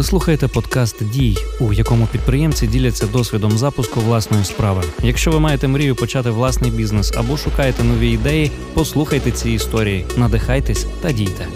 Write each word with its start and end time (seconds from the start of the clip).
Ви 0.00 0.04
слухаєте 0.04 0.48
подкаст 0.48 1.10
"Дій", 1.10 1.36
у 1.60 1.72
якому 1.72 2.06
підприємці 2.06 2.66
діляться 2.66 3.06
досвідом 3.06 3.50
запуску 3.50 4.00
власної 4.00 4.44
справи. 4.44 4.82
Якщо 5.02 5.30
ви 5.30 5.40
маєте 5.40 5.68
мрію 5.68 5.96
почати 5.96 6.30
власний 6.30 6.70
бізнес 6.70 7.12
або 7.16 7.36
шукаєте 7.36 7.84
нові 7.84 8.10
ідеї, 8.10 8.50
послухайте 8.74 9.30
ці 9.30 9.50
історії, 9.50 10.06
надихайтесь 10.16 10.86
та 11.02 11.12
дійте. 11.12 11.46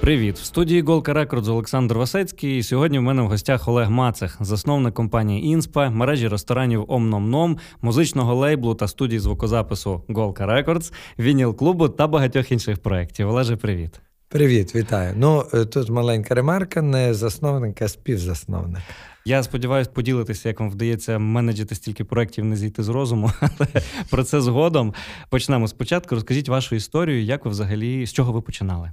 Привіт! 0.00 0.38
В 0.38 0.44
студії 0.44 0.82
Голка 0.82 1.12
Рекордс 1.12 1.48
Олександр 1.48 1.98
Васецький. 1.98 2.58
І 2.58 2.62
Сьогодні 2.62 2.98
в 2.98 3.02
мене 3.02 3.22
в 3.22 3.28
гостях 3.28 3.68
Олег 3.68 3.90
Мацех, 3.90 4.36
засновник 4.40 4.94
компанії 4.94 5.46
Інспа, 5.46 5.90
мережі 5.90 6.28
ресторанів 6.28 6.84
Омном-Ном, 6.88 7.58
музичного 7.82 8.34
лейблу 8.34 8.74
та 8.74 8.88
студії 8.88 9.18
звукозапису 9.18 10.02
Голка 10.08 10.46
Рекордс, 10.46 10.92
вініл 11.18 11.56
клубу 11.56 11.88
та 11.88 12.06
багатьох 12.06 12.52
інших 12.52 12.78
проєктів. 12.78 13.28
Олеже, 13.28 13.56
привіт. 13.56 14.00
Привіт, 14.32 14.74
вітаю. 14.74 15.14
Ну 15.16 15.44
е, 15.54 15.64
тут 15.64 15.90
маленька 15.90 16.34
ремарка, 16.34 16.82
не 16.82 17.14
засновник, 17.14 17.82
а 17.82 17.88
співзасновник. 17.88 18.82
Я 19.24 19.42
сподіваюся 19.42 19.90
поділитися, 19.90 20.48
як 20.48 20.60
вам 20.60 20.70
вдається 20.70 21.18
менеджити 21.18 21.74
стільки 21.74 22.04
проєктів, 22.04 22.44
не 22.44 22.56
зійти 22.56 22.82
з 22.82 22.88
розуму. 22.88 23.32
Але 23.40 23.68
про 24.10 24.24
це 24.24 24.40
згодом 24.40 24.94
почнемо 25.30 25.68
спочатку. 25.68 26.14
Розкажіть 26.14 26.48
вашу 26.48 26.74
історію, 26.74 27.22
як 27.22 27.44
ви 27.44 27.50
взагалі 27.50 28.06
з 28.06 28.12
чого 28.12 28.32
ви 28.32 28.40
починали? 28.40 28.92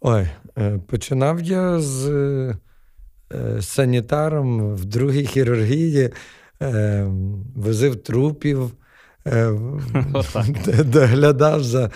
Ой, 0.00 0.28
е, 0.58 0.78
починав 0.86 1.40
я 1.40 1.80
з 1.80 2.08
е, 2.10 2.56
санітаром 3.60 4.74
в 4.74 4.84
другій 4.84 5.26
хірургії, 5.26 6.10
возив 7.56 7.96
трупів, 7.96 8.72
доглядав 10.84 11.64
за. 11.64 11.90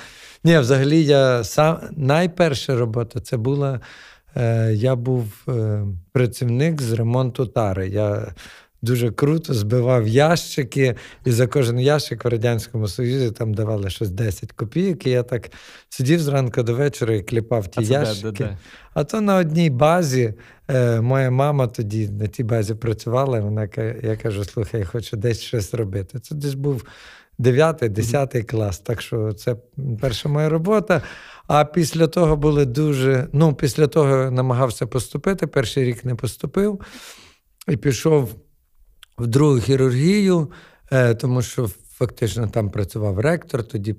Ні, 0.44 0.58
взагалі, 0.58 1.04
я 1.04 1.44
сам 1.44 1.78
найперша 1.96 2.76
робота 2.76 3.20
це 3.20 3.36
була. 3.36 3.80
Е, 4.36 4.72
Я 4.74 4.96
був 4.96 5.44
е, 5.48 5.84
працівник 6.12 6.82
з 6.82 6.92
ремонту 6.92 7.46
тари. 7.46 7.88
Я 7.88 8.34
дуже 8.82 9.10
круто 9.10 9.54
збивав 9.54 10.08
ящики, 10.08 10.94
і 11.24 11.30
за 11.30 11.46
кожен 11.46 11.80
ящик 11.80 12.24
в 12.24 12.28
Радянському 12.28 12.88
Союзі 12.88 13.30
там 13.30 13.54
давали 13.54 13.90
щось 13.90 14.10
10 14.10 14.52
копійок. 14.52 15.06
І 15.06 15.10
я 15.10 15.22
так 15.22 15.50
сидів 15.88 16.20
зранку 16.20 16.62
до 16.62 16.74
вечора 16.74 17.14
і 17.14 17.22
кліпав 17.22 17.68
ті 17.68 17.80
а 17.80 17.82
ящики. 17.82 18.30
Де, 18.30 18.32
де, 18.32 18.44
де? 18.44 18.58
А 18.94 19.04
то 19.04 19.20
на 19.20 19.36
одній 19.36 19.70
базі 19.70 20.34
е, 20.68 21.00
моя 21.00 21.30
мама 21.30 21.66
тоді 21.66 22.08
на 22.08 22.26
тій 22.26 22.44
базі 22.44 22.74
працювала, 22.74 23.38
і 23.38 23.40
вона 23.40 23.68
я 24.02 24.16
кажу: 24.16 24.44
слухай, 24.44 24.80
я 24.80 24.86
хочу 24.86 25.16
десь 25.16 25.40
щось 25.40 25.74
робити. 25.74 26.18
Це 26.18 26.34
десь 26.34 26.54
був. 26.54 26.84
9-10 27.38 28.42
клас. 28.44 28.78
Так 28.78 29.02
що 29.02 29.32
це 29.32 29.56
перша 30.00 30.28
моя 30.28 30.48
робота. 30.48 31.02
А 31.46 31.64
після 31.64 32.06
того 32.06 32.36
були 32.36 32.64
дуже. 32.66 33.28
Ну, 33.32 33.54
після 33.54 33.86
того 33.86 34.30
намагався 34.30 34.86
поступити. 34.86 35.46
Перший 35.46 35.84
рік 35.84 36.04
не 36.04 36.14
поступив 36.14 36.80
і 37.68 37.76
пішов 37.76 38.34
в 39.18 39.26
другу 39.26 39.58
хірургію, 39.58 40.50
е, 40.92 41.14
тому 41.14 41.42
що 41.42 41.68
фактично 41.92 42.48
там 42.48 42.70
працював 42.70 43.18
ректор, 43.18 43.64
тоді 43.64 43.94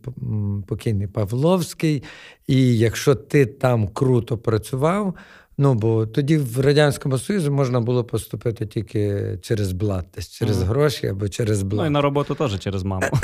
покійний 0.68 1.08
Павловський. 1.08 2.04
І 2.48 2.78
якщо 2.78 3.16
ти 3.16 3.46
там 3.46 3.88
круто 3.88 4.38
працював, 4.38 5.16
Ну, 5.58 5.74
бо 5.74 6.06
тоді 6.06 6.38
в 6.38 6.60
Радянському 6.60 7.18
Союзі 7.18 7.50
можна 7.50 7.80
було 7.82 8.04
поступити 8.04 8.66
тільки 8.66 9.34
через 9.42 9.72
блат, 9.72 10.06
десь 10.16 10.30
через 10.30 10.62
ага. 10.62 10.72
гроші 10.72 11.08
або 11.08 11.30
через 11.30 11.64
блат. 11.64 11.82
Ну 11.82 11.88
і 11.88 11.90
на 11.90 12.02
роботу 12.02 12.36
теж 12.36 12.60
через 12.60 12.84
маму. 12.84 13.06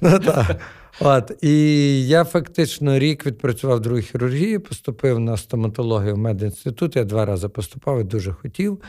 Ну 0.00 0.18
так. 0.18 0.60
От. 1.00 1.44
І 1.44 2.06
я 2.06 2.24
фактично 2.24 2.98
рік 2.98 3.26
відпрацював 3.26 3.80
другу 3.80 4.00
хірургію, 4.00 4.60
поступив 4.60 5.20
на 5.20 5.36
стоматологію 5.36 6.14
в 6.14 6.18
медінститут. 6.18 6.96
Я 6.96 7.04
два 7.04 7.26
рази 7.26 7.48
поступав 7.48 8.00
і 8.00 8.04
дуже 8.04 8.32
хотів. 8.32 8.80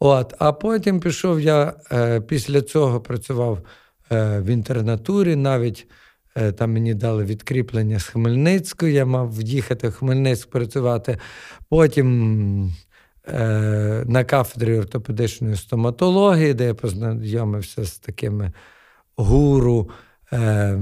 От. 0.00 0.34
А 0.38 0.52
потім 0.52 1.00
пішов 1.00 1.40
я 1.40 1.74
е, 1.92 2.20
після 2.20 2.62
цього 2.62 3.00
працював 3.00 3.58
е, 4.12 4.40
в 4.40 4.46
інтернатурі 4.46 5.36
навіть. 5.36 5.86
Е, 6.34 6.52
там 6.52 6.72
мені 6.72 6.94
дали 6.94 7.24
відкріплення 7.24 7.98
з 7.98 8.04
Хмельницької, 8.04 8.94
я 8.94 9.04
мав 9.04 9.42
їхати 9.42 9.88
в 9.88 9.92
Хмельницьк 9.92 10.50
працювати. 10.50 11.18
Потім 11.68 12.72
е, 13.28 14.04
на 14.06 14.24
кафедрі 14.24 14.78
ортопедичної 14.78 15.56
стоматології, 15.56 16.54
де 16.54 16.64
я 16.64 16.74
познайомився 16.74 17.84
з 17.84 17.98
такими 17.98 18.52
гуру. 19.16 19.90
Е, 20.32 20.78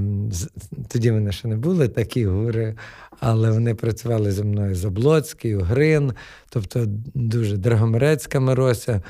тоді 0.89 1.13
мене 1.13 1.33
ще 1.33 1.49
не 1.49 1.57
були 1.57 1.89
такі 1.89 2.27
гури, 2.27 2.77
але 3.21 3.51
вони 3.51 3.75
працювали 3.75 4.33
зі 4.33 4.45
мною 4.45 4.75
Заблоцький, 4.75 5.57
Угрин, 5.57 6.13
тобто 6.51 6.85
дуже 7.15 7.57
Драгомерецька 7.57 8.41
Мирося. 8.41 9.03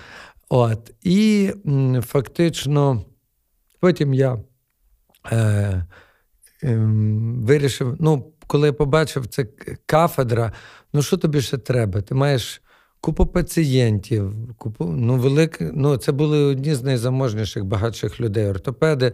От. 0.49 0.93
І 1.03 1.53
фактично 2.03 3.05
потім 3.81 4.15
я. 4.15 4.39
Е, 5.33 5.85
ем, 6.63 7.43
вирішив, 7.43 7.97
ну, 8.01 8.33
коли 8.47 8.67
я 8.67 8.73
побачив 8.73 9.27
це 9.27 9.47
кафедра, 9.87 10.53
ну 10.93 11.03
що 11.03 11.17
тобі 11.17 11.41
ще 11.41 11.59
треба? 11.59 12.01
Ти 12.01 12.15
маєш 12.15 12.63
купу 13.01 13.27
пацієнтів, 13.27 14.33
купу, 14.59 14.85
ну, 14.85 15.17
велик, 15.17 15.59
ну, 15.61 15.97
це 15.97 16.13
були 16.13 16.39
одні 16.39 16.75
з 16.75 16.83
найзаможніших, 16.83 17.65
багатших 17.65 18.21
людей. 18.21 18.47
Ортопеди. 18.47 19.13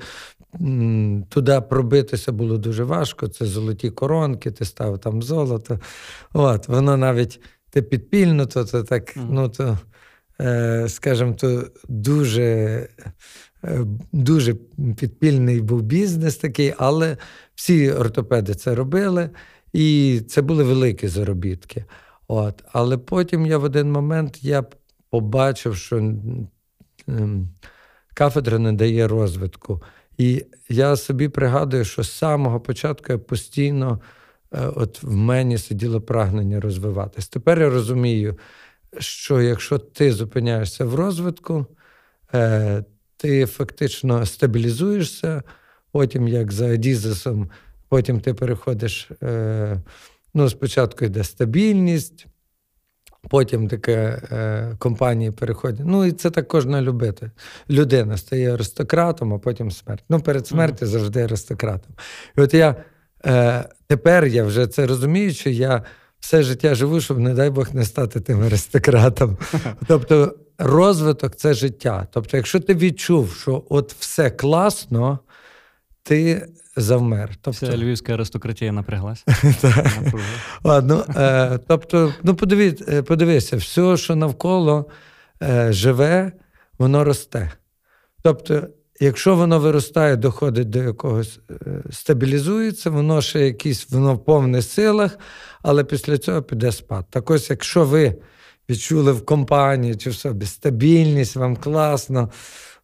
Туди 1.28 1.60
пробитися 1.60 2.32
було 2.32 2.58
дуже 2.58 2.84
важко. 2.84 3.28
Це 3.28 3.46
золоті 3.46 3.90
коронки, 3.90 4.50
ти 4.50 4.64
став 4.64 4.98
там 4.98 5.22
золото. 5.22 5.80
От, 6.32 6.68
Воно 6.68 6.96
навіть 6.96 7.40
ти 7.70 7.82
підпільно, 7.82 8.46
то, 8.46 8.64
то 8.64 8.82
так, 8.82 9.16
ну 9.16 9.48
то, 9.48 9.78
е, 10.40 10.86
скажімо, 10.88 11.32
то 11.32 11.64
дуже 11.88 12.88
дуже 14.12 14.54
підпільний 14.96 15.60
був 15.60 15.82
бізнес 15.82 16.36
такий, 16.36 16.74
але 16.78 17.16
всі 17.54 17.92
ортопеди 17.92 18.54
це 18.54 18.74
робили, 18.74 19.30
і 19.72 20.20
це 20.28 20.42
були 20.42 20.64
великі 20.64 21.08
заробітки. 21.08 21.84
От. 22.28 22.64
Але 22.72 22.98
потім 22.98 23.46
я 23.46 23.58
в 23.58 23.64
один 23.64 23.92
момент 23.92 24.44
я 24.44 24.64
побачив, 25.10 25.76
що 25.76 26.14
кафедра 28.14 28.58
не 28.58 28.72
дає 28.72 29.08
розвитку. 29.08 29.82
І 30.18 30.44
я 30.68 30.96
собі 30.96 31.28
пригадую, 31.28 31.84
що 31.84 32.02
з 32.02 32.12
самого 32.12 32.60
початку 32.60 33.12
я 33.12 33.18
постійно 33.18 34.00
е, 34.52 34.66
от 34.66 35.02
в 35.02 35.10
мені 35.10 35.58
сиділо 35.58 36.00
прагнення 36.00 36.60
розвиватись. 36.60 37.28
Тепер 37.28 37.60
я 37.60 37.70
розумію, 37.70 38.38
що 38.98 39.42
якщо 39.42 39.78
ти 39.78 40.12
зупиняєшся 40.12 40.84
в 40.84 40.94
розвитку, 40.94 41.66
е, 42.34 42.84
ти 43.26 43.46
фактично 43.46 44.26
стабілізуєшся, 44.26 45.42
потім, 45.92 46.28
як 46.28 46.52
за 46.52 46.66
Адізесом, 46.66 47.50
потім 47.88 48.20
ти 48.20 48.34
переходиш. 48.34 49.10
Е, 49.22 49.80
ну, 50.34 50.50
Спочатку 50.50 51.04
йде 51.04 51.24
стабільність, 51.24 52.26
потім 53.30 53.68
таке 53.68 54.22
е, 54.32 54.76
компанії 54.78 55.30
переходять. 55.30 55.86
Ну, 55.86 56.04
і 56.04 56.12
це 56.12 56.30
так 56.30 56.48
кожна 56.48 56.82
любити. 56.82 57.30
людина 57.70 58.16
стає 58.16 58.54
аристократом, 58.54 59.34
а 59.34 59.38
потім 59.38 59.70
смерть. 59.70 60.04
Ну, 60.08 60.20
перед 60.20 60.46
смертю 60.46 60.86
завжди 60.86 61.22
аристократом. 61.22 61.94
І 62.38 62.40
от 62.40 62.54
я 62.54 62.76
е, 63.26 63.64
тепер 63.86 64.26
я 64.26 64.44
вже 64.44 64.66
це 64.66 64.86
розумію, 64.86 65.34
що 65.34 65.50
я 65.50 65.82
все 66.20 66.42
життя 66.42 66.74
живу, 66.74 67.00
щоб, 67.00 67.18
не 67.18 67.34
дай 67.34 67.50
Бог, 67.50 67.74
не 67.74 67.84
стати 67.84 68.20
тим 68.20 68.42
аристократом. 68.42 69.38
Тобто 69.86 70.34
розвиток 70.58 71.36
це 71.36 71.54
життя. 71.54 72.06
Тобто, 72.12 72.36
якщо 72.36 72.60
ти 72.60 72.74
відчув, 72.74 73.32
що 73.32 73.64
от 73.68 73.92
все 73.92 74.30
класно, 74.30 75.18
ти 76.02 76.48
завмер. 76.76 77.30
Тобто... 77.40 77.66
Вся 77.66 77.76
львівська 77.76 78.14
аристократія 78.14 78.72
напряглася. 78.72 79.24
Ладно, 80.64 81.04
е, 81.16 81.58
Тобто, 81.68 82.14
ну 82.22 82.36
е, 82.88 83.02
подивися, 83.02 83.56
все, 83.56 83.96
що 83.96 84.16
навколо 84.16 84.86
е, 85.42 85.72
живе, 85.72 86.32
воно 86.78 87.04
росте. 87.04 87.52
Тобто, 88.22 88.68
якщо 89.00 89.36
воно 89.36 89.60
виростає, 89.60 90.16
доходить 90.16 90.70
до 90.70 90.78
якогось, 90.78 91.40
стабілізується, 91.90 92.90
воно 92.90 93.22
ще 93.22 93.40
якісь, 93.40 93.90
воно 93.90 94.14
в 94.14 94.24
повних 94.24 94.64
силах, 94.64 95.18
але 95.62 95.84
після 95.84 96.18
цього 96.18 96.42
піде 96.42 96.72
спад. 96.72 97.04
Так 97.10 97.30
ось, 97.30 97.50
якщо 97.50 97.84
ви 97.84 98.16
відчули 98.70 99.12
в 99.12 99.24
компанії 99.24 99.94
чи 99.94 100.10
в 100.10 100.14
собі 100.14 100.46
стабільність, 100.46 101.36
вам 101.36 101.56
класно, 101.56 102.30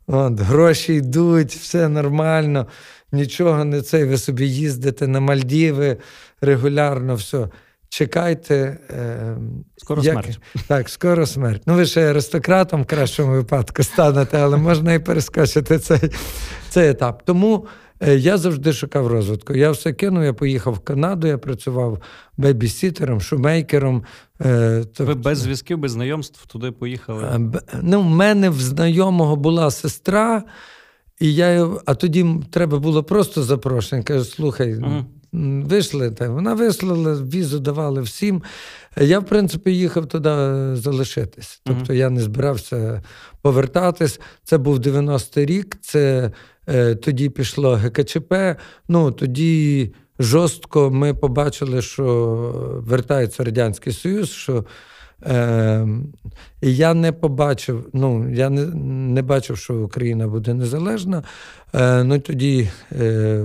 от, 0.07 0.41
гроші 0.41 0.95
йдуть, 0.95 1.55
все 1.55 1.89
нормально, 1.89 2.67
нічого 3.13 3.65
не 3.65 3.83
цей, 3.83 4.05
ви 4.05 4.19
собі 4.19 4.49
їздите 4.49 5.07
на 5.07 5.21
Мальдіви 5.21 5.97
регулярно, 6.41 7.15
все. 7.15 7.49
Чекайте. 7.89 8.79
Е, 8.91 9.37
Скоро 9.77 10.03
як, 10.03 10.13
смерть. 10.13 10.39
Так, 10.67 10.89
скоро 10.89 11.27
смерть. 11.27 11.63
Ну, 11.67 11.75
ви 11.75 11.87
ще 11.87 12.11
аристократом 12.11 12.83
в 12.83 12.87
кращому 12.87 13.33
випадку 13.33 13.83
станете, 13.83 14.39
але 14.39 14.57
можна 14.57 14.95
і 14.95 14.99
перескочити 14.99 15.79
цей 15.79 15.99
цей 16.71 16.91
етап. 16.91 17.23
Тому 17.25 17.67
я 18.07 18.39
завжди 18.39 18.73
шукав 18.73 19.07
розвитку. 19.07 19.55
Я 19.55 19.71
все 19.71 19.93
кинув, 19.93 20.25
я 20.25 20.33
поїхав 20.33 20.75
в 20.75 20.79
Канаду, 20.79 21.27
я 21.27 21.39
працював 21.39 22.03
бебісітером, 22.37 23.21
шумейкером. 23.21 24.05
Тобто... 24.39 25.05
Ви 25.05 25.15
без 25.15 25.39
зв'язків, 25.39 25.79
без 25.79 25.93
знайомств 25.93 26.47
туди 26.47 26.71
поїхали? 26.71 27.51
Ну, 27.83 28.01
В 28.01 28.05
мене 28.05 28.51
в 28.51 28.61
знайомого 28.61 29.37
була 29.37 29.71
сестра, 29.71 30.43
і 31.21 31.35
я, 31.35 31.71
а 31.87 31.95
тоді 31.95 32.27
треба 32.51 32.79
було 32.79 33.03
просто 33.05 33.43
запрошення. 33.43 34.03
Кажу, 34.03 34.25
слухай. 34.25 34.75
uh 34.75 35.05
Вийшли, 35.35 36.17
вона 36.21 36.55
вислала, 36.55 37.15
візу 37.15 37.59
давали 37.59 38.03
всім. 38.03 38.43
Я, 38.97 39.19
в 39.19 39.27
принципі, 39.27 39.71
їхав 39.77 40.07
туди 40.07 40.31
залишитись. 40.77 41.61
Тобто 41.65 41.95
я 41.95 42.11
не 42.11 42.21
збирався 42.21 43.03
повертатись. 43.43 44.21
Це 44.45 44.59
був 44.59 44.79
90-й 44.79 45.45
рік, 45.45 45.77
це 45.81 46.25
е, 46.25 46.33
тоді 47.03 47.29
пішло 47.29 47.75
ГКЧП. 47.75 48.35
Ну, 48.89 49.13
Тоді 49.13 49.93
жорстко 50.19 50.91
ми 50.91 51.15
побачили, 51.15 51.83
що 51.83 52.05
вертається 52.87 53.45
Радянський 53.45 53.93
Союз. 53.93 54.31
що 54.31 54.65
Е, 55.27 55.87
я 56.61 56.95
не 56.95 57.13
побачив, 57.13 57.89
ну, 57.93 58.31
я 58.31 58.51
не 58.51 58.67
не 59.15 59.23
бачив, 59.23 59.59
що 59.59 59.75
Україна 59.75 60.29
буде 60.29 60.55
незалежна. 60.55 61.23
Е, 61.75 62.05
Ну 62.05 62.19
тоді 62.19 62.71
е, 62.93 63.45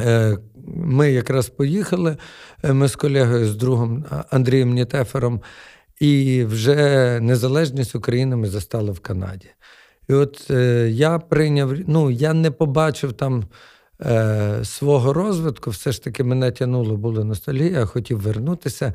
Е, 0.00 0.38
ми 0.66 1.12
якраз 1.12 1.48
поїхали, 1.48 2.16
е, 2.64 2.72
ми 2.72 2.88
з 2.88 2.96
колегою, 2.96 3.46
з 3.46 3.56
другом 3.56 4.04
Андрієм 4.30 4.72
Нітефером, 4.72 5.40
і 6.00 6.44
вже 6.44 7.18
незалежність 7.20 7.94
України 7.94 8.36
ми 8.36 8.48
застали 8.48 8.92
в 8.92 9.00
Канаді. 9.00 9.50
І 10.10 10.12
от 10.12 10.50
е, 10.50 10.88
я 10.90 11.18
прийняв, 11.18 11.72
ну, 11.86 12.10
я 12.10 12.34
не 12.34 12.50
побачив 12.50 13.12
там 13.12 13.44
е, 14.00 14.60
свого 14.64 15.12
розвитку, 15.12 15.70
все 15.70 15.92
ж 15.92 16.04
таки 16.04 16.24
мене 16.24 16.50
тянуло, 16.50 16.96
було 16.96 17.24
ностальгія, 17.24 17.78
я 17.78 17.86
хотів 17.86 18.20
вернутися. 18.20 18.94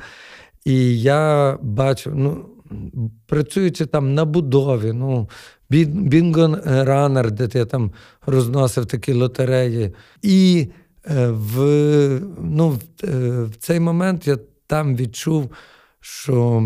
І 0.66 1.02
я 1.02 1.58
бачив, 1.62 2.16
ну, 2.16 2.46
працюючи 3.26 3.86
там 3.86 4.14
на 4.14 4.26
будові, 4.26 4.94
ну, 4.94 5.30
Бінго 5.70 6.60
Ранер, 6.66 7.32
де 7.32 7.50
я 7.54 7.66
там 7.66 7.92
розносив 8.26 8.86
такі 8.86 9.14
лотереї. 9.14 9.94
І 10.22 10.68
Е, 11.10 11.28
в 11.28 12.22
ну, 12.40 12.80
е, 13.04 13.42
в 13.44 13.56
цей 13.60 13.80
момент 13.80 14.28
я 14.28 14.38
там 14.68 14.96
відчув, 14.96 15.52
що 16.00 16.64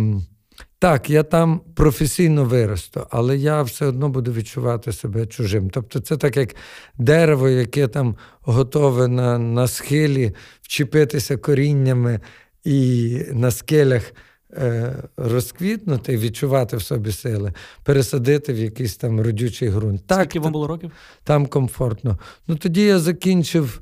так, 0.80 1.10
я 1.10 1.24
там 1.24 1.62
професійно 1.76 2.46
виросту, 2.46 3.08
але 3.10 3.38
я 3.38 3.62
все 3.62 3.86
одно 3.86 4.10
буду 4.10 4.34
відчувати 4.34 4.92
себе 4.92 5.26
чужим. 5.26 5.70
Тобто, 5.70 6.00
це 6.00 6.18
так 6.18 6.38
як 6.38 6.56
дерево, 6.98 7.50
яке 7.50 7.88
там 7.88 8.16
готове 8.42 9.08
на, 9.08 9.38
на 9.38 9.68
схилі 9.68 10.34
вчепитися 10.62 11.38
коріннями 11.38 12.20
і 12.64 13.22
на 13.31 13.52
скелях. 13.52 14.14
Е, 14.54 14.96
розквітнути, 15.18 16.18
відчувати 16.18 16.78
в 16.78 16.81
собі 16.81 17.12
сили, 17.12 17.54
пересадити 17.84 18.54
в 18.54 18.58
якийсь 18.58 18.96
там 18.96 19.22
родючий 19.22 19.70
ґрунт. 19.70 20.02
Скільки 20.12 20.40
вам 20.40 20.52
було 20.52 20.68
років? 20.68 20.92
Там 21.24 21.46
комфортно. 21.46 22.20
Ну 22.48 22.56
тоді 22.56 22.81
я 22.81 23.00
закінчив 23.00 23.81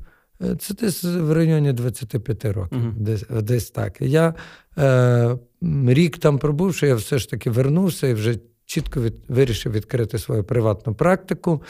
це 0.58 0.74
десь 0.74 1.04
в 1.04 1.32
районі 1.32 1.72
25 1.72 2.44
років, 2.44 2.78
uh-huh. 2.78 2.92
десь 2.94 3.24
десь 3.30 3.70
так. 3.70 3.96
Я 4.00 4.34
е, 4.78 5.38
рік 5.86 6.18
там 6.18 6.38
пробувши, 6.38 6.86
я 6.86 6.94
все 6.94 7.18
ж 7.18 7.30
таки 7.30 7.50
вернувся 7.50 8.06
і 8.06 8.14
вже 8.14 8.38
чітко 8.66 9.00
від, 9.00 9.14
вирішив 9.28 9.72
відкрити 9.72 10.18
свою 10.18 10.44
приватну 10.44 10.94
практику. 10.94 11.62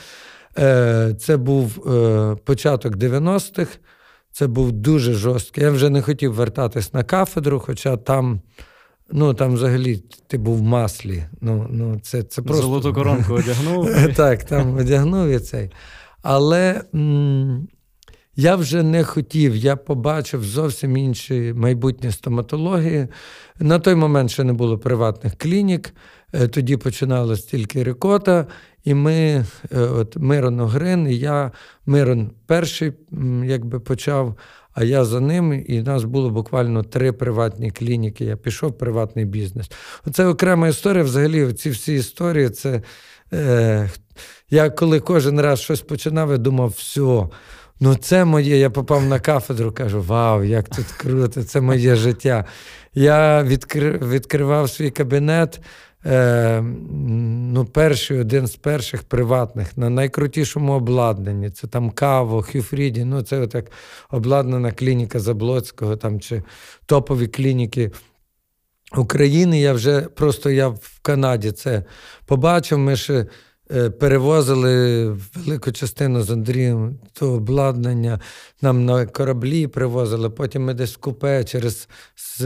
Е, 0.59 1.15
Це 1.19 1.37
був 1.37 1.93
е, 1.95 2.37
початок 2.45 2.97
90-х, 2.97 3.79
це 4.33 4.47
був 4.47 4.73
дуже 4.73 5.13
жорсткий. 5.13 5.65
Я 5.65 5.71
вже 5.71 5.91
не 5.91 6.03
хотів 6.03 6.35
вертатись 6.35 6.95
на 6.95 7.05
кафедру, 7.05 7.59
хоча 7.61 7.97
там. 7.97 8.41
Ну, 9.13 9.35
там 9.35 9.55
взагалі 9.55 10.03
ти 10.27 10.39
був 10.39 10.59
в 10.59 10.63
маслі. 10.63 11.25
Ну, 11.41 11.67
ну, 11.71 12.01
це, 12.03 12.23
це 12.23 12.43
просто... 12.43 12.63
Золоту 12.63 12.95
коронку 12.95 13.35
одягнув. 13.35 14.15
Так, 14.17 14.45
там 14.45 14.77
одягнув 14.77 15.29
і 15.29 15.39
цей. 15.39 15.71
Але 16.23 16.83
м- 16.95 17.69
я 18.41 18.57
вже 18.57 18.83
не 18.83 19.05
хотів, 19.05 19.57
я 19.57 19.77
побачив 19.77 20.45
зовсім 20.45 20.97
інші 20.97 21.53
майбутні 21.57 22.13
стоматології. 22.13 23.09
На 23.61 23.79
той 23.79 23.95
момент 23.95 24.31
ще 24.31 24.45
не 24.45 24.53
було 24.53 24.79
приватних 24.79 25.37
клінік, 25.37 25.95
е, 26.33 26.49
тоді 26.49 26.77
починалась 26.77 27.45
тільки 27.45 27.83
рикота, 27.83 28.47
і 28.85 28.95
ми, 28.95 29.15
е, 29.15 29.45
от 29.81 30.17
Мирон 30.17 30.61
Огрин, 30.61 31.09
і 31.09 31.17
я, 31.17 31.53
Мирон 31.87 32.31
перший 32.47 32.93
якби 33.45 33.81
почав, 33.81 34.35
а 34.73 34.85
я 34.85 35.05
за 35.05 35.21
ним, 35.21 35.65
і 35.67 35.81
в 35.81 35.85
нас 35.85 36.05
було 36.05 36.31
буквально 36.31 36.83
три 36.83 37.13
приватні 37.13 37.71
клініки. 37.71 38.25
Я 38.25 38.37
пішов 38.37 38.71
в 38.71 38.79
приватний 38.79 39.25
бізнес. 39.25 39.71
Оце 40.07 40.27
окрема 40.27 40.69
історія. 40.69 41.05
Взагалі, 41.05 41.53
ці 41.53 41.71
всі 41.71 41.95
історії, 41.95 42.51
це. 42.51 42.83
Е, 43.33 43.91
Я 44.51 44.71
коли 44.71 45.01
кожен 45.01 45.41
раз 45.41 45.61
щось 45.61 45.81
починав, 45.81 46.31
я 46.31 46.37
думав, 46.37 46.69
все. 46.69 47.29
Ну, 47.81 47.95
це 47.95 48.25
моє. 48.25 48.59
Я 48.59 48.71
попав 48.71 49.05
на 49.05 49.21
кафедру, 49.21 49.73
кажу: 49.73 50.03
Вау, 50.03 50.45
як 50.45 50.69
тут 50.69 50.87
круто, 50.87 51.43
це 51.43 51.61
моє 51.61 51.97
життя. 51.97 52.45
Я 52.95 53.43
відкр... 53.43 53.99
відкривав 54.03 54.71
свій 54.71 54.91
кабінет. 54.91 55.61
Е, 56.07 56.63
ну, 57.53 57.65
Перший 57.65 58.21
один 58.21 58.47
з 58.47 58.57
перших 58.57 59.03
приватних 59.03 59.77
на 59.77 59.91
найкрутішому 59.91 60.73
обладнанні. 60.73 61.51
Це 61.51 61.67
там 61.67 61.91
Каво, 61.91 62.43
Хюфріді, 62.43 63.05
ну 63.05 63.23
це 63.23 63.41
от 63.41 63.55
як 63.55 63.71
обладнана 64.11 64.73
клініка 64.73 65.21
Заблоцького 65.21 65.97
там, 65.97 66.21
чи 66.21 66.43
топові 66.87 67.27
клініки 67.27 67.91
України. 68.97 69.61
Я 69.61 69.73
вже 69.73 70.01
просто 70.01 70.51
я 70.51 70.69
в 70.69 70.99
Канаді 71.03 71.53
це 71.53 71.85
побачив. 72.27 72.79
Ми 72.79 72.97
ще 72.97 73.27
перевозили 73.99 75.07
велику 75.35 75.73
частину 75.73 76.23
з 76.23 76.31
Андрієм 76.31 76.99
то 77.13 77.33
обладнання, 77.33 78.21
нам 78.63 78.85
на 78.85 79.07
кораблі 79.07 79.67
привозили, 79.67 80.31
потім 80.31 80.65
ми 80.65 80.75
десь 80.75 80.95
в 80.95 80.97
купе 80.97 81.45
через 81.45 81.89
з 82.17 82.41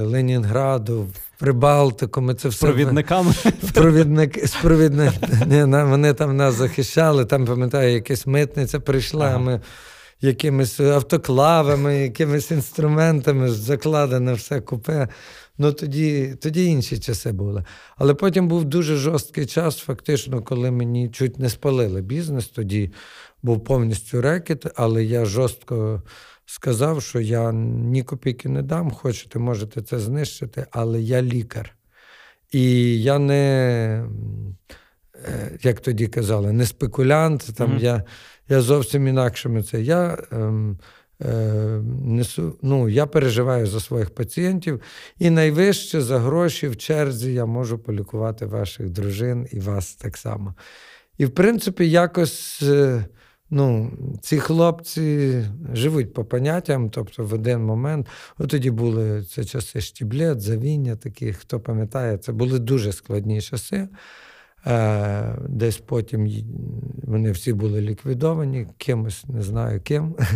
Ленінграду, 0.00 1.02
в 1.02 1.38
Прибалтику. 1.38 2.20
Ми 2.20 2.34
це 2.34 2.48
все... 2.48 2.66
Провідниками? 2.66 3.34
Провідник, 3.74 4.46
з 4.46 4.54
провідник... 4.54 5.12
Вони 5.88 6.14
там 6.14 6.36
нас 6.36 6.54
захищали, 6.54 7.24
там, 7.24 7.46
пам'ятаю, 7.46 7.92
якась 7.92 8.26
митниця 8.26 8.80
прийшла, 8.80 9.26
ага. 9.26 9.38
ми 9.38 9.60
якимись 10.20 10.80
автоклавами, 10.80 11.98
якимись 11.98 12.50
інструментами 12.50 13.48
закладене 13.48 14.32
все 14.32 14.60
купе. 14.60 15.08
Ну 15.58 15.72
тоді 15.72 16.34
тоді 16.40 16.66
інші 16.66 16.98
часи 16.98 17.32
були. 17.32 17.64
Але 17.96 18.14
потім 18.14 18.48
був 18.48 18.64
дуже 18.64 18.96
жорсткий 18.96 19.46
час, 19.46 19.78
фактично, 19.78 20.42
коли 20.42 20.70
мені 20.70 21.08
чуть 21.08 21.38
не 21.38 21.48
спалили 21.48 22.02
бізнес. 22.02 22.48
Тоді 22.48 22.92
був 23.42 23.64
повністю 23.64 24.20
рекет, 24.20 24.66
але 24.76 25.04
я 25.04 25.24
жорстко 25.24 26.02
сказав, 26.46 27.02
що 27.02 27.20
я 27.20 27.52
ні 27.52 28.02
копійки 28.02 28.48
не 28.48 28.62
дам, 28.62 28.90
хочете, 28.90 29.38
можете 29.38 29.82
це 29.82 29.98
знищити, 29.98 30.66
але 30.70 31.00
я 31.00 31.22
лікар. 31.22 31.74
І 32.52 33.02
я 33.02 33.18
не, 33.18 34.04
е, 35.14 35.58
як 35.62 35.80
тоді 35.80 36.06
казали, 36.06 36.52
не 36.52 36.66
спекулянт. 36.66 37.50
Там 37.56 37.70
mm-hmm. 37.70 37.82
Я 37.82 38.04
я 38.48 38.60
зовсім 38.60 39.06
інакшими 39.06 39.62
це. 39.62 39.82
Я 39.82 40.18
ем, 40.32 40.78
несу, 41.20 42.58
ну, 42.62 42.88
я 42.88 43.06
переживаю 43.06 43.66
за 43.66 43.80
своїх 43.80 44.10
пацієнтів, 44.10 44.80
і 45.18 45.30
найвище 45.30 46.00
за 46.00 46.18
гроші 46.18 46.68
в 46.68 46.76
черзі 46.76 47.32
я 47.32 47.46
можу 47.46 47.78
полікувати 47.78 48.46
ваших 48.46 48.90
дружин 48.90 49.46
і 49.52 49.60
вас 49.60 49.94
так 49.94 50.16
само. 50.16 50.54
І, 51.18 51.26
в 51.26 51.30
принципі, 51.30 51.90
якось 51.90 52.62
е, 52.62 53.04
ну, 53.50 53.92
ці 54.22 54.38
хлопці 54.38 55.44
живуть 55.72 56.14
по 56.14 56.24
поняттям, 56.24 56.90
тобто 56.90 57.24
в 57.24 57.34
один 57.34 57.64
момент, 57.64 58.06
от 58.38 58.50
тоді 58.50 58.70
були 58.70 59.22
це 59.22 59.44
часи 59.44 59.80
штіблет, 59.80 60.40
завіння, 60.40 60.96
такі, 60.96 61.32
хто 61.32 61.60
пам'ятає, 61.60 62.18
це 62.18 62.32
були 62.32 62.58
дуже 62.58 62.92
складні 62.92 63.40
часи. 63.40 63.88
Е, 64.66 65.38
десь 65.48 65.78
потім 65.78 66.28
вони 67.02 67.30
всі 67.30 67.52
були 67.52 67.80
ліквідовані, 67.80 68.66
кимось 68.78 69.24
не 69.28 69.42
знаю 69.42 69.80
ким. 69.80 70.16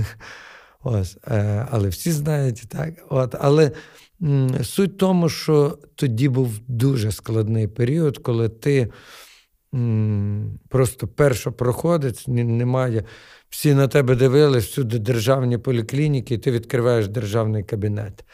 Ось, 0.82 1.18
е, 1.28 1.66
Але 1.70 1.88
всі 1.88 2.12
знають, 2.12 2.64
так. 2.68 2.94
От, 3.08 3.34
Але 3.40 3.70
суть 4.62 4.92
в 4.92 4.96
тому, 4.96 5.28
що 5.28 5.78
тоді 5.94 6.28
був 6.28 6.60
дуже 6.68 7.12
складний 7.12 7.68
період, 7.68 8.18
коли 8.18 8.48
ти 8.48 8.92
просто 10.68 11.08
першопроходець, 11.08 12.28
немає. 12.28 13.04
Всі 13.48 13.74
на 13.74 13.88
тебе 13.88 14.16
дивились, 14.16 14.64
всюди 14.64 14.98
державні 14.98 15.58
поліклініки, 15.58 16.34
і 16.34 16.38
ти 16.38 16.50
відкриваєш 16.50 17.08
державний 17.08 17.64
кабінет. 17.64 18.24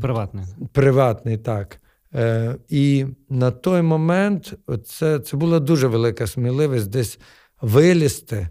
Приватний. 0.00 0.44
Приватний, 0.72 1.38
так. 1.38 1.80
Е, 2.14 2.56
І 2.68 3.06
на 3.28 3.50
той 3.50 3.82
момент 3.82 4.54
це, 4.86 5.18
це 5.18 5.36
була 5.36 5.60
дуже 5.60 5.86
велика 5.86 6.26
сміливість 6.26 6.90
десь 6.90 7.18
вилізти. 7.62 8.48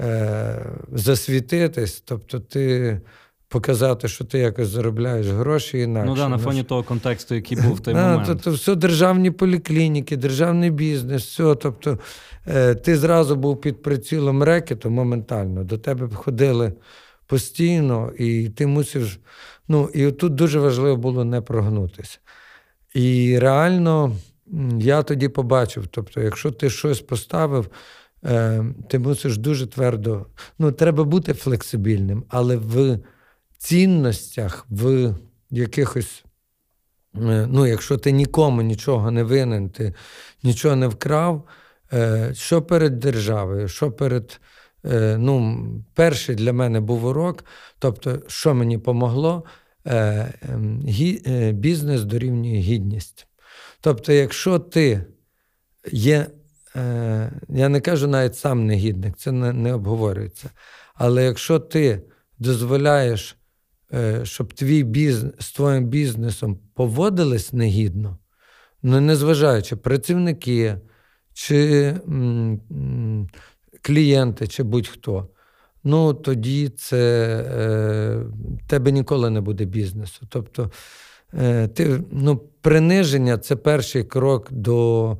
Е, 0.00 0.66
засвітитись, 0.92 2.02
тобто 2.06 2.40
ти 2.40 3.00
показати, 3.50 4.08
що 4.08 4.24
ти 4.24 4.38
якось 4.38 4.68
заробляєш 4.68 5.26
гроші 5.26 5.78
інакше. 5.78 6.10
Ну 6.10 6.16
да, 6.16 6.28
на 6.28 6.38
фоні 6.38 6.62
того 6.62 6.82
контексту, 6.82 7.34
який 7.34 7.60
був 7.60 7.74
в 7.74 7.80
той 7.80 7.94
момент. 7.94 8.24
Тобто, 8.26 8.50
все 8.50 8.74
державні 8.74 9.30
поліклініки, 9.30 10.16
державний 10.16 10.70
бізнес, 10.70 11.24
все. 11.24 11.54
Тобто, 11.54 11.98
е, 12.46 12.74
ти 12.74 12.96
зразу 12.96 13.36
був 13.36 13.60
під 13.60 13.82
прицілом 13.82 14.42
рекету 14.42 14.90
моментально. 14.90 15.64
До 15.64 15.78
тебе 15.78 16.08
ходили 16.14 16.72
постійно, 17.26 18.12
і 18.18 18.48
ти 18.48 18.66
мусив. 18.66 19.16
Ну, 19.68 19.90
і 19.94 20.12
тут 20.12 20.34
дуже 20.34 20.60
важливо 20.60 20.96
було 20.96 21.24
не 21.24 21.40
прогнутися. 21.40 22.18
І 22.94 23.38
реально 23.38 24.16
я 24.78 25.02
тоді 25.02 25.28
побачив: 25.28 25.86
тобто, 25.86 26.20
якщо 26.20 26.50
ти 26.50 26.70
щось 26.70 27.00
поставив, 27.00 27.68
ти 28.88 28.98
мусиш 28.98 29.38
дуже 29.38 29.66
твердо. 29.66 30.26
Ну, 30.58 30.72
треба 30.72 31.04
бути 31.04 31.34
флексибільним, 31.34 32.24
але 32.28 32.56
в 32.56 32.98
цінностях, 33.58 34.66
в 34.70 35.14
якихось. 35.50 36.24
Е, 37.16 37.46
ну, 37.50 37.66
якщо 37.66 37.96
ти 37.96 38.12
нікому 38.12 38.62
нічого 38.62 39.10
не 39.10 39.22
винен, 39.22 39.70
ти 39.70 39.94
нічого 40.42 40.76
не 40.76 40.86
вкрав, 40.88 41.48
е, 41.92 42.30
що 42.34 42.62
перед 42.62 42.98
державою, 42.98 43.68
що 43.68 43.92
перед. 43.92 44.40
Е, 44.84 45.16
ну, 45.18 45.66
Перший 45.94 46.34
для 46.34 46.52
мене 46.52 46.80
був 46.80 47.04
урок, 47.04 47.44
тобто, 47.78 48.18
що 48.26 48.54
мені 48.54 48.78
помогло, 48.78 49.44
ем, 49.84 50.80
бізнес 51.52 52.04
дорівнює 52.04 52.58
гідність. 52.58 53.26
Тобто, 53.80 54.12
якщо 54.12 54.58
ти 54.58 55.04
є, 55.92 56.26
я 57.48 57.68
не 57.68 57.80
кажу 57.80 58.08
навіть 58.08 58.36
сам 58.36 58.66
негідник, 58.66 59.16
це 59.16 59.32
не, 59.32 59.52
не 59.52 59.74
обговорюється. 59.74 60.50
Але 60.94 61.24
якщо 61.24 61.58
ти 61.58 62.02
дозволяєш 62.38 63.36
Е, 63.94 64.24
щоб 64.24 64.52
твій 64.52 64.82
бізнес 64.82 65.32
з 65.38 65.52
твоїм 65.52 65.84
бізнесом 65.84 66.58
поводились 66.74 67.52
негідно, 67.52 68.18
ну 68.82 69.00
незважаючи 69.00 69.76
працівники, 69.76 70.76
чи 71.32 71.86
м, 72.08 73.28
клієнти, 73.82 74.46
чи 74.46 74.62
будь-хто, 74.62 75.28
ну 75.84 76.14
тоді 76.14 76.68
це 76.68 77.26
е, 77.50 78.24
тебе 78.66 78.92
ніколи 78.92 79.30
не 79.30 79.40
буде 79.40 79.64
бізнесу. 79.64 80.26
Тобто 80.28 80.70
е, 81.34 81.68
ти, 81.68 82.02
ну, 82.10 82.36
приниження 82.60 83.38
це 83.38 83.56
перший 83.56 84.04
крок 84.04 84.52
до. 84.52 85.18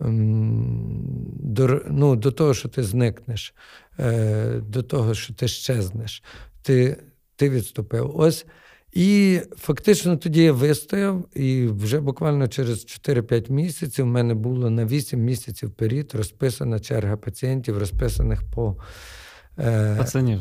До 0.00 1.80
ну, 1.90 2.16
до 2.16 2.32
того, 2.32 2.54
що 2.54 2.68
ти 2.68 2.82
зникнеш, 2.82 3.54
е, 3.98 4.60
до 4.68 4.82
того, 4.82 5.14
що 5.14 5.34
ти 5.34 5.48
щезнеш. 5.48 6.22
Ти 6.62 6.96
ти 7.36 7.50
відступив. 7.50 8.12
Ось. 8.16 8.46
І 8.92 9.40
фактично 9.56 10.16
тоді 10.16 10.42
я 10.42 10.52
вистояв, 10.52 11.24
і 11.34 11.66
вже 11.66 12.00
буквально 12.00 12.48
через 12.48 12.86
4-5 12.86 13.52
місяців 13.52 14.04
в 14.04 14.08
мене 14.08 14.34
було 14.34 14.70
на 14.70 14.86
8 14.86 15.20
місяців 15.20 15.68
вперед 15.68 16.10
розписана 16.14 16.78
черга 16.78 17.16
пацієнтів, 17.16 17.78
розписаних 17.78 18.42
по. 18.54 18.76
Е, 19.58 19.94
Пацанів. 19.98 20.40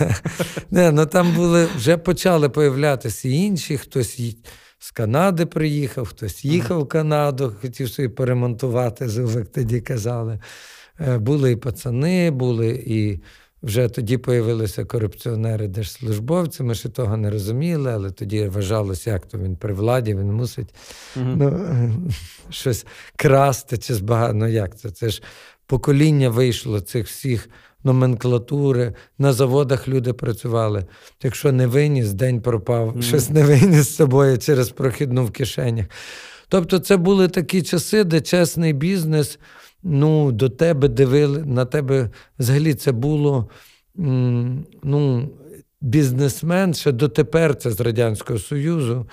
Не, 0.70 0.92
ну 0.92 1.06
Там 1.06 1.34
були, 1.34 1.68
вже 1.76 1.96
почали 1.96 2.48
появлятися 2.48 3.28
інші, 3.28 3.76
хтось 3.76 4.20
з 4.82 4.90
Канади 4.90 5.46
приїхав, 5.46 6.06
хтось 6.06 6.44
їхав 6.44 6.80
в 6.80 6.88
Канаду, 6.88 7.52
хотів 7.60 7.88
собі 7.88 8.08
поремонтувати, 8.08 9.04
як 9.36 9.48
тоді 9.48 9.80
казали. 9.80 10.40
Е, 11.00 11.18
були 11.18 11.52
і 11.52 11.56
пацани, 11.56 12.30
були 12.30 12.82
і 12.86 13.20
вже 13.62 13.88
тоді 13.88 14.18
появилися 14.18 14.84
корупціонери 14.84 15.68
держслужбовці, 15.68 16.62
ми 16.62 16.74
ще 16.74 16.88
того 16.88 17.16
не 17.16 17.30
розуміли, 17.30 17.92
але 17.92 18.10
тоді 18.10 18.48
вважалося, 18.48 19.10
як 19.10 19.26
то 19.26 19.38
він 19.38 19.56
при 19.56 19.74
владі, 19.74 20.14
він 20.14 20.32
мусить 20.32 20.74
uh 21.16 21.34
ну, 21.36 22.10
щось 22.50 22.86
красти 23.16 23.78
чи 23.78 23.94
збагати. 23.94 24.34
Ну 24.34 24.46
як 24.46 24.78
це? 24.78 24.90
Це 24.90 25.10
ж 25.10 25.22
покоління 25.66 26.28
вийшло 26.28 26.80
цих 26.80 27.06
всіх 27.06 27.48
номенклатури. 27.84 28.94
На 29.18 29.32
заводах 29.32 29.88
люди 29.88 30.12
працювали. 30.12 30.86
Якщо 31.22 31.52
не 31.52 31.66
виніс, 31.66 32.12
день 32.12 32.40
пропав, 32.40 32.96
uh 32.96 33.02
щось 33.02 33.30
не 33.30 33.44
виніс 33.44 33.88
з 33.88 33.96
собою 33.96 34.38
через 34.38 34.70
прохідну 34.70 35.24
в 35.24 35.30
кишенях. 35.30 35.86
Тобто, 36.48 36.78
це 36.78 36.96
були 36.96 37.28
такі 37.28 37.62
часи, 37.62 38.04
де 38.04 38.20
чесний 38.20 38.72
бізнес 38.72 39.38
ну, 39.82 40.32
до 40.32 40.48
тебе 40.48 40.88
дивили, 40.88 41.44
на 41.44 41.64
тебе 41.64 42.10
взагалі 42.38 42.74
це 42.74 42.92
було 42.92 43.48
ну, 44.82 45.30
бізнесмен 45.80 46.74
ще 46.74 46.92
дотепер 46.92 47.54
це 47.54 47.70
з 47.70 47.80
Радянського 47.80 48.38
Союзу. 48.38 49.06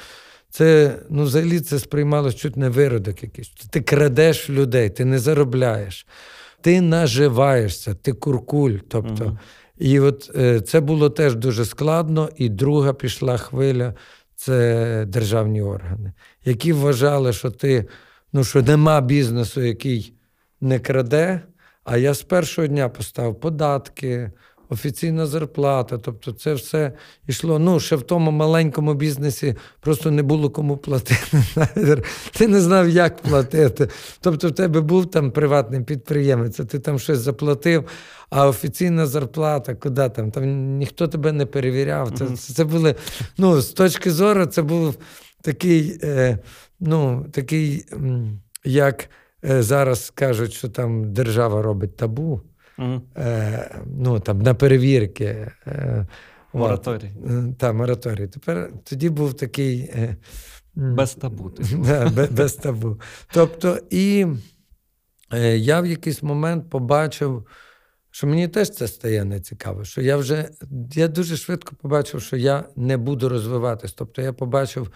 Це 0.50 0.96
ну, 1.10 1.24
взагалі 1.24 1.60
це 1.60 1.80
сприймалося 1.80 2.38
чуть 2.38 2.58
не 2.58 2.70
виродок 2.70 3.24
якийсь. 3.24 3.50
Ти 3.50 3.82
крадеш 3.82 4.50
людей, 4.50 4.90
ти 4.90 5.06
не 5.06 5.20
заробляєш, 5.20 6.08
ти 6.62 6.82
наживаєшся, 6.82 7.94
ти 7.94 8.14
куркуль. 8.14 8.78
Тобто, 8.88 9.24
uh 9.24 9.38
І 9.78 10.00
от 10.00 10.32
е, 10.36 10.62
це 10.62 10.80
було 10.80 11.10
теж 11.10 11.36
дуже 11.36 11.66
складно. 11.66 12.30
І 12.36 12.50
друга 12.50 12.94
пішла 12.94 13.38
хвиля 13.38 13.94
це 14.36 15.06
державні 15.08 15.62
органи, 15.62 16.14
які 16.46 16.74
вважали, 16.74 17.34
що 17.34 17.52
ти 17.52 17.88
ну, 18.34 18.44
що 18.44 18.62
нема 18.62 19.02
бізнесу, 19.02 19.62
який 19.62 20.14
не 20.62 20.80
краде. 20.80 21.42
А 21.84 21.98
я 21.98 22.14
з 22.14 22.24
першого 22.24 22.68
дня 22.68 22.90
поставив 22.90 23.40
податки, 23.40 24.32
офіційна 24.70 25.26
зарплата. 25.26 25.98
Тобто, 25.98 26.32
це 26.32 26.54
все 26.54 26.92
йшло. 27.28 27.60
Ну, 27.60 27.80
ще 27.80 27.96
в 27.96 28.02
тому 28.02 28.32
маленькому 28.32 28.94
бізнесі 28.94 29.56
просто 29.80 30.12
не 30.12 30.24
було 30.24 30.50
кому 30.50 30.78
платити. 30.78 31.44
Ти 32.38 32.48
не 32.48 32.62
знав, 32.62 32.90
як 32.90 33.18
платити. 33.18 33.90
Тобто, 34.22 34.48
в 34.48 34.52
тебе 34.52 34.82
був 34.82 35.06
там 35.12 35.32
приватний 35.32 35.84
підприємець, 35.84 36.60
а 36.60 36.66
ти 36.66 36.80
там 36.80 37.00
щось 37.00 37.20
заплатив, 37.20 37.84
а 38.30 38.48
офіційна 38.48 39.06
зарплата, 39.06 39.76
куди 39.76 40.10
там? 40.10 40.32
Там 40.32 40.78
ніхто 40.78 41.08
тебе 41.08 41.32
не 41.32 41.46
перевіряв. 41.46 42.12
Це 42.12 42.28
це 42.28 42.64
були, 42.64 42.96
ну, 43.38 43.62
з 43.62 43.70
точки 43.70 44.12
зору, 44.12 44.46
це 44.46 44.62
був 44.62 44.98
такий, 45.42 46.00
е, 46.04 46.40
ну, 46.80 47.26
такий, 47.32 47.86
як. 48.66 49.10
Е, 49.46 49.62
зараз 49.62 50.12
кажуть, 50.16 50.54
що 50.54 50.70
там 50.70 51.14
держава 51.14 51.62
робить 51.62 51.96
табу, 51.96 52.42
угу. 52.80 53.02
е, 53.18 53.82
ну 53.86 54.20
там 54.20 54.42
на 54.42 54.54
перевірки. 54.54 55.52
Е, 55.68 56.08
Мораторій. 56.54 57.12
Е, 57.30 57.54
так, 57.58 57.74
мораторій. 57.74 58.28
Тепер 58.28 58.72
тоді 58.84 59.10
був 59.10 59.34
такий. 59.34 59.80
Е, 59.80 60.18
без 60.76 61.14
табу. 61.16 61.52
Да, 61.86 62.10
без, 62.10 62.30
без 62.30 62.54
табу. 62.54 63.00
Тобто, 63.34 63.80
і 63.90 64.26
е, 65.34 65.58
я 65.58 65.82
в 65.82 65.86
якийсь 65.86 66.24
момент 66.24 66.70
побачив, 66.70 67.48
що 68.12 68.28
мені 68.28 68.48
теж 68.48 68.70
це 68.70 68.88
стає 68.88 69.26
нецікаво, 69.26 69.84
що 69.84 70.02
я 70.02 70.18
вже 70.18 70.50
я 70.94 71.08
дуже 71.08 71.38
швидко 71.38 71.76
побачив, 71.82 72.22
що 72.22 72.38
я 72.38 72.64
не 72.76 72.98
буду 72.98 73.30
розвиватись. 73.30 73.94
Тобто, 73.94 74.22
я 74.22 74.34
побачив. 74.34 74.92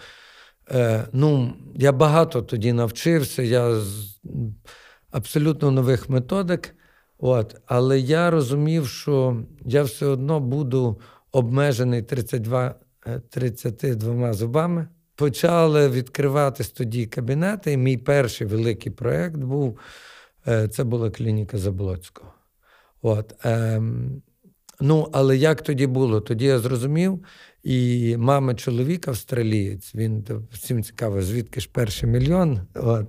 Е, 0.70 1.04
ну, 1.12 1.54
я 1.74 1.92
багато 1.92 2.42
тоді 2.42 2.72
навчився, 2.72 3.42
я 3.42 3.74
з 3.74 4.20
абсолютно 5.10 5.70
нових 5.70 6.08
методик. 6.08 6.74
От, 7.24 7.56
Але 7.66 8.00
я 8.00 8.30
розумів, 8.30 8.86
що 8.86 9.42
я 9.64 9.82
все 9.82 10.06
одно 10.06 10.40
буду 10.40 11.00
обмежений 11.32 12.02
32 12.02 12.74
32 13.30 14.30
е, 14.30 14.32
зубами. 14.32 14.88
Почали 15.14 15.88
відкриватись 15.88 16.70
тоді 16.70 17.06
кабінети. 17.06 17.72
І 17.72 17.76
мій 17.76 17.96
перший 17.96 18.46
великий 18.46 18.92
проєкт 18.92 19.36
був 19.36 19.78
е, 20.48 20.68
це 20.68 20.84
була 20.84 21.10
клініка 21.10 21.58
Заблоцького. 21.58 22.32
От, 23.02 23.34
ем, 23.44 24.22
Ну, 24.80 25.08
але 25.12 25.36
як 25.36 25.62
тоді 25.62 25.86
було? 25.86 26.20
Тоді 26.20 26.44
я 26.44 26.58
зрозумів, 26.58 27.24
і 27.62 28.16
мама 28.16 28.54
чоловік 28.54 29.08
австралієць, 29.08 29.94
він 29.94 30.24
всім 30.52 30.82
цікаво, 30.82 31.22
звідки 31.22 31.60
ж 31.60 31.68
перший 31.72 32.08
мільйон. 32.08 32.60
От. 32.74 33.06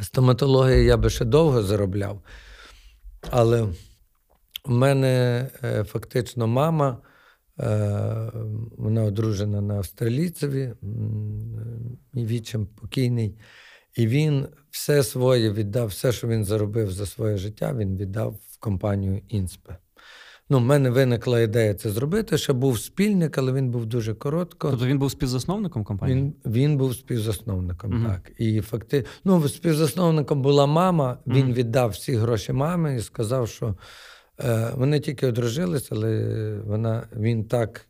Стоматологія 0.00 0.76
я 0.76 0.96
би 0.96 1.10
ще 1.10 1.24
довго 1.24 1.62
заробляв, 1.62 2.22
але 3.30 3.62
в 4.64 4.70
мене 4.70 5.46
е, 5.64 5.84
фактично 5.84 6.46
мама, 6.46 6.98
е, 7.60 8.32
вона 8.78 9.04
одружена 9.04 9.60
на 9.60 9.74
австралійцеві, 9.74 10.72
мій 12.12 12.26
вічим 12.26 12.66
покійний. 12.66 13.38
І 13.96 14.06
він 14.06 14.46
все 14.70 15.02
своє 15.02 15.52
віддав, 15.52 15.86
все, 15.86 16.12
що 16.12 16.28
він 16.28 16.44
заробив 16.44 16.92
за 16.92 17.06
своє 17.06 17.36
життя, 17.36 17.74
він 17.74 17.96
віддав 17.96 18.36
в 18.50 18.58
компанію 18.58 19.22
Інспе. 19.28 19.76
Ну, 20.50 20.58
в 20.58 20.60
мене 20.60 20.90
виникла 20.90 21.40
ідея 21.40 21.74
це 21.74 21.90
зробити. 21.90 22.38
Ще 22.38 22.52
був 22.52 22.78
спільник, 22.80 23.38
але 23.38 23.52
він 23.52 23.70
був 23.70 23.86
дуже 23.86 24.14
коротко. 24.14 24.70
Тобто 24.70 24.86
він 24.86 24.98
був 24.98 25.10
співзасновником 25.10 25.84
компанії? 25.84 26.18
Він 26.18 26.52
він 26.52 26.76
був 26.76 26.94
співзасновником, 26.94 27.90
Мгм. 27.90 28.06
так. 28.06 28.32
І 28.38 28.60
факти... 28.60 29.04
ну, 29.24 29.48
співзасновником 29.48 30.42
була 30.42 30.66
мама, 30.66 31.18
він 31.26 31.44
Мгм. 31.44 31.52
віддав 31.52 31.90
всі 31.90 32.16
гроші 32.16 32.52
мамі 32.52 32.96
і 32.96 33.00
сказав, 33.00 33.48
що 33.48 33.74
е, 34.40 34.70
вони 34.74 35.00
тільки 35.00 35.26
одружились, 35.26 35.92
але 35.92 36.54
вона, 36.66 37.08
він 37.16 37.44
так 37.44 37.86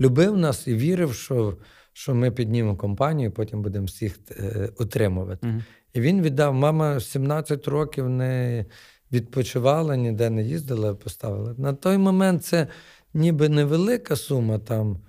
любив 0.00 0.36
нас 0.36 0.66
і 0.68 0.74
вірив, 0.74 1.14
що, 1.14 1.56
що 1.92 2.14
ми 2.14 2.30
піднімемо 2.30 2.76
компанію, 2.76 3.28
і 3.28 3.32
потім 3.32 3.62
будемо 3.62 3.86
всіх 3.86 4.18
е, 4.30 4.68
утримувати. 4.78 5.46
Мгм. 5.46 5.64
І 5.94 6.00
він 6.00 6.22
віддав, 6.22 6.54
мама 6.54 7.00
17 7.00 7.68
років 7.68 8.08
не 8.08 8.64
відпочивала, 9.12 9.96
ніде 9.96 10.30
не 10.30 10.42
їздила, 10.42 10.94
поставила. 10.94 11.54
На 11.58 11.72
той 11.72 11.98
момент 11.98 12.44
це 12.44 12.66
ніби 13.14 13.48
невелика 13.48 14.16
сума, 14.16 14.58
там 14.58 15.00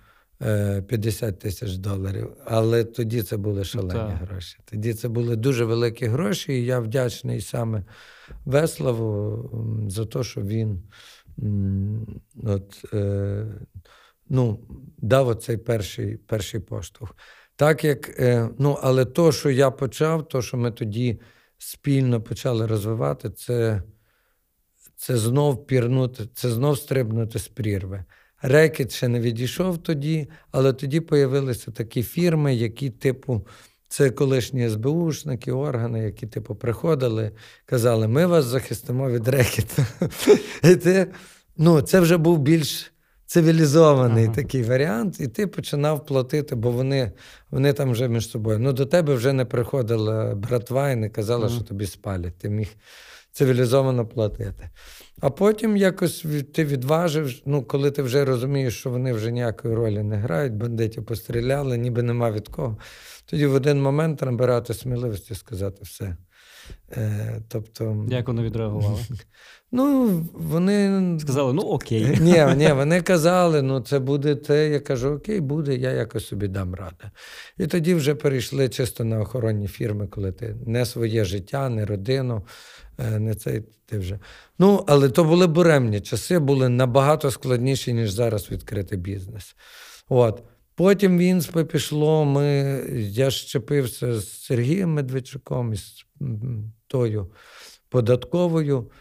е, 0.41 0.81
50 0.81 1.39
тисяч 1.39 1.75
доларів, 1.75 2.31
але 2.45 2.83
тоді 2.83 3.23
це 3.23 3.37
були 3.37 3.63
шалені 3.63 3.91
Так. 3.93 4.29
гроші. 4.29 4.57
Тоді 4.65 4.93
це 4.93 5.07
були 5.07 5.35
дуже 5.35 5.65
великі 5.65 6.05
гроші, 6.05 6.53
і 6.53 6.65
я 6.65 6.79
вдячний 6.79 7.41
саме 7.41 7.83
Веславу 8.45 9.49
за 9.89 10.05
те, 10.05 10.23
що 10.23 10.41
він 10.41 10.83
от, 12.43 12.85
е, 12.93 13.45
ну, 14.29 14.59
дав 14.97 15.27
оцей 15.27 15.57
перший, 15.57 16.17
перший 16.17 16.59
поштовх. 16.59 17.15
Так 17.55 17.83
як, 17.83 18.19
е, 18.19 18.49
ну, 18.59 18.77
але 18.81 19.05
то, 19.05 19.31
що 19.31 19.49
я 19.49 19.71
почав, 19.71 20.27
то, 20.27 20.41
що 20.41 20.57
ми 20.57 20.71
тоді 20.71 21.19
спільно 21.57 22.21
почали 22.21 22.67
розвивати, 22.67 23.29
це, 23.29 23.83
це 25.05 25.17
знов 25.17 25.67
пірнути, 25.67 26.23
це 26.33 26.49
знов 26.49 26.77
стрибнути 26.77 27.39
з 27.39 27.47
прірви. 27.47 28.03
Рекет 28.41 28.91
ще 28.91 29.07
не 29.07 29.19
відійшов 29.19 29.77
тоді, 29.77 30.27
але 30.51 30.73
тоді 30.73 30.99
появилися 30.99 31.71
такі 31.71 32.03
фірми, 32.03 32.55
які, 32.55 32.89
типу, 32.89 33.47
це 33.87 34.09
колишні 34.09 34.69
СБУшники, 34.69 35.51
органи, 35.51 35.99
які, 35.99 36.27
типу, 36.27 36.55
приходили, 36.55 37.31
казали, 37.65 38.07
ми 38.07 38.25
вас 38.25 38.45
захистимо 38.45 39.09
від 39.09 39.27
рекету. 39.27 39.85
І 40.63 40.75
ти, 40.75 41.07
ну, 41.57 41.81
це 41.81 41.99
вже 41.99 42.17
був 42.17 42.39
більш 42.39 42.93
цивілізований 43.25 44.25
Ага. 44.25 44.33
такий 44.33 44.63
варіант, 44.63 45.19
і 45.19 45.27
ти 45.27 45.47
починав 45.47 46.05
платити, 46.05 46.55
бо 46.55 46.71
вони, 46.71 47.11
вони 47.51 47.73
там 47.73 47.91
вже 47.91 48.07
між 48.07 48.29
собою. 48.29 48.59
Ну, 48.59 48.73
до 48.73 48.85
тебе 48.85 49.15
вже 49.15 49.33
не 49.33 49.45
приходила 49.45 50.35
братва 50.35 50.91
і 50.91 50.95
не 50.95 51.09
казала, 51.09 51.45
Ага. 51.45 51.55
що 51.55 51.63
тобі 51.63 51.85
спалять. 51.85 52.37
Ти 52.37 52.49
міг 52.49 52.67
цивілізовано 53.33 54.05
платити. 54.05 54.69
А 55.21 55.29
потім 55.29 55.77
якось 55.77 56.25
ти 56.53 56.65
відважив, 56.65 57.33
ну, 57.45 57.63
коли 57.63 57.91
ти 57.91 58.01
вже 58.01 58.25
розумієш, 58.25 58.79
що 58.79 58.89
вони 58.89 59.13
вже 59.13 59.31
ніякої 59.31 59.75
ролі 59.75 60.03
не 60.03 60.17
грають, 60.17 60.53
бандитів 60.53 61.05
постріляли, 61.05 61.77
ніби 61.77 62.03
нема 62.03 62.31
від 62.31 62.47
кого. 62.47 62.77
Тоді 63.25 63.45
в 63.45 63.53
один 63.53 63.81
момент 63.81 64.21
набирати 64.21 64.73
сміливості 64.73 65.35
сказати 65.35 65.79
все. 65.81 66.17
Е, 66.91 67.41
тобто, 67.47 68.05
Як 68.09 68.27
вони 68.27 68.43
відреагували? 68.43 68.99
ну, 69.71 70.07
вони. 70.33 71.17
Сказали, 71.19 71.53
ну 71.53 71.61
окей. 71.61 72.17
Ні, 72.21 72.45
ні, 72.55 72.71
вони 72.73 73.01
казали, 73.01 73.61
ну 73.61 73.79
це 73.79 73.99
буде 73.99 74.35
те. 74.35 74.69
Я 74.69 74.79
кажу, 74.79 75.09
окей, 75.09 75.39
буде, 75.39 75.75
я 75.75 75.91
якось 75.91 76.27
собі 76.27 76.47
дам 76.47 76.75
раду. 76.75 77.05
І 77.57 77.67
тоді 77.67 77.93
вже 77.93 78.15
перейшли 78.15 78.69
чисто 78.69 79.03
на 79.03 79.19
охоронні 79.19 79.67
фірми, 79.67 80.07
коли 80.07 80.31
ти 80.31 80.55
не 80.65 80.85
своє 80.85 81.25
життя, 81.25 81.69
не 81.69 81.85
родину, 81.85 82.45
не 82.97 83.35
цей 83.35 83.63
ти 83.85 83.99
вже. 83.99 84.19
Ну, 84.59 84.83
але 84.87 85.09
то 85.09 85.23
були 85.23 85.47
буремні 85.47 86.01
часи, 86.01 86.39
були 86.39 86.69
набагато 86.69 87.31
складніші, 87.31 87.93
ніж 87.93 88.11
зараз 88.11 88.51
відкрити 88.51 88.97
бізнес. 88.97 89.55
От. 90.09 90.43
Потім 90.75 91.17
в 91.17 91.21
Інспе 91.21 91.63
пішло. 91.63 92.25
Ми, 92.25 92.45
я 92.95 93.31
щепився 93.31 94.19
з 94.19 94.43
Сергієм 94.43 94.93
Медведчуком, 94.93 95.73
із 95.73 96.05
м, 96.21 96.73
тою 96.87 97.31
податковою. 97.89 98.91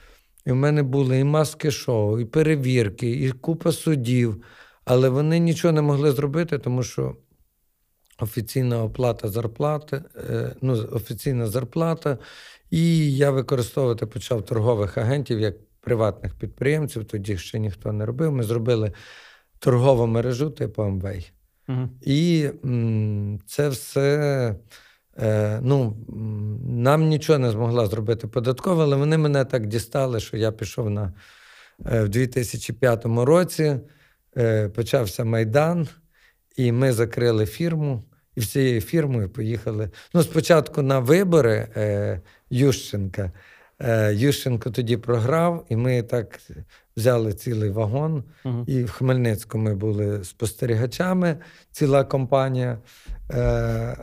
І 0.46 0.52
в 0.52 0.56
мене 0.56 0.82
були 0.82 1.18
і 1.18 1.24
маски 1.24 1.70
шоу, 1.70 2.20
і 2.20 2.24
перевірки, 2.24 3.10
і 3.10 3.32
купа 3.32 3.72
судів. 3.72 4.42
Але 4.84 5.08
вони 5.08 5.38
нічого 5.38 5.72
не 5.72 5.82
могли 5.82 6.12
зробити, 6.12 6.58
тому 6.58 6.82
що 6.82 7.16
офіційна 8.22 8.84
оплата 8.84 9.28
зарплати, 9.28 10.02
е, 10.30 10.56
ну, 10.62 10.72
офіційна 10.92 11.46
зарплата. 11.46 12.18
І 12.70 13.16
я 13.16 13.30
використовувати 13.30 14.06
почав 14.06 14.44
торгових 14.44 14.98
агентів 14.98 15.40
як 15.40 15.54
приватних 15.80 16.34
підприємців. 16.34 17.04
Тоді 17.04 17.38
ще 17.38 17.58
ніхто 17.58 17.92
не 17.92 18.06
робив. 18.06 18.32
Ми 18.32 18.42
зробили 18.42 18.92
торгову 19.58 20.06
мережу 20.06 20.50
типу 20.50 20.82
Amway. 20.82 21.30
Мгм. 21.68 21.90
І 22.02 22.48
м, 22.64 23.40
це 23.46 23.68
все. 23.68 24.54
Е, 25.18 25.60
ну, 25.62 25.96
нам 26.66 27.08
нічого 27.08 27.38
не 27.38 27.50
змогла 27.50 27.86
зробити 27.86 28.26
податкова, 28.26 28.84
але 28.84 28.96
вони 28.96 29.18
мене 29.18 29.44
так 29.44 29.66
дістали, 29.66 30.20
що 30.20 30.36
я 30.36 30.52
пішов 30.52 30.90
на 30.90 31.12
е, 31.92 32.02
в 32.02 32.08
2005 32.08 33.04
році. 33.06 33.80
Е, 34.36 34.68
почався 34.68 35.24
Майдан, 35.24 35.88
і 36.56 36.72
ми 36.72 36.92
закрили 36.92 37.46
фірму, 37.46 38.02
і 38.36 38.40
всією 38.40 38.80
фірмою 38.80 39.28
поїхали. 39.28 39.90
Ну, 40.14 40.22
спочатку 40.22 40.82
на 40.82 40.98
вибори 40.98 41.68
е, 41.76 42.20
Ющенка. 42.50 43.32
Е, 43.80 44.14
Ющенко 44.14 44.70
тоді 44.70 44.96
програв, 44.96 45.66
і 45.68 45.76
ми 45.76 46.02
так 46.02 46.40
взяли 46.96 47.32
цілий 47.32 47.70
вагон. 47.70 48.24
Мгм. 48.44 48.64
І 48.66 48.84
в 48.84 48.90
Хмельницькому 48.90 49.64
ми 49.64 49.74
були 49.74 50.24
спостерігачами, 50.24 51.36
ціла 51.70 52.04
компанія. 52.04 52.78
Е, 53.30 53.96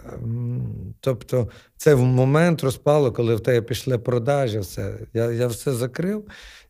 тобто, 1.00 1.50
це 1.78 1.94
в 1.94 2.02
момент 2.02 2.63
розпало, 2.63 3.12
коли 3.12 3.36
в 3.36 3.39
тебе 3.39 3.62
пішли 3.62 3.98
продажі, 3.98 4.60
все. 4.60 4.94
Я, 5.13 5.32
я 5.32 5.48
все 5.48 5.74
закрив, 5.74 6.28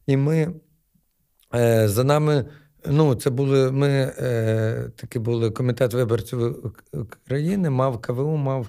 і 0.07 0.17
ми 0.17 0.53
е, 1.55 1.87
за 1.87 2.03
нами. 2.03 2.45
Ну, 2.85 3.15
це 3.15 3.29
були 3.29 3.71
ми 3.71 3.87
е, 4.19 4.91
такі 4.95 5.19
були 5.19 5.51
комітет 5.51 5.93
виборців 5.93 6.73
України, 6.93 7.69
мав 7.69 8.01
КВУ, 8.01 8.37
мав 8.37 8.67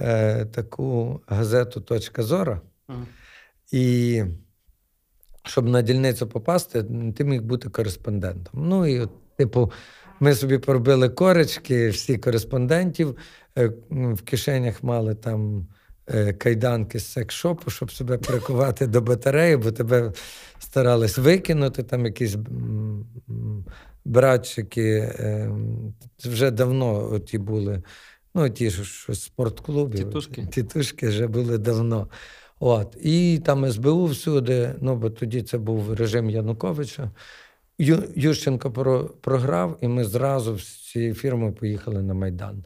е, 0.00 0.44
таку 0.44 1.20
газету 1.26 1.80
Точка 1.80 2.22
Зора. 2.22 2.60
І 3.72 4.24
щоб 5.42 5.68
на 5.68 5.82
дільницю 5.82 6.26
попасти, 6.26 6.84
ти 7.16 7.24
міг 7.24 7.42
бути 7.42 7.68
кореспондентом. 7.68 8.68
Ну 8.68 8.86
і, 8.86 9.00
от, 9.00 9.36
типу, 9.36 9.72
ми 10.20 10.34
собі 10.34 10.58
поробили 10.58 11.08
корочки, 11.08 11.88
всі 11.88 12.18
кореспондентів 12.18 13.16
е, 13.58 13.72
в 13.90 14.22
кишенях 14.22 14.82
мали 14.82 15.14
там 15.14 15.66
кайданки 16.38 16.98
з 16.98 17.06
секс-шопу, 17.06 17.70
щоб 17.70 17.92
себе 17.92 18.18
прикувати 18.18 18.86
до 18.86 19.00
батареї, 19.00 19.56
бо 19.56 19.72
тебе 19.72 20.12
старались 20.58 21.18
викинути, 21.18 21.82
там 21.82 22.06
якісь 22.06 22.36
братчики. 24.04 25.12
е, 25.18 25.50
вже 26.18 26.50
давно 26.50 27.18
ті 27.18 27.38
були. 27.38 27.82
Ну, 28.34 28.50
ті, 28.50 28.70
з 28.70 29.14
спортклубів. 29.14 30.04
Тітушки. 30.04 30.46
Тітушки 30.46 31.08
вже 31.08 31.26
були 31.26 31.58
давно. 31.58 32.08
От. 32.60 32.96
І 33.02 33.40
там 33.44 33.70
СБУ 33.70 34.04
всюди, 34.04 34.74
ну 34.80 34.96
бо 34.96 35.10
тоді 35.10 35.42
це 35.42 35.58
був 35.58 35.94
режим 35.94 36.30
Януковича. 36.30 37.10
Ю, 37.78 38.02
Ющенко 38.16 38.70
про, 38.70 39.04
програв, 39.04 39.78
і 39.80 39.88
ми 39.88 40.04
зразу 40.04 40.58
з 40.58 40.90
цією 40.90 41.14
фірмою 41.14 41.52
поїхали 41.52 42.02
на 42.02 42.14
Майдан. 42.14 42.64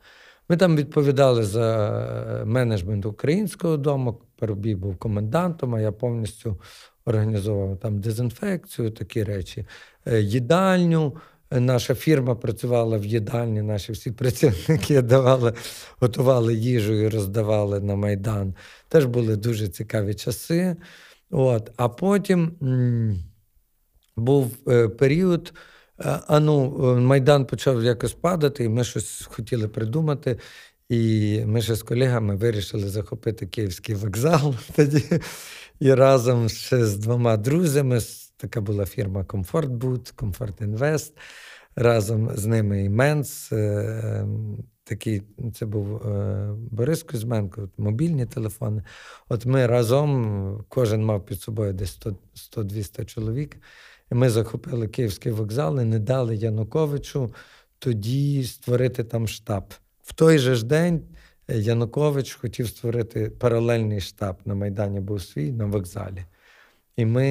Ми 0.51 0.57
там 0.57 0.77
відповідали 0.77 1.43
за 1.45 2.43
менеджмент 2.47 3.07
українського 3.07 3.77
дому. 3.77 4.21
Парубій 4.39 4.75
був 4.75 4.97
комендантом, 4.97 5.75
а 5.75 5.81
я 5.81 5.93
повністю 5.93 6.61
організовував 7.05 7.79
там 7.79 8.01
дезінфекцію, 8.01 8.91
такі 8.91 9.25
речі, 9.25 9.67
Е, 10.07 10.21
їдальню. 10.21 11.17
Е, 11.51 11.61
Наша 11.61 11.95
фірма 11.95 12.35
працювала 12.35 12.99
в 12.99 13.05
їдальні, 13.05 13.63
наші 13.63 13.93
всі 13.93 14.11
працівники 14.11 15.03
давали, 15.03 15.53
готували 16.01 16.55
їжу 16.55 16.93
і 16.93 17.09
роздавали 17.09 17.81
на 17.81 17.97
Майдан. 17.97 18.55
Теж 18.89 19.05
були 19.05 19.37
дуже 19.37 19.69
цікаві 19.69 20.15
часи. 20.15 20.77
От. 21.31 21.71
А 21.77 21.89
потім 21.89 22.57
м, 22.63 23.19
був 24.17 24.57
е, 24.69 24.89
період, 24.89 25.53
е, 25.53 25.59
а 26.05 26.41
ну, 26.41 26.77
е, 26.97 27.01
Майдан 27.01 27.47
почав 27.47 27.85
якось 27.85 28.13
падати, 28.13 28.65
і 28.65 28.69
ми 28.69 28.85
щось 28.85 29.29
хотіли 29.31 29.69
придумати. 29.69 30.39
І 30.89 31.43
ми 31.47 31.63
ще 31.63 31.75
з 31.75 31.83
колегами 31.83 32.37
вирішили 32.37 32.89
захопити 32.89 33.47
Київський 33.47 33.95
вокзал 33.95 34.55
тоді. 34.77 35.05
І 35.81 35.95
разом 35.95 36.49
ще 36.49 36.87
з 36.87 36.97
двома 36.97 37.37
друзями, 37.37 37.99
така 38.37 38.61
була 38.61 38.87
фірма 38.87 39.25
Комфорт 39.25 39.71
Boot, 39.71 40.13
Комфорт 40.17 40.61
Інвест. 40.61 41.19
Разом 41.77 42.31
з 42.37 42.47
ними 42.47 42.85
і 42.85 42.89
Менс. 42.89 43.53
е, 43.53 44.27
Такий, 44.85 45.23
це 45.55 45.67
був 45.67 45.97
е, 45.97 46.55
Борис 46.71 47.03
Кузьменко, 47.03 47.69
мобільні 47.79 48.27
телефони. 48.27 48.83
От 49.29 49.47
ми 49.47 49.67
разом, 49.67 50.65
кожен 50.69 51.05
мав 51.05 51.25
під 51.27 51.41
собою 51.41 51.73
десь 51.73 51.93
100 51.93 52.17
100-200 52.35 53.05
чоловік. 53.05 53.57
Ми 54.11 54.31
захопили 54.31 54.89
Київський 54.89 55.33
вокзал 55.33 55.81
і 55.81 55.85
не 55.85 55.99
дали 55.99 56.37
Януковичу 56.37 57.35
тоді 57.79 58.45
створити 58.45 59.05
там 59.05 59.29
штаб. 59.29 59.65
В 60.03 60.15
той 60.15 60.39
же 60.39 60.55
ж 60.55 60.67
день 60.67 61.03
е, 61.49 61.59
Янукович 61.59 62.35
хотів 62.35 62.69
створити 62.69 63.31
паралельний 63.31 64.01
штаб 64.01 64.37
на 64.45 64.55
Майдані 64.55 65.01
був 65.01 65.23
свій 65.23 65.53
на 65.53 65.67
вокзалі. 65.67 66.25
І 66.97 67.07
ми 67.07 67.27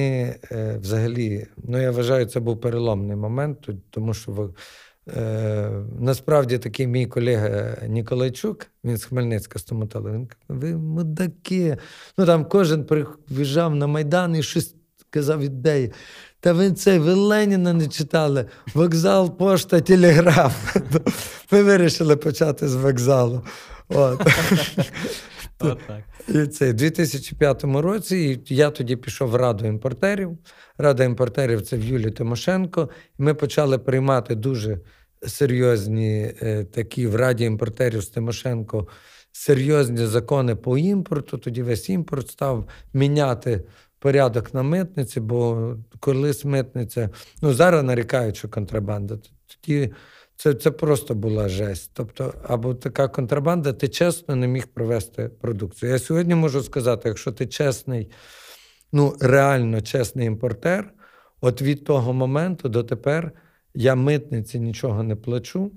е, 0.52 0.78
взагалі, 0.80 1.46
ну 1.56 1.80
я 1.80 1.90
вважаю, 1.90 2.26
це 2.26 2.40
був 2.40 2.60
переломний 2.60 3.16
момент, 3.16 3.68
тому 3.90 4.14
що 4.14 4.54
е, 5.16 5.70
насправді 6.00 6.58
такий 6.58 6.86
мій 6.86 7.06
колега 7.06 7.76
Ніколайчук, 7.88 8.66
він 8.84 8.96
з 8.96 9.04
Хмельницька 9.04 9.58
стоматолог, 9.58 10.12
він 10.12 10.26
каже, 10.26 10.60
ви 10.60 10.76
мудаки. 10.76 11.76
Ну 12.18 12.26
там 12.26 12.44
кожен 12.44 12.84
приїжджав 12.84 13.74
на 13.74 13.86
Майдан 13.86 14.36
і 14.36 14.42
щось 14.42 14.74
казав 15.10 15.40
ідеї. 15.40 15.92
Та 16.40 16.52
ви 16.52 16.72
цей, 16.72 16.98
ви 16.98 17.14
Леніна 17.14 17.72
не 17.72 17.88
читали. 17.88 18.46
Вокзал, 18.74 19.36
пошта, 19.36 19.80
телеграф. 19.80 20.76
Ми 21.50 21.62
вирішили 21.62 22.16
почати 22.16 22.68
з 22.68 22.74
вокзалу. 22.74 23.42
От. 23.88 24.20
От 25.58 25.78
так. 25.86 26.02
І 26.28 26.46
це 26.46 26.70
в 26.70 26.74
2005 26.74 27.64
році 27.64 28.40
я 28.46 28.70
тоді 28.70 28.96
пішов 28.96 29.30
в 29.30 29.34
Раду 29.34 29.66
імпортерів. 29.66 30.38
Рада 30.78 31.04
імпортерів 31.04 31.62
це 31.62 31.76
в 31.76 31.84
Юлі 31.84 32.10
Тимошенко. 32.10 32.88
І 33.18 33.22
ми 33.22 33.34
почали 33.34 33.78
приймати 33.78 34.34
дуже 34.34 34.78
серйозні 35.26 36.34
е, 36.42 36.64
такі 36.64 37.06
в 37.06 37.16
Раді 37.16 37.44
імпортерів 37.44 38.00
з 38.00 38.08
Тимошенко 38.08 38.88
серйозні 39.32 40.06
закони 40.06 40.56
по 40.56 40.78
імпорту. 40.78 41.38
Тоді 41.38 41.62
весь 41.62 41.88
імпорт 41.88 42.28
став 42.28 42.68
міняти 42.92 43.64
порядок 44.00 44.54
на 44.54 44.62
митниці, 44.62 45.20
бо 45.20 45.76
колись 46.00 46.44
митниця, 46.44 47.10
ну 47.42 47.54
зараз 47.54 47.82
нарікають, 47.82 48.36
що 48.36 48.48
контрабанда. 48.48 49.18
Тоді 49.46 49.92
це 50.36 50.54
це 50.54 50.70
просто 50.70 51.14
була 51.14 51.48
жесть. 51.48 51.90
Тобто, 51.94 52.34
або 52.42 52.74
така 52.74 53.08
контрабанда, 53.08 53.72
ти 53.72 53.88
чесно 53.88 54.36
не 54.36 54.48
міг 54.48 54.66
провести 54.66 55.28
продукцію. 55.28 55.92
Я 55.92 55.98
сьогодні 55.98 56.34
можу 56.34 56.62
сказати, 56.62 57.08
якщо 57.08 57.32
ти 57.32 57.46
чесний, 57.46 58.10
ну 58.92 59.16
реально 59.20 59.80
чесний 59.80 60.26
імпортер, 60.26 60.92
от 61.40 61.62
від 61.62 61.84
того 61.84 62.12
моменту 62.12 62.68
до 62.68 62.84
тепер 62.84 63.32
я 63.74 63.94
митниці 63.94 64.60
нічого 64.60 65.02
не 65.02 65.16
плачу, 65.16 65.72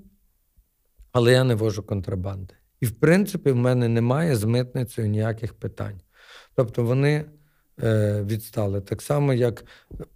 але 1.12 1.32
я 1.32 1.44
не 1.44 1.54
вожу 1.54 1.82
контрабанди. 1.82 2.54
І, 2.80 2.86
в 2.86 2.92
принципі, 2.92 3.50
в 3.50 3.56
мене 3.56 3.88
немає 3.88 4.36
з 4.36 4.44
митницею 4.44 5.08
ніяких 5.08 5.54
питань. 5.54 6.00
Тобто 6.54 6.84
вони 6.84 7.24
відстали. 8.24 8.80
Так 8.80 9.02
само, 9.02 9.32
як 9.32 9.64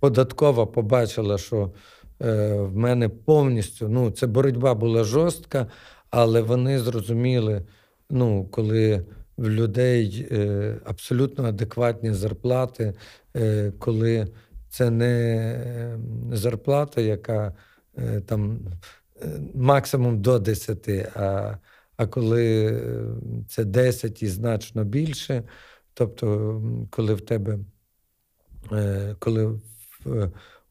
податкова 0.01 0.66
побачила, 0.66 1.38
що 1.38 1.73
е, 2.23 2.53
в 2.55 2.77
мене 2.77 3.09
повністю 3.09 3.88
ну, 3.88 4.11
це 4.11 4.27
боротьба 4.27 4.75
була 4.75 5.05
жорстка, 5.05 5.66
але 6.11 6.40
вони 6.40 6.79
зрозуміли, 6.79 7.62
ну, 8.11 8.44
коли 8.51 9.05
в 9.37 9.49
людей 9.49 10.29
е, 10.31 10.77
абсолютно 10.85 11.44
адекватні 11.44 12.12
зарплати, 12.12 12.94
е, 13.37 13.73
коли 13.79 14.29
це 14.68 14.90
не 14.90 15.99
зарплата, 16.33 17.01
яка 17.01 17.55
е, 17.99 18.21
там 18.21 18.59
е, 19.23 19.27
максимум 19.55 20.23
до 20.23 20.38
10, 20.38 20.88
а 21.14 21.57
а 21.97 22.07
коли 22.07 22.81
це 23.49 23.64
10 23.64 24.23
і 24.23 24.29
значно 24.29 24.85
більше, 24.85 25.42
тобто, 25.98 26.62
коли 26.90 27.14
в 27.14 27.20
тебе, 27.20 27.58
е, 28.72 29.16
коли 29.18 29.61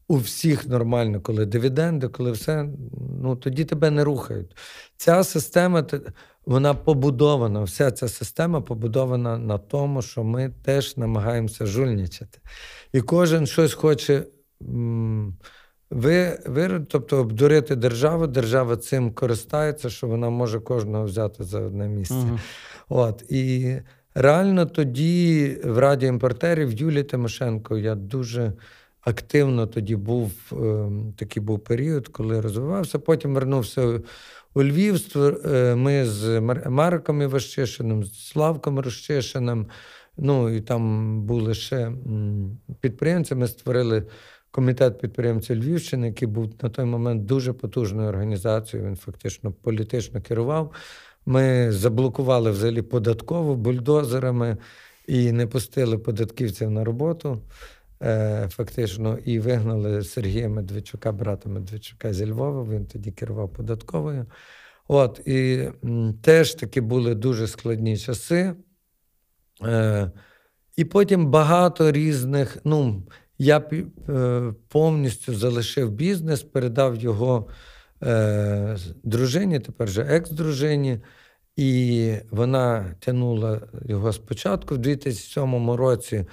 у 0.08 0.16
всіх 0.16 0.68
нормально, 0.68 1.20
коли 1.20 1.46
дивіденди, 1.46 2.08
коли 2.08 2.30
все, 2.30 2.68
ну 3.22 3.36
тоді 3.36 3.64
тебе 3.64 3.90
не 3.90 4.04
рухають. 4.04 4.56
Ця 4.96 5.24
система 5.24 5.84
вона 6.46 6.74
побудована, 6.74 7.62
вся 7.62 7.90
ця 7.90 8.08
система 8.08 8.60
побудована 8.60 9.38
на 9.38 9.58
тому, 9.58 10.02
що 10.02 10.24
ми 10.24 10.52
теж 10.62 10.96
намагаємося 10.96 11.66
жульничати. 11.66 12.38
І 12.92 13.00
кожен 13.00 13.46
щось 13.46 13.74
хоче. 13.74 14.24
Ви, 15.90 16.38
ви, 16.46 16.80
тобто, 16.88 17.16
обдурити 17.16 17.76
державу, 17.76 18.26
держава 18.26 18.76
цим 18.76 19.12
користається, 19.12 19.90
що 19.90 20.06
вона 20.06 20.30
може 20.30 20.60
кожного 20.60 21.04
взяти 21.04 21.44
за 21.44 21.60
одне 21.60 21.88
місце. 21.88 22.14
Uh-huh. 22.14 22.38
От, 22.88 23.24
І 23.28 23.76
реально 24.18 24.66
тоді 24.66 25.56
в 25.64 25.78
Раді 25.78 26.06
імпортерів 26.06 26.72
Юлії 26.72 27.02
Тимошенко 27.02 27.78
я 27.78 27.94
дуже 27.94 28.52
активно 29.00 29.66
тоді 29.66 29.96
був 29.96 30.32
е, 30.52 30.90
такий 31.16 31.42
був 31.42 31.60
період, 31.60 32.08
коли 32.08 32.40
розвивався. 32.40 32.98
Потім 32.98 33.34
вернувся 33.34 34.00
у 34.54 34.62
Львів. 34.62 35.16
Е, 35.16 35.74
ми 35.74 36.04
з 36.04 36.40
Марком 36.66 37.22
Іващишиним, 37.22 38.04
з 38.04 38.26
Славком 38.26 38.78
Розчишиним. 38.78 39.66
Ну 40.16 40.50
і 40.50 40.60
там 40.60 41.22
були 41.22 41.54
ще 41.54 41.92
підприємці. 42.80 43.34
Ми 43.34 43.48
створили 43.48 44.02
комітет 44.50 45.00
підприємців 45.00 45.56
Львівщини, 45.56 46.06
який 46.06 46.28
був 46.28 46.50
на 46.62 46.68
той 46.68 46.84
момент 46.84 47.24
дуже 47.24 47.52
потужною 47.52 48.08
організацією. 48.08 48.88
Він 48.88 48.96
фактично 48.96 49.52
політично 49.52 50.20
керував. 50.20 50.72
Ми 51.28 51.72
заблокували 51.72 52.50
взагалі 52.50 52.82
податкову 52.82 53.56
бульдозерами 53.56 54.56
і 55.06 55.32
не 55.32 55.46
пустили 55.46 55.98
податківців 55.98 56.70
на 56.70 56.84
роботу. 56.84 57.42
Е, 58.02 58.48
фактично, 58.50 59.18
і 59.24 59.38
вигнали 59.38 60.02
Сергія 60.02 60.48
Медведчука, 60.48 61.12
брата 61.12 61.48
Медведчука 61.48 62.12
зі 62.12 62.30
Львова. 62.30 62.74
Він 62.74 62.86
тоді 62.86 63.10
керував 63.10 63.52
податковою. 63.52 64.26
От, 64.88 65.20
І 65.26 65.68
теж 66.22 66.54
таки 66.54 66.80
були 66.80 67.14
дуже 67.14 67.46
складні 67.46 67.98
часи. 67.98 68.54
Е, 69.64 70.10
І 70.76 70.84
потім 70.84 71.30
багато 71.30 71.92
різних. 71.92 72.58
ну, 72.64 73.02
я 73.38 73.58
е, 73.58 73.84
повністю 74.68 75.34
залишив 75.34 75.90
бізнес, 75.90 76.42
передав 76.42 76.96
його 76.96 77.48
дружині, 79.02 79.60
тепер 79.60 79.88
же 79.88 80.02
екс-дружині, 80.02 81.00
і 81.58 82.14
вона 82.30 82.94
тягнула 83.00 83.60
його 83.84 84.12
спочатку 84.12 84.74
в 84.74 84.78
2007 84.78 85.70
році. 85.70 86.24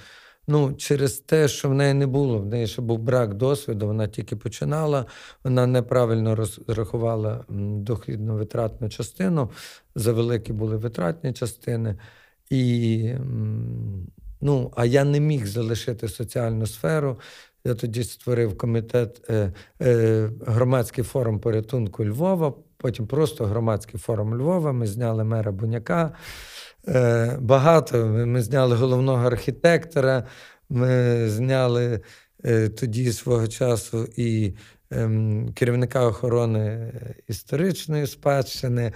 Ну, 0.48 0.74
через 0.74 1.18
те, 1.18 1.48
що 1.48 1.68
в 1.68 1.74
неї 1.74 1.94
не 1.94 2.06
було, 2.06 2.38
в 2.38 2.46
неї 2.46 2.66
ще 2.66 2.82
був 2.82 2.98
брак 2.98 3.34
досвіду, 3.34 3.86
вона 3.86 4.06
тільки 4.06 4.36
починала, 4.36 5.06
вона 5.44 5.66
неправильно 5.66 6.36
розрахувала 6.36 7.44
дохідну 7.48 8.36
витратну 8.36 8.88
частину, 8.88 9.50
за 9.94 10.12
великі 10.12 10.52
були 10.52 10.76
витратні 10.76 11.32
частини. 11.32 11.98
І 12.50 13.10
Ну, 14.40 14.72
а 14.76 14.84
я 14.84 15.04
не 15.04 15.20
міг 15.20 15.46
залишити 15.46 16.08
соціальну 16.08 16.66
сферу. 16.66 17.18
Я 17.66 17.74
тоді 17.74 18.04
створив 18.04 18.58
комітет, 18.58 19.30
е, 19.30 19.52
е, 19.82 20.30
громадський 20.46 21.04
форум 21.04 21.40
порятунку 21.40 22.04
Львова, 22.04 22.54
потім 22.76 23.06
просто 23.06 23.44
громадський 23.44 24.00
форум 24.00 24.34
Львова. 24.34 24.72
Ми 24.72 24.86
зняли 24.86 25.24
мера 25.24 25.52
Буняка. 25.52 26.12
Е, 26.88 27.36
багато. 27.40 28.06
Ми 28.06 28.42
зняли 28.42 28.76
головного 28.76 29.26
архітектора, 29.26 30.24
ми 30.68 31.24
зняли 31.28 32.00
тоді 32.80 33.12
свого 33.12 33.46
часу 33.48 34.08
і 34.16 34.54
ем, 34.90 35.52
керівника 35.54 36.06
охорони 36.06 36.92
історичної 37.28 38.06
спадщини. 38.06 38.92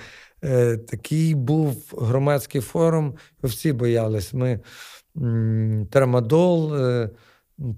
Такий 0.90 1.34
був 1.34 1.94
громадський 1.98 2.60
форум. 2.60 3.14
Всі 3.42 3.72
боялись. 3.72 4.34
Ми 4.34 4.60
Трамадол 5.90 6.72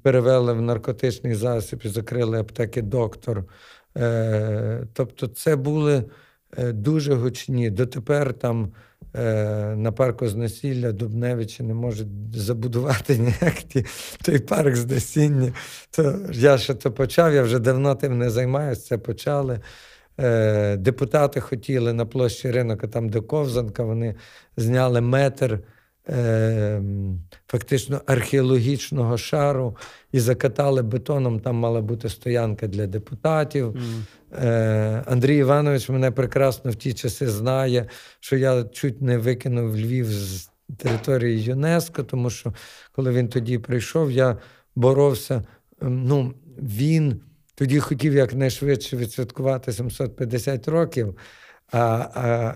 перевели 0.02 0.52
в 0.52 0.62
наркотичний 0.62 1.34
засіб 1.34 1.80
і 1.84 1.88
закрили 1.88 2.40
аптеки 2.40 2.82
доктор. 2.82 3.44
Е, 3.96 4.86
тобто, 4.92 5.26
це 5.26 5.56
були 5.56 6.04
е, 6.58 6.72
дуже 6.72 7.14
гучні. 7.14 7.70
Дотепер 7.70 8.34
там 8.34 8.72
на 9.76 9.92
парку 9.96 10.28
з 10.28 10.34
насілля 10.34 10.92
Дубневичі 10.92 11.62
не 11.62 11.74
можуть 11.74 12.08
забудувати 12.34 13.18
ніяк 13.18 13.84
той 14.24 14.38
парк 14.38 14.76
з 14.76 14.86
насіння. 14.86 15.52
То 15.90 16.18
я 16.32 16.58
ще 16.58 16.74
то 16.74 16.92
почав, 16.92 17.34
я 17.34 17.42
вже 17.42 17.58
давно 17.58 17.94
тим 17.94 18.18
не 18.18 18.30
займаюся, 18.30 18.82
це 18.82 18.98
почали. 18.98 19.60
Депутати 20.76 21.40
хотіли 21.40 21.92
на 21.92 22.06
площі 22.06 22.50
ринок, 22.50 22.90
там 22.90 23.08
де 23.08 23.20
Ковзанка, 23.20 23.82
вони 23.82 24.14
зняли 24.56 25.00
метр. 25.00 25.60
Ем, 26.06 27.20
фактично 27.48 28.00
археологічного 28.06 29.18
шару 29.18 29.76
і 30.12 30.20
закатали 30.20 30.82
бетоном. 30.82 31.40
Там 31.40 31.56
мала 31.56 31.80
бути 31.80 32.08
стоянка 32.08 32.66
для 32.66 32.86
депутатів. 32.86 33.76
Mm. 33.76 35.02
Андрій 35.06 35.36
Іванович 35.36 35.88
мене 35.88 36.10
прекрасно 36.10 36.70
в 36.70 36.74
ті 36.74 36.92
часи 36.92 37.28
знає, 37.28 37.88
що 38.20 38.36
я 38.36 38.64
чуть 38.64 39.02
не 39.02 39.18
викинув 39.18 39.76
Львів 39.76 40.06
з 40.06 40.50
території 40.76 41.42
ЮНЕСКО, 41.42 42.02
тому 42.02 42.30
що 42.30 42.54
коли 42.92 43.10
він 43.10 43.28
тоді 43.28 43.58
прийшов, 43.58 44.12
я 44.12 44.38
боровся. 44.76 45.42
Ем, 45.82 46.04
ну, 46.04 46.34
він 46.62 47.20
тоді 47.54 47.80
хотів 47.80 48.14
якнайшвидше 48.14 48.96
відсвяткувати 48.96 49.72
750 49.72 50.68
років. 50.68 51.16
А, 51.72 51.78
а, 52.14 52.54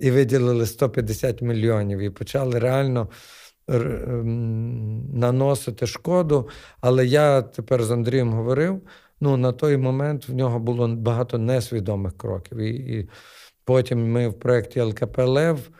І 0.00 0.10
виділили 0.10 0.66
150 0.66 1.42
мільйонів 1.42 1.98
і 1.98 2.10
почали 2.10 2.58
реально 2.58 3.08
наносити 5.12 5.86
шкоду. 5.86 6.48
Але 6.80 7.06
я 7.06 7.42
тепер 7.42 7.84
з 7.84 7.90
Андрієм 7.90 8.32
говорив: 8.32 8.82
ну 9.20 9.36
на 9.36 9.52
той 9.52 9.76
момент 9.76 10.28
в 10.28 10.34
нього 10.34 10.58
було 10.58 10.88
багато 10.88 11.38
несвідомих 11.38 12.16
кроків. 12.16 12.58
І, 12.58 12.70
і 12.70 13.08
потім 13.64 14.12
ми 14.12 14.28
в 14.28 14.38
проєкті 14.38 14.80
ЛКП 14.80 15.18
Лев. 15.18 15.70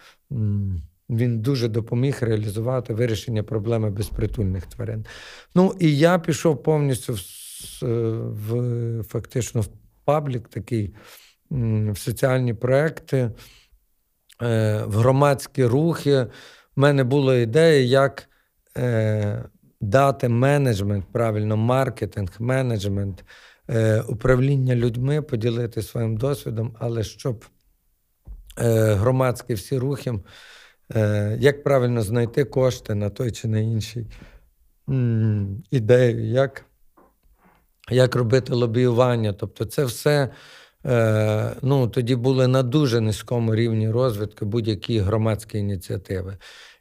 Він 1.10 1.40
дуже 1.40 1.68
допоміг 1.68 2.18
реалізувати 2.20 2.94
вирішення 2.94 3.42
проблеми 3.42 3.90
безпритульних 3.90 4.66
тварин. 4.66 5.06
Ну 5.54 5.74
і 5.80 5.98
я 5.98 6.18
пішов 6.18 6.62
повністю 6.62 7.12
в, 7.12 7.20
в 8.30 9.02
фактично 9.02 9.60
в 9.60 9.68
паблік 10.04 10.48
такий 10.48 10.94
в 11.92 11.98
соціальні 11.98 12.54
проекти, 12.54 13.30
е, 14.42 14.82
в 14.86 14.96
громадські 14.96 15.64
рухи. 15.64 16.26
У 16.76 16.80
мене 16.80 17.04
була 17.04 17.36
ідея, 17.36 17.84
як 17.84 18.28
е, 18.76 19.44
дати 19.80 20.28
менеджмент, 20.28 21.04
правильно, 21.12 21.56
маркетинг, 21.56 22.30
менеджмент, 22.38 23.24
е, 23.70 24.00
управління 24.00 24.74
людьми, 24.74 25.22
поділити 25.22 25.82
своїм 25.82 26.16
досвідом, 26.16 26.76
але 26.78 27.02
щоб 27.02 27.44
громадські 28.56 29.54
всі 29.54 29.78
рухи, 29.78 30.12
як 31.38 31.64
правильно 31.64 32.02
знайти 32.02 32.44
кошти 32.44 32.94
на 32.94 33.10
той 33.10 33.32
чи 33.32 33.48
на 33.48 33.58
інший 33.58 34.06
ідею, 35.70 36.24
як 36.24 36.64
як 37.90 38.14
робити 38.14 38.54
лобіювання. 38.54 39.32
Тобто, 39.32 39.64
це 39.64 39.84
все 39.84 40.28
Е, 40.86 41.56
ну, 41.62 41.88
тоді 41.88 42.16
були 42.16 42.48
на 42.48 42.62
дуже 42.62 43.00
низькому 43.00 43.54
рівні 43.54 43.90
розвитку 43.90 44.46
будь-які 44.46 44.98
громадські 44.98 45.58
ініціативи. 45.58 46.36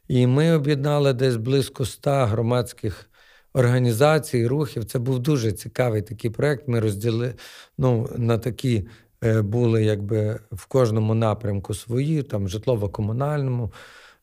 І 0.08 0.26
ми 0.26 0.52
об'єднали 0.52 1.12
десь 1.12 1.36
близько 1.36 1.82
ста 1.82 2.26
громадських 2.26 3.10
організацій, 3.52 4.46
рухів. 4.46 4.84
Це 4.84 4.98
був 4.98 5.18
дуже 5.18 5.52
цікавий 5.52 6.02
такий 6.02 6.30
проєкт. 6.30 6.68
Ми 6.68 6.80
розділили 6.80 7.34
ну, 7.78 8.08
на 8.16 8.38
такі. 8.38 8.86
Е, 9.24 9.42
були 9.42 9.84
якби 9.84 10.40
в 10.52 10.66
кожному 10.66 11.14
напрямку 11.14 11.74
свої, 11.74 12.22
там 12.22 12.48
житлово-комунальному. 12.48 13.72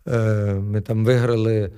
Е, 0.08 0.54
ми 0.54 0.82
там 0.82 1.06
виграли 1.06 1.72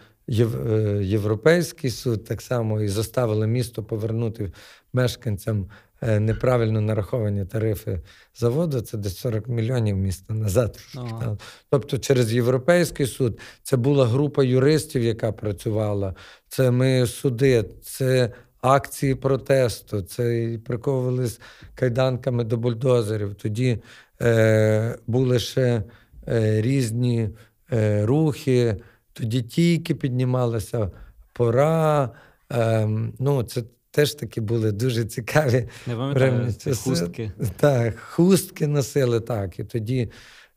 Європейський 1.02 1.90
суд 1.90 2.24
так 2.24 2.42
само 2.42 2.82
і 2.82 2.88
заставили 2.88 3.48
місто 3.48 3.84
повернути 3.84 4.52
мешканцям 4.94 5.70
неправильно 6.04 6.82
нараховані 6.82 7.46
тарифи 7.46 8.02
заводу, 8.36 8.82
це 8.82 8.98
десь 8.98 9.18
40 9.18 9.48
мільйонів 9.48 9.98
міста 9.98 10.34
назад. 10.34 10.80
Ага. 10.96 11.38
Тобто, 11.70 11.98
через 11.98 12.34
Європейський 12.34 13.06
суд 13.06 13.40
це 13.64 13.78
була 13.78 14.06
група 14.06 14.44
юристів, 14.44 15.04
яка 15.04 15.32
працювала. 15.32 16.16
Це 16.48 16.72
ми 16.72 17.08
суди, 17.08 17.66
це 17.84 18.32
акції 18.62 19.16
протесту, 19.16 20.02
це 20.02 20.58
приковували 20.66 21.28
з 21.28 21.40
кайданками 21.76 22.44
до 22.44 22.58
бульдозерів. 22.58 23.36
Тоді 23.36 23.80
е, 24.22 24.98
були 25.08 25.40
ще 25.40 25.84
е, 26.28 26.62
різні 26.62 27.30
е, 27.72 28.06
рухи, 28.06 28.76
тоді 29.14 29.42
тільки 29.42 29.96
піднімалася 29.96 30.92
пора. 31.34 32.10
Е, 32.52 32.88
ну, 33.20 33.44
це 33.44 33.64
теж 33.94 34.14
такі 34.14 34.42
були 34.42 34.72
дуже 34.72 35.06
цікаві. 35.06 35.68
Не 35.88 35.96
пам'ятаю, 35.96 36.54
хустки. 36.76 37.32
Так, 37.58 38.00
хустки 38.00 38.68
носили 38.68 39.20
так. 39.20 39.60
І 39.60 39.64
тоді 39.64 40.12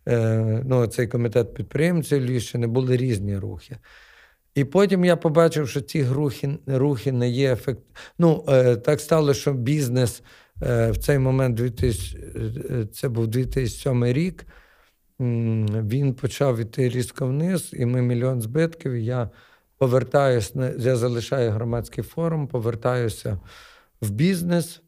е, 0.09 0.63
ну, 0.67 0.87
цей 0.87 1.09
комітет 1.09 1.55
підприємців 1.55 2.27
Львівщини 2.27 2.67
були 2.67 2.97
різні 2.97 3.39
рухи. 3.39 3.77
І 4.55 4.65
потім 4.65 5.05
я 5.05 5.17
побачив, 5.17 5.69
що 5.69 5.81
ці 5.81 6.05
рухи 6.05 6.59
рухи 6.67 7.13
не 7.13 7.29
є 7.29 7.53
ефект. 7.53 7.81
Ну, 8.19 8.45
е, 8.49 8.77
так 8.77 9.01
стало, 9.01 9.35
що 9.35 9.53
бізнес 9.53 10.23
е, 10.63 10.91
в 10.91 10.97
цей 10.97 11.19
момент 11.19 11.57
2000, 11.57 12.19
е, 12.19 12.87
це 12.93 13.09
був 13.09 13.27
2007 13.27 14.05
рік. 14.05 14.47
Він 15.21 16.15
почав 16.15 16.59
іти 16.59 16.89
різко 16.89 17.27
вниз, 17.27 17.71
і 17.73 17.87
ми 17.87 18.03
мільйон 18.03 18.41
збитків. 18.41 18.93
і 18.93 19.05
я 19.05 19.31
повертаюся, 19.79 20.75
я 20.79 20.97
залишаю 20.97 21.51
громадський 21.51 22.05
форум, 22.05 22.49
повертаюся 22.49 23.39
в 24.01 24.11
бізнес. 24.11 24.83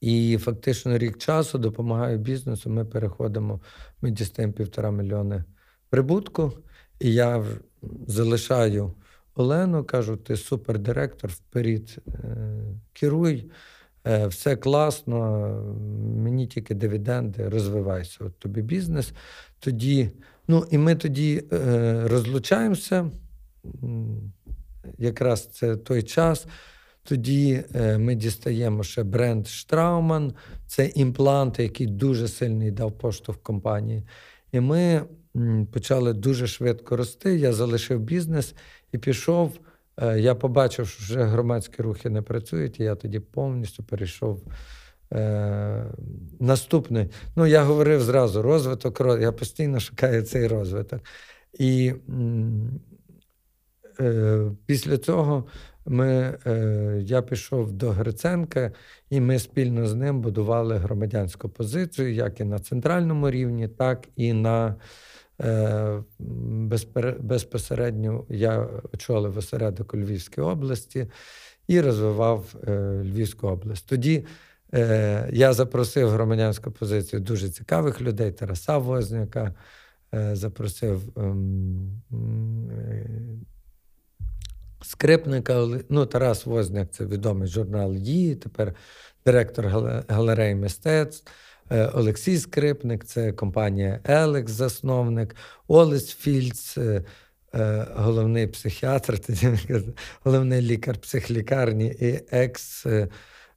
І 0.00 0.38
фактично 0.38 0.98
рік 0.98 1.18
часу 1.18 1.58
допомагаю 1.58 2.18
бізнесу. 2.18 2.70
Ми 2.70 2.84
переходимо, 2.84 3.60
ми 4.02 4.10
дістаємо 4.10 4.52
півтора 4.52 4.90
мільйони 4.90 5.44
прибутку. 5.90 6.52
І 7.00 7.14
я 7.14 7.44
залишаю 8.06 8.94
Олену, 9.34 9.84
кажу, 9.84 10.16
ти 10.16 10.36
супердиректор, 10.36 11.30
вперед 11.30 11.98
е, 12.08 12.12
керуй, 12.92 13.50
е, 14.06 14.26
все 14.26 14.56
класно, 14.56 15.48
мені 16.16 16.46
тільки 16.46 16.74
дивіденди, 16.74 17.48
розвивайся. 17.48 18.24
От 18.24 18.38
тобі 18.38 18.62
бізнес. 18.62 19.12
Тоді, 19.58 20.10
ну 20.48 20.66
і 20.70 20.78
ми 20.78 20.94
тоді 20.94 21.44
е, 21.52 22.02
розлучаємося 22.08 23.10
якраз 24.98 25.46
це 25.46 25.76
той 25.76 26.02
час. 26.02 26.46
Тоді 27.02 27.64
е, 27.74 27.98
ми 27.98 28.14
дістаємо 28.14 28.82
ще 28.82 29.02
бренд 29.02 29.46
Штрауман, 29.46 30.32
це 30.66 30.86
імпланти, 30.86 31.62
який 31.62 31.86
дуже 31.86 32.28
сильний 32.28 32.70
дав 32.70 32.98
поштовх 32.98 33.38
компанії. 33.42 34.02
І 34.52 34.60
ми 34.60 35.02
почали 35.72 36.12
дуже 36.12 36.46
швидко 36.46 36.96
рости. 36.96 37.36
Я 37.36 37.52
залишив 37.52 38.00
бізнес 38.00 38.54
і 38.92 38.98
пішов. 38.98 39.58
Е, 39.96 40.20
я 40.20 40.34
побачив, 40.34 40.88
що 40.88 41.02
вже 41.02 41.24
громадські 41.24 41.82
рухи 41.82 42.10
не 42.10 42.22
працюють, 42.22 42.80
і 42.80 42.82
я 42.82 42.94
тоді 42.94 43.20
повністю 43.20 43.82
перейшов. 43.82 44.42
Е, 45.12 45.84
Наступний, 46.40 47.08
ну 47.36 47.46
я 47.46 47.62
говорив 47.62 48.02
зразу: 48.02 48.42
розвиток, 48.42 49.00
я 49.20 49.32
постійно 49.32 49.80
шукаю 49.80 50.22
цей 50.22 50.46
розвиток. 50.46 51.00
І 51.58 51.92
після 54.66 54.98
цього 54.98 55.44
ми, 55.86 56.38
е, 56.46 57.00
я 57.04 57.22
пішов 57.22 57.72
до 57.72 57.90
Гриценка, 57.90 58.72
і 59.10 59.20
ми 59.20 59.38
спільно 59.38 59.86
з 59.86 59.94
ним 59.94 60.20
будували 60.20 60.76
громадянську 60.76 61.48
позицію, 61.48 62.14
як 62.14 62.40
і 62.40 62.44
на 62.44 62.58
центральному 62.58 63.30
рівні, 63.30 63.68
так 63.68 64.08
і 64.16 64.32
на 64.32 64.74
е, 65.40 66.02
безпосередньо 67.20 68.24
я 68.28 68.68
очолив 68.92 69.38
осередок 69.38 69.94
у 69.94 69.96
Львівській 69.96 70.40
області 70.40 71.06
і 71.68 71.80
розвивав 71.80 72.54
Львівську 73.02 73.48
область. 73.48 73.88
Тоді 73.88 74.24
я 75.30 75.52
запросив 75.52 76.08
громадянську 76.08 76.70
позицію 76.70 77.20
дуже 77.20 77.48
цікавих 77.48 78.00
людей: 78.00 78.32
Тараса 78.32 78.78
Возняка, 78.78 79.54
запросив. 80.32 81.02
Скрипника. 84.82 85.68
Ну, 85.88 86.06
Тарас 86.06 86.46
Возняк 86.46 86.90
це 86.90 87.06
відомий 87.06 87.48
журнал 87.48 87.94
«Ї», 87.94 88.34
тепер 88.34 88.74
директор 89.24 89.66
галереї 90.08 90.54
мистецтв. 90.54 91.32
Е, 91.70 91.86
Олексій 91.86 92.38
Скрипник, 92.38 93.04
це 93.04 93.32
компанія 93.32 94.00
Елекс, 94.04 94.52
засновник, 94.52 95.36
Олес 95.68 96.14
Фільц, 96.14 96.78
е, 96.78 97.04
е, 97.54 97.86
головний 97.94 98.46
психіатр, 98.46 99.20
головний 100.24 100.62
лікар 100.62 100.98
психлікарні 100.98 101.86
і 101.86 102.20
екс 102.30 102.86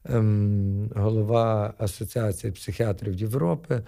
ем, 0.05 0.91
голова 0.95 1.73
Асоціації 1.77 2.53
психіатрів 2.53 3.13
Європи. 3.13 3.83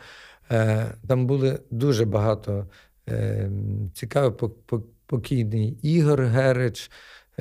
Там 1.08 1.28
були 1.28 1.60
дуже 1.72 2.06
багато 2.06 2.68
ем, 3.08 3.92
цікавих 3.94 4.34
покійний 5.06 5.78
Ігор 5.82 6.22
Герич. 6.24 6.92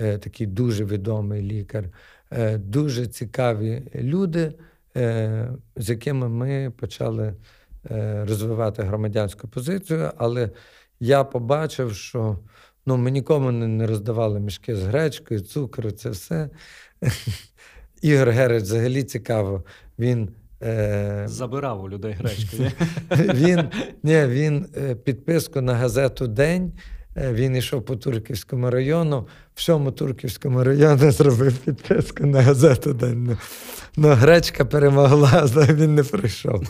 Е, 0.00 0.18
такий 0.18 0.46
дуже 0.46 0.84
відомий 0.84 1.42
лікар, 1.42 1.84
е, 2.30 2.58
дуже 2.58 3.06
цікаві 3.06 3.82
люди, 3.94 4.52
е, 4.96 5.48
з 5.76 5.90
якими 5.90 6.28
ми 6.28 6.72
почали 6.76 7.34
розвивати 8.22 8.82
громадянську 8.82 9.48
позицію. 9.48 10.10
Але 10.16 10.50
я 11.00 11.24
побачив, 11.24 11.94
що 11.94 12.38
ну, 12.86 12.96
ми 12.96 13.10
нікому 13.10 13.52
не 13.52 13.86
роздавали 13.86 14.40
мішки 14.40 14.76
з 14.76 14.82
гречкою, 14.82 15.40
цукру, 15.40 15.90
це 15.90 16.10
все. 16.10 16.50
Ігор 18.02 18.30
Гереч 18.30 18.62
взагалі 18.62 19.02
цікаво. 19.02 19.64
Він 19.98 20.28
забирав 21.24 21.84
у 21.84 21.88
людей 21.88 22.12
гречку. 22.18 22.56
Він 23.10 23.68
ні, 24.02 24.26
він 24.26 24.66
підписку 25.04 25.60
на 25.60 25.74
газету 25.74 26.26
День 26.26 26.72
він 27.20 27.56
йшов 27.56 27.84
по 27.84 27.96
Турківському 27.96 28.70
району, 28.70 29.28
всьому 29.54 29.92
Турківському 29.92 30.64
району 30.64 31.10
зробив 31.12 31.56
підписку 31.56 32.26
на 32.26 32.42
газету 32.42 32.92
День. 32.92 33.36
Ну, 33.96 34.08
гречка 34.08 34.64
перемогла, 34.64 35.46
він 35.70 35.94
не 35.94 36.02
прийшов. 36.02 36.62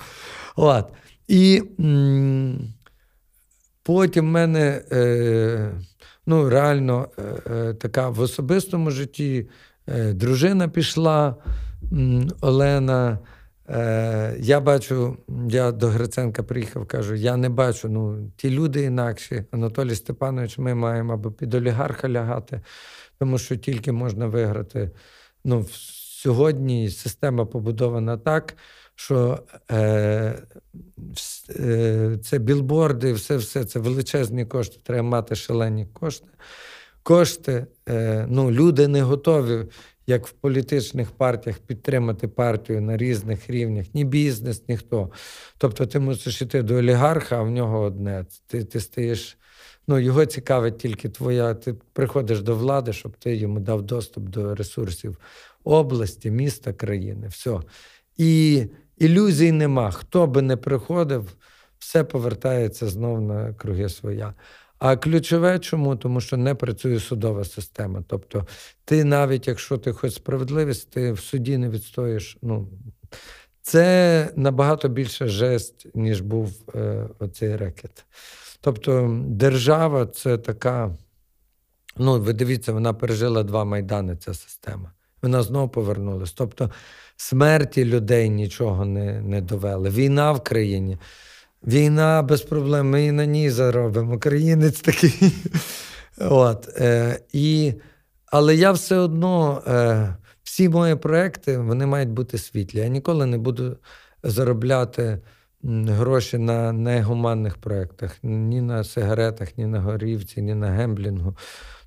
От. 0.56 0.86
І 1.28 1.62
м- 1.80 2.74
потім 3.82 4.24
в 4.26 4.30
мене 4.30 4.82
е- 4.92 5.70
ну, 6.26 6.48
реально 6.48 7.08
е- 7.18 7.22
е- 7.54 7.74
така 7.74 8.08
в 8.08 8.20
особистому 8.20 8.90
житті 8.90 9.48
е- 9.88 10.12
дружина 10.12 10.68
пішла 10.68 11.36
м- 11.92 12.28
Олена. 12.40 13.18
Е, 13.70 14.36
Я 14.38 14.60
бачу, 14.60 15.16
я 15.48 15.72
до 15.72 15.88
Гриценка 15.88 16.42
приїхав, 16.42 16.86
кажу: 16.86 17.14
я 17.14 17.36
не 17.36 17.48
бачу, 17.48 17.88
ну, 17.88 18.30
ті 18.36 18.50
люди 18.50 18.82
інакші. 18.82 19.44
Анатолій 19.50 19.94
Степанович, 19.94 20.58
ми 20.58 20.74
маємо 20.74 21.12
або 21.12 21.30
під 21.30 21.54
олігарха 21.54 22.08
лягати, 22.08 22.60
тому 23.18 23.38
що 23.38 23.56
тільки 23.56 23.92
можна 23.92 24.26
виграти. 24.26 24.90
Ну, 25.44 25.66
Сьогодні 26.22 26.90
система 26.90 27.44
побудована 27.44 28.16
так, 28.16 28.56
що 28.94 29.38
е, 29.70 30.42
е, 31.50 32.18
це 32.22 32.38
білборди, 32.38 33.12
все 33.12 33.36
все 33.36 33.64
це 33.64 33.78
величезні 33.78 34.46
кошти. 34.46 34.78
Треба 34.82 35.08
мати 35.08 35.34
шалені 35.34 35.86
кошти. 35.86 36.28
Кошти, 37.02 37.66
е, 37.88 38.26
ну, 38.28 38.50
люди 38.50 38.88
не 38.88 39.02
готові 39.02 39.66
як 40.10 40.26
в 40.26 40.32
політичних 40.32 41.10
партіях 41.10 41.58
підтримати 41.58 42.28
партію 42.28 42.80
на 42.80 42.96
різних 42.96 43.50
рівнях, 43.50 43.86
ні 43.94 44.04
бізнес, 44.04 44.62
ніхто. 44.68 45.10
Тобто 45.58 45.86
ти 45.86 45.98
мусиш 45.98 46.42
йти 46.42 46.62
до 46.62 46.74
олігарха, 46.74 47.38
а 47.38 47.42
в 47.42 47.50
нього 47.50 47.80
одне. 47.80 48.24
Ти 48.46 48.64
ти 48.64 48.80
стаєш, 48.80 49.38
ну 49.88 49.98
його 49.98 50.26
цікавить 50.26 50.78
тільки 50.78 51.08
твоя. 51.08 51.54
Ти 51.54 51.74
приходиш 51.92 52.40
до 52.40 52.56
влади, 52.56 52.92
щоб 52.92 53.16
ти 53.16 53.36
йому 53.36 53.60
дав 53.60 53.82
доступ 53.82 54.24
до 54.28 54.54
ресурсів 54.54 55.16
області, 55.64 56.30
міста, 56.30 56.72
країни. 56.72 57.28
Все. 57.28 57.60
І 58.16 58.64
ілюзій 58.98 59.52
нема. 59.52 59.90
Хто 59.90 60.26
би 60.26 60.42
не 60.42 60.56
приходив, 60.56 61.36
все 61.78 62.04
повертається 62.04 62.86
знов 62.86 63.20
на 63.20 63.54
круги 63.54 63.88
своя. 63.88 64.34
А 64.80 64.96
ключове 64.96 65.58
чому? 65.58 65.96
Тому 65.96 66.20
що 66.20 66.36
не 66.36 66.54
працює 66.54 67.00
судова 67.00 67.44
система. 67.44 68.04
Тобто, 68.06 68.46
ти 68.84 69.04
навіть 69.04 69.48
якщо 69.48 69.78
ти 69.78 69.92
хочеш 69.92 70.16
справедливість, 70.16 70.90
ти 70.90 71.12
в 71.12 71.20
суді 71.20 71.58
не 71.58 71.68
відстоїш. 71.68 72.38
Ну, 72.42 72.68
Це 73.62 74.28
набагато 74.36 74.88
більше 74.88 75.28
жесть, 75.28 75.86
ніж 75.94 76.20
був 76.20 76.52
е, 76.74 77.08
оцей 77.18 77.56
рекет. 77.56 78.04
Тобто, 78.60 79.20
держава 79.26 80.06
це 80.06 80.38
така. 80.38 80.96
Ну, 81.96 82.20
ви 82.20 82.32
дивіться, 82.32 82.72
вона 82.72 82.94
пережила 82.94 83.42
два 83.42 83.64
майдани, 83.64 84.16
ця 84.16 84.34
система. 84.34 84.92
Вона 85.22 85.42
знову 85.42 85.68
повернулася. 85.68 86.34
Тобто, 86.36 86.70
смерті 87.16 87.84
людей 87.84 88.30
нічого 88.30 88.84
не 88.84 89.20
не 89.20 89.40
довели. 89.40 89.90
Війна 89.90 90.32
в 90.32 90.44
країні. 90.44 90.98
Війна 91.66 92.22
без 92.22 92.42
проблем, 92.42 92.90
ми 92.90 93.04
і 93.04 93.12
на 93.12 93.26
ній 93.26 93.50
заробимо. 93.50 94.14
Українець 94.14 94.80
такий. 94.80 95.32
От, 96.18 96.68
е, 96.76 97.20
і, 97.32 97.74
Але 98.26 98.54
я 98.54 98.72
все 98.72 98.96
одно, 98.96 99.62
е, 99.66 100.16
всі 100.42 100.68
мої 100.68 100.96
проекти 100.96 101.58
вони 101.58 101.86
мають 101.86 102.10
бути 102.10 102.38
світлі. 102.38 102.78
Я 102.78 102.88
ніколи 102.88 103.26
не 103.26 103.38
буду 103.38 103.76
заробляти 104.22 105.18
гроші 105.64 106.38
на 106.38 106.72
негуманних 106.72 107.56
проєктах, 107.56 108.18
ні 108.22 108.60
на 108.60 108.84
сигаретах, 108.84 109.58
ні 109.58 109.66
на 109.66 109.80
горівці, 109.80 110.42
ні 110.42 110.54
на 110.54 110.70
гемблінгу. 110.70 111.36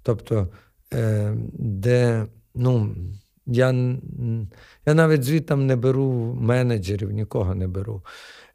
Тобто, 0.03 0.47
е, 0.93 1.33
де, 1.53 2.25
ну, 2.55 2.95
я 3.45 3.97
я 4.85 4.93
навіть 4.93 5.23
звідтам 5.23 5.67
не 5.67 5.75
беру 5.75 6.37
менеджерів, 6.39 7.11
нікого 7.11 7.55
не 7.55 7.67
беру. 7.67 8.03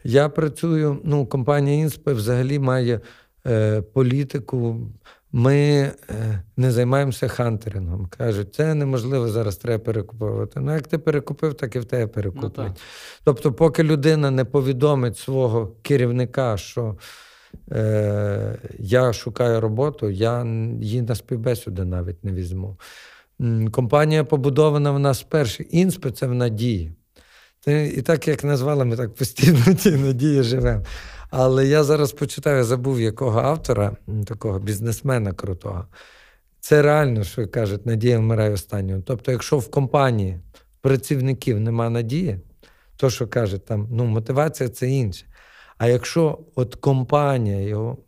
Я 0.05 0.29
працюю, 0.29 1.01
ну, 1.05 1.27
компанія 1.27 1.81
Інспе 1.81 2.13
взагалі 2.13 2.59
має 2.59 3.01
е, 3.47 3.83
політику. 3.83 4.77
Ми 5.33 5.57
е, 5.57 5.93
не 6.57 6.71
займаємося 6.71 7.29
хантерингом. 7.29 8.07
Кажуть, 8.07 8.55
це 8.55 8.75
неможливо 8.75 9.29
зараз 9.29 9.57
треба 9.57 9.85
перекуповувати. 9.85 10.61
Ну, 10.61 10.75
як 10.75 10.87
ти 10.87 10.99
перекупив, 10.99 11.55
так 11.55 11.77
і 11.77 11.79
в 11.79 11.85
тебе 11.85 12.07
перекуплять. 12.07 12.57
Ну, 12.69 12.75
тобто, 13.25 13.53
поки 13.53 13.83
людина 13.83 14.31
не 14.31 14.45
повідомить 14.45 15.19
свого 15.19 15.73
керівника, 15.83 16.57
що 16.57 16.97
е, 17.73 18.59
я 18.79 19.13
шукаю 19.13 19.61
роботу, 19.61 20.11
я 20.11 20.45
її 20.81 21.03
на 21.03 21.15
співбесіду 21.15 21.85
навіть 21.85 22.25
не 22.25 22.33
візьму. 22.33 22.77
Компанія 23.71 24.25
побудована 24.25 24.91
в 24.91 24.99
нас 24.99 25.23
перший. 25.23 25.69
Інспе 25.71 26.11
це 26.11 26.27
в 26.27 26.35
надії. 26.35 26.93
І 27.69 28.03
так 28.03 28.29
як 28.29 28.45
назвали, 28.45 28.85
ми 28.85 28.97
так 28.97 29.15
постійно 29.15 29.75
ті 29.75 29.91
надії 29.91 30.43
живемо. 30.43 30.85
Але 31.31 31.67
я 31.67 31.85
зараз 31.85 32.13
почитаю, 32.13 32.57
я 32.57 32.65
забув 32.65 33.01
якого 33.01 33.41
автора, 33.41 33.97
такого 34.27 34.59
бізнесмена 34.59 35.33
крутого. 35.33 35.85
Це 36.61 36.83
реально, 36.83 37.25
що 37.25 37.49
кажуть, 37.49 37.87
надія 37.87 38.19
вмирає 38.19 38.51
останньою. 38.51 39.03
Тобто, 39.07 39.33
якщо 39.33 39.59
в 39.59 39.71
компанії 39.71 40.41
працівників 40.81 41.61
нема 41.61 41.91
надії, 41.91 42.41
то 42.97 43.11
що 43.11 43.27
кажуть, 43.27 43.65
там 43.65 43.89
ну, 43.91 44.05
мотивація 44.05 44.69
це 44.69 44.89
інше. 44.89 45.27
А 45.79 45.89
якщо 45.89 46.39
от 46.55 46.75
компанія 46.75 47.61
його 47.61 47.99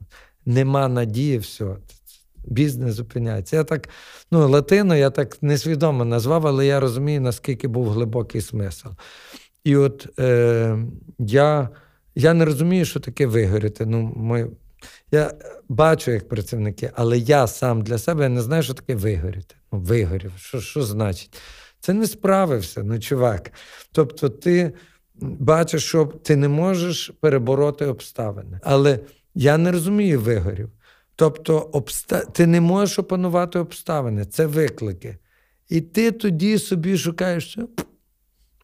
нема 0.46 0.88
надії, 0.88 1.38
все, 1.38 1.76
бізнес 2.44 2.94
зупиняється. 2.94 3.56
Я 3.56 3.64
так, 3.64 3.88
ну, 4.30 4.48
латино 4.48 4.96
я 4.96 5.10
так 5.10 5.42
несвідомо 5.42 6.04
назвав, 6.04 6.46
але 6.46 6.66
я 6.66 6.80
розумію, 6.80 7.20
наскільки 7.20 7.68
був 7.68 7.90
глибокий 7.90 8.40
смисл. 8.40 8.88
І 9.64 9.76
от 9.76 10.18
е, 10.18 10.78
я 11.18 11.68
я 12.14 12.34
не 12.34 12.44
розумію, 12.44 12.84
що 12.84 13.00
таке 13.00 13.26
вигоріти. 13.26 13.86
Ну, 13.86 14.12
ми, 14.16 14.50
Я 15.12 15.34
бачу 15.68 16.10
як 16.10 16.28
працівники, 16.28 16.90
але 16.94 17.18
я 17.18 17.46
сам 17.46 17.82
для 17.82 17.98
себе 17.98 18.28
не 18.28 18.42
знаю, 18.42 18.62
що 18.62 18.74
таке 18.74 18.94
вигоріти. 18.94 19.54
Ну, 19.72 19.78
Вигорів, 19.78 20.32
що 20.36 20.60
що 20.60 20.82
значить? 20.82 21.40
Це 21.80 21.92
не 21.92 22.06
справився, 22.06 22.82
ну, 22.82 23.00
чувак. 23.00 23.52
Тобто, 23.92 24.28
ти 24.28 24.72
бачиш, 25.20 25.84
що 25.84 26.04
ти 26.04 26.36
не 26.36 26.48
можеш 26.48 27.12
перебороти 27.20 27.86
обставини. 27.86 28.60
Але 28.62 29.00
я 29.34 29.58
не 29.58 29.72
розумію 29.72 30.20
вигорів. 30.20 30.70
Тобто, 31.16 31.58
обста... 31.58 32.20
ти 32.20 32.46
не 32.46 32.60
можеш 32.60 32.98
опанувати 32.98 33.58
обставини, 33.58 34.24
це 34.24 34.46
виклики. 34.46 35.18
І 35.68 35.80
ти 35.80 36.10
тоді 36.10 36.58
собі 36.58 36.98
шукаєш, 36.98 37.58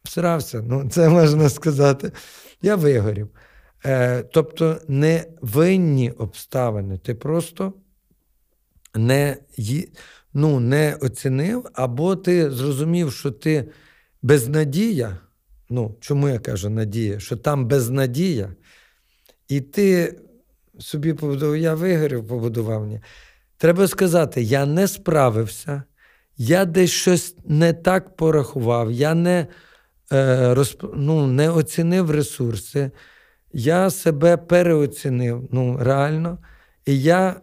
всрався, 0.06 0.62
ну 0.66 0.88
це 0.88 1.08
можна 1.08 1.48
сказати. 1.48 2.12
Я 2.62 2.76
вигорів. 2.76 3.28
Е, 3.84 4.22
Тобто 4.22 4.80
не 4.88 5.24
винні 5.40 6.10
обставини. 6.10 6.98
Ти 6.98 7.14
просто 7.14 7.72
не 8.94 9.36
ну, 10.34 10.60
не 10.60 10.96
оцінив, 11.00 11.68
або 11.74 12.16
ти 12.16 12.50
зрозумів, 12.50 13.12
що 13.12 13.30
ти 13.30 13.68
безнадія. 14.22 15.18
Ну, 15.70 15.96
чому 16.00 16.28
я 16.28 16.38
кажу 16.38 16.70
надія? 16.70 17.20
Що 17.20 17.36
там 17.36 17.66
безнадія, 17.66 18.54
і 19.48 19.60
ти 19.60 20.18
собі 20.78 21.12
побудував, 21.12 21.56
я 21.56 21.74
вигорів, 21.74 22.28
побудував. 22.28 22.86
Ні. 22.86 23.00
Треба 23.58 23.88
сказати, 23.88 24.42
я 24.42 24.66
не 24.66 24.88
справився, 24.88 25.82
я 26.36 26.64
десь 26.64 26.90
щось 26.90 27.36
не 27.44 27.72
так 27.72 28.16
порахував, 28.16 28.92
я 28.92 29.14
не 29.14 29.46
розп... 30.10 30.84
ну, 30.94 31.26
не 31.26 31.50
оцінив 31.50 32.10
ресурси, 32.10 32.90
я 33.52 33.90
себе 33.90 34.36
переоцінив 34.36 35.48
ну, 35.52 35.78
реально. 35.80 36.38
І 36.86 37.02
я, 37.02 37.40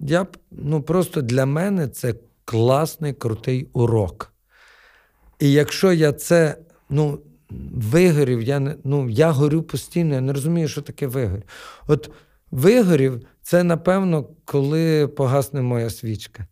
я 0.00 0.26
ну, 0.50 0.82
просто 0.82 1.22
для 1.22 1.46
мене 1.46 1.88
це 1.88 2.14
класний, 2.44 3.12
крутий 3.12 3.68
урок. 3.72 4.32
І 5.38 5.52
якщо 5.52 5.92
я 5.92 6.12
це 6.12 6.56
ну, 6.90 7.18
вигорів, 7.74 8.42
я 8.42 8.76
ну, 8.84 9.10
я 9.10 9.30
горю 9.30 9.62
постійно, 9.62 10.14
я 10.14 10.20
не 10.20 10.32
розумію, 10.32 10.68
що 10.68 10.82
таке 10.82 11.06
вигорів. 11.06 11.44
От 11.86 12.10
вигорів 12.50 13.26
це, 13.42 13.64
напевно, 13.64 14.28
коли 14.44 15.08
погасне 15.08 15.62
моя 15.62 15.90
свічка. 15.90 16.46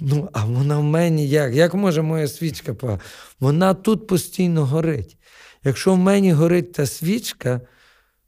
Ну, 0.00 0.28
а 0.32 0.44
вона 0.44 0.78
в 0.78 0.82
мені 0.82 1.28
як? 1.28 1.54
Як 1.54 1.74
може 1.74 2.02
моя 2.02 2.28
свічка 2.28 2.74
погасти? 2.74 3.04
Вона 3.40 3.74
тут 3.74 4.06
постійно 4.06 4.64
горить. 4.66 5.16
Якщо 5.64 5.94
в 5.94 5.98
мені 5.98 6.32
горить 6.32 6.72
та 6.72 6.86
свічка, 6.86 7.60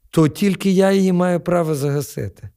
то 0.09 0.27
тільки 0.27 0.71
я 0.71 0.91
її 0.91 1.11
маю 1.11 1.39
право 1.39 1.75
загасити, 1.75 2.49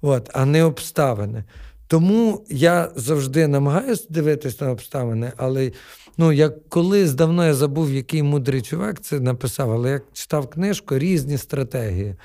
От, 0.00 0.30
а 0.32 0.44
не 0.44 0.64
обставини. 0.64 1.44
Тому 1.86 2.46
я 2.48 2.90
завжди 2.96 3.46
намагаюся 3.46 4.06
дивитися 4.08 4.64
на 4.64 4.70
обставини, 4.70 5.32
але 5.36 5.72
ну, 6.16 6.32
як 6.32 6.68
колись 6.68 7.14
давно 7.14 7.46
я 7.46 7.54
забув, 7.54 7.92
який 7.92 8.22
мудрий 8.22 8.62
чувак 8.62 9.00
це 9.00 9.20
написав, 9.20 9.72
але 9.72 9.90
я 9.90 10.00
читав 10.12 10.50
книжку 10.50 10.98
різні 10.98 11.38
стратегії. 11.38 12.16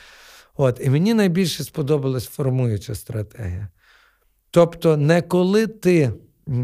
От, 0.58 0.82
І 0.84 0.90
мені 0.90 1.14
найбільше 1.14 1.64
сподобалась 1.64 2.26
формуюча 2.26 2.96
стратегія. 2.96 3.68
Тобто, 4.52 4.98
не 4.98 5.22
коли 5.22 5.68
ти 5.68 6.12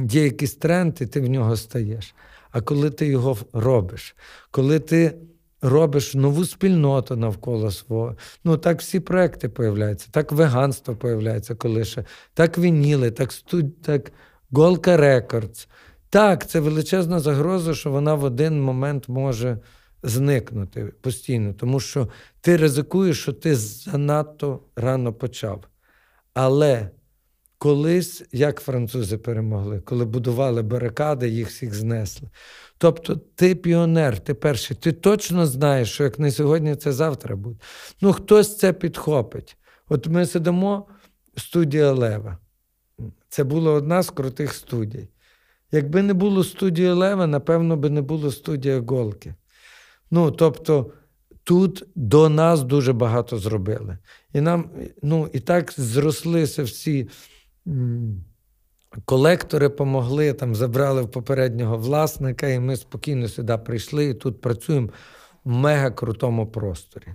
є 0.09 0.23
якийсь 0.23 0.55
тренд, 0.55 1.01
і 1.01 1.05
ти 1.05 1.21
в 1.21 1.29
нього 1.29 1.57
стаєш, 1.57 2.15
а 2.51 2.61
коли 2.61 2.89
ти 2.89 3.07
його 3.07 3.37
робиш, 3.53 4.15
коли 4.51 4.79
ти 4.79 5.15
робиш 5.61 6.15
нову 6.15 6.45
спільноту 6.45 7.15
навколо 7.15 7.71
свого. 7.71 8.15
Ну, 8.43 8.57
так 8.57 8.79
всі 8.79 8.99
проекти 8.99 9.49
появляються, 9.49 10.07
так 10.11 10.31
веганство 10.31 10.95
появляється 10.95 11.55
коли 11.55 11.85
ще, 11.85 12.05
так 12.33 12.57
вініли, 12.57 13.11
так 13.11 13.31
студ, 13.31 13.81
так 13.81 14.11
Голка 14.51 14.97
Рекордс. 14.97 15.67
Так, 16.09 16.47
це 16.47 16.59
величезна 16.59 17.19
загроза, 17.19 17.73
що 17.73 17.91
вона 17.91 18.15
в 18.15 18.23
один 18.23 18.61
момент 18.61 19.09
може 19.09 19.59
зникнути 20.03 20.85
постійно, 21.01 21.53
тому 21.53 21.79
що 21.79 22.09
ти 22.41 22.57
ризикуєш, 22.57 23.21
що 23.21 23.33
ти 23.33 23.55
занадто 23.55 24.59
рано 24.75 25.13
почав. 25.13 25.63
Але 26.33 26.89
колись, 27.57 28.23
як 28.31 28.61
французи 28.61 29.17
перемогли, 29.17 29.81
коли 29.81 30.05
будували 30.05 30.61
барикади, 30.61 31.29
їх 31.29 31.49
всіх 31.49 31.73
знесли. 31.73 32.29
Тобто 32.77 33.15
ти 33.15 33.55
піонер, 33.55 34.19
ти 34.19 34.33
перший, 34.33 34.77
ти 34.77 34.91
точно 34.91 35.45
знаєш, 35.45 35.91
що 35.91 36.03
як 36.03 36.19
не 36.19 36.31
сьогодні, 36.31 36.75
це 36.75 36.91
завтра 36.91 37.35
буде. 37.35 37.59
Ну, 38.01 38.13
хтось 38.13 38.57
це 38.57 38.73
підхопить. 38.73 39.57
От 39.89 40.07
ми 40.07 40.25
сидимо, 40.25 40.87
студія 41.37 41.91
Лева. 41.91 42.37
Це 43.29 43.43
була 43.43 43.71
одна 43.71 44.03
з 44.03 44.09
крутих 44.09 44.53
студій. 44.53 45.09
Якби 45.71 46.01
не 46.01 46.13
було 46.13 46.43
студії 46.43 46.89
Лева, 46.89 47.27
напевно, 47.27 47.77
би 47.77 47.89
не 47.89 48.01
було 48.01 48.31
студії 48.31 48.79
Голки. 48.79 49.35
Ну, 50.11 50.31
тобто, 50.31 50.91
тут 51.43 51.83
до 51.95 52.29
нас 52.29 52.63
дуже 52.63 52.93
багато 52.93 53.37
зробили. 53.37 53.97
І 54.33 54.41
нам, 54.41 54.69
ну, 55.03 55.29
і 55.33 55.39
так 55.39 55.73
зрослися 55.77 56.63
всі. 56.63 57.09
Колектори 59.05 59.69
помогли, 59.69 60.33
там 60.33 60.55
забрали 60.55 61.01
в 61.01 61.11
попереднього 61.11 61.77
власника, 61.77 62.47
і 62.47 62.59
ми 62.59 62.75
спокійно 62.75 63.27
сюди 63.27 63.57
прийшли 63.57 64.05
і 64.05 64.13
тут 64.13 64.41
працюємо 64.41 64.89
в 65.43 65.51
мега 65.51 65.91
крутому 65.91 66.47
просторі. 66.47 67.07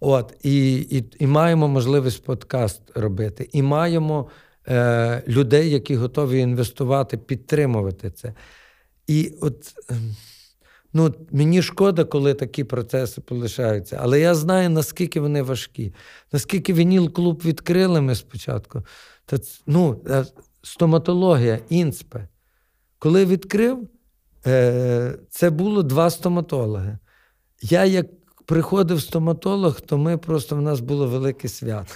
От, 0.00 0.34
І 0.42 0.76
і, 0.76 1.04
і 1.18 1.26
маємо 1.26 1.68
можливість 1.68 2.24
подкаст 2.24 2.82
робити, 2.94 3.48
і 3.52 3.62
маємо 3.62 4.28
е, 4.68 5.22
людей, 5.28 5.70
які 5.70 5.96
готові 5.96 6.38
інвестувати, 6.38 7.18
підтримувати 7.18 8.10
це. 8.10 8.34
І 9.06 9.32
от 9.40 9.74
ем, 9.90 10.16
ну, 10.92 11.14
мені 11.30 11.62
шкода, 11.62 12.04
коли 12.04 12.34
такі 12.34 12.64
процеси 12.64 13.20
полишаються, 13.20 13.98
але 14.02 14.20
я 14.20 14.34
знаю, 14.34 14.70
наскільки 14.70 15.20
вони 15.20 15.42
важкі, 15.42 15.94
наскільки 16.32 16.72
вініл 16.72 17.12
клуб 17.12 17.42
відкрили 17.44 18.00
ми 18.00 18.14
спочатку. 18.14 18.82
Та, 19.28 19.38
ну, 19.66 20.00
е, 20.06 20.24
стоматологія, 20.62 21.58
інспе. 21.68 22.28
Коли 22.98 23.26
відкрив, 23.26 23.88
е, 24.46 25.18
це 25.30 25.50
було 25.50 25.82
два 25.82 26.10
стоматологи. 26.10 26.98
Я, 27.62 27.84
як 27.84 28.06
приходив 28.46 29.02
стоматолог, 29.02 29.80
то 29.80 29.98
ми 29.98 30.18
просто 30.18 30.56
в 30.56 30.62
нас 30.62 30.80
було 30.80 31.06
велике 31.06 31.48
свято. 31.48 31.94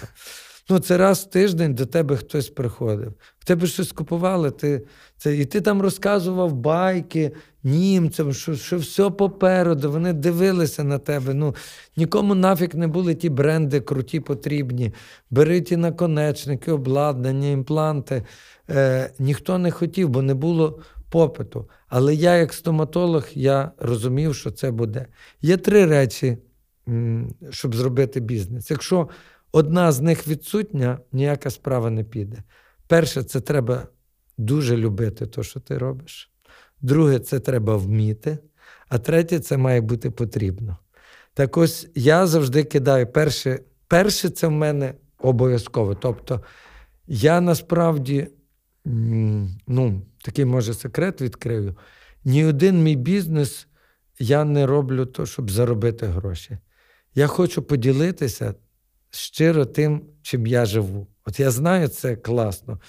Ну, 0.69 0.79
це 0.79 0.97
раз 0.97 1.19
в 1.19 1.29
тиждень 1.29 1.73
до 1.75 1.85
тебе 1.85 2.17
хтось 2.17 2.49
приходив. 2.49 3.13
В 3.43 3.45
тебе 3.45 3.67
щось 3.67 3.91
купували, 3.91 4.51
ти, 4.51 4.81
це, 5.17 5.37
і 5.37 5.45
ти 5.45 5.61
там 5.61 5.81
розказував 5.81 6.53
байки 6.53 7.31
німцям, 7.63 8.33
що 8.33 8.55
що 8.55 8.77
все 8.77 9.09
попереду, 9.09 9.91
вони 9.91 10.13
дивилися 10.13 10.83
на 10.83 10.97
тебе. 10.97 11.33
Ну, 11.33 11.55
Нікому 11.97 12.35
нафік 12.35 12.75
не 12.75 12.87
були 12.87 13.15
ті 13.15 13.29
бренди 13.29 13.81
круті, 13.81 14.19
потрібні. 14.19 14.93
Бери 15.31 15.61
ті 15.61 15.77
наконечники, 15.77 16.71
обладнання, 16.71 17.47
імпланти. 17.47 18.23
Е, 18.69 19.11
Ніхто 19.19 19.57
не 19.57 19.71
хотів, 19.71 20.09
бо 20.09 20.21
не 20.21 20.33
було 20.33 20.79
попиту. 21.09 21.69
Але 21.87 22.15
я, 22.15 22.35
як 22.35 22.53
стоматолог, 22.53 23.27
я 23.33 23.71
розумів, 23.79 24.35
що 24.35 24.51
це 24.51 24.71
буде. 24.71 25.05
Є 25.41 25.57
три 25.57 25.85
речі, 25.85 26.37
щоб 27.49 27.75
зробити 27.75 28.19
бізнес. 28.19 28.71
Якщо 28.71 29.09
одна 29.51 29.91
з 29.91 30.01
них 30.01 30.27
відсутня, 30.27 30.99
ніяка 31.11 31.49
справа 31.49 31.89
не 31.89 32.03
піде. 32.03 32.43
Перше, 32.93 33.23
це 33.23 33.41
треба 33.41 33.87
дуже 34.37 34.77
любити 34.77 35.27
те, 35.27 35.43
що 35.43 35.59
ти 35.59 35.77
робиш. 35.77 36.31
Друге, 36.81 37.19
це 37.19 37.39
треба 37.39 37.77
вміти. 37.77 38.37
А 38.89 38.97
третє, 38.97 39.39
це 39.39 39.57
має 39.57 39.81
бути 39.81 40.11
потрібно. 40.11 40.77
Так 41.33 41.57
ось 41.57 41.87
я 41.95 42.27
завжди 42.27 42.63
кидаю 42.63 43.07
перше, 43.07 43.59
перше 43.87 44.29
це 44.29 44.47
в 44.47 44.51
мене 44.51 44.93
обов'язково. 45.17 45.95
Тобто, 45.95 46.41
я 47.07 47.41
насправді, 47.41 48.27
ну, 49.67 50.01
такий, 50.25 50.45
може, 50.45 50.73
секрет 50.73 51.21
відкрию. 51.21 51.77
Ні 52.25 52.45
один 52.45 52.83
мій 52.83 52.95
бізнес 52.95 53.67
я 54.19 54.43
не 54.43 54.65
роблю 54.65 55.05
то, 55.05 55.25
щоб 55.25 55.51
заробити 55.51 56.05
гроші. 56.05 56.57
Я 57.15 57.27
хочу 57.27 57.61
поділитися 57.61 58.53
щиро 59.09 59.65
тим, 59.65 60.01
чим 60.21 60.47
я 60.47 60.65
живу. 60.65 61.07
От 61.25 61.39
я 61.39 61.51
знаю, 61.51 61.87
це 61.87 62.15
класно. 62.15 62.79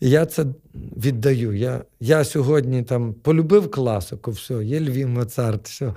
Я 0.00 0.26
це 0.26 0.46
віддаю. 0.72 1.52
Я 1.52 1.84
я 2.00 2.24
сьогодні 2.24 2.82
там 2.82 3.14
полюбив 3.14 3.70
класику, 3.70 4.30
все, 4.30 4.64
є 4.64 4.80
Львів 4.80 5.08
Моцарт, 5.08 5.68
все. 5.68 5.94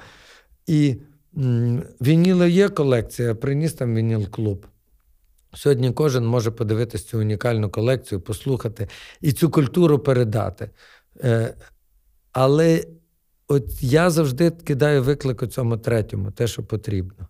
І 0.67 0.95
м, 1.37 1.83
вініли 2.01 2.51
є 2.51 2.69
колекція, 2.69 3.35
приніс 3.35 3.73
там 3.73 3.95
вініл 3.95 4.27
клуб. 4.27 4.67
Сьогодні 5.53 5.91
кожен 5.91 6.25
може 6.25 6.51
подивитися 6.51 7.05
цю 7.05 7.19
унікальну 7.19 7.69
колекцію, 7.69 8.21
послухати 8.21 8.87
і 9.21 9.31
цю 9.31 9.49
культуру 9.49 9.99
передати. 9.99 10.69
Е, 11.23 11.53
Але 12.31 12.83
от 13.47 13.83
я 13.83 14.09
завжди 14.09 14.51
кидаю 14.51 15.03
виклик 15.03 15.43
у 15.43 15.47
цьому 15.47 15.77
третьому, 15.77 16.31
те, 16.31 16.47
що 16.47 16.63
потрібно. 16.63 17.27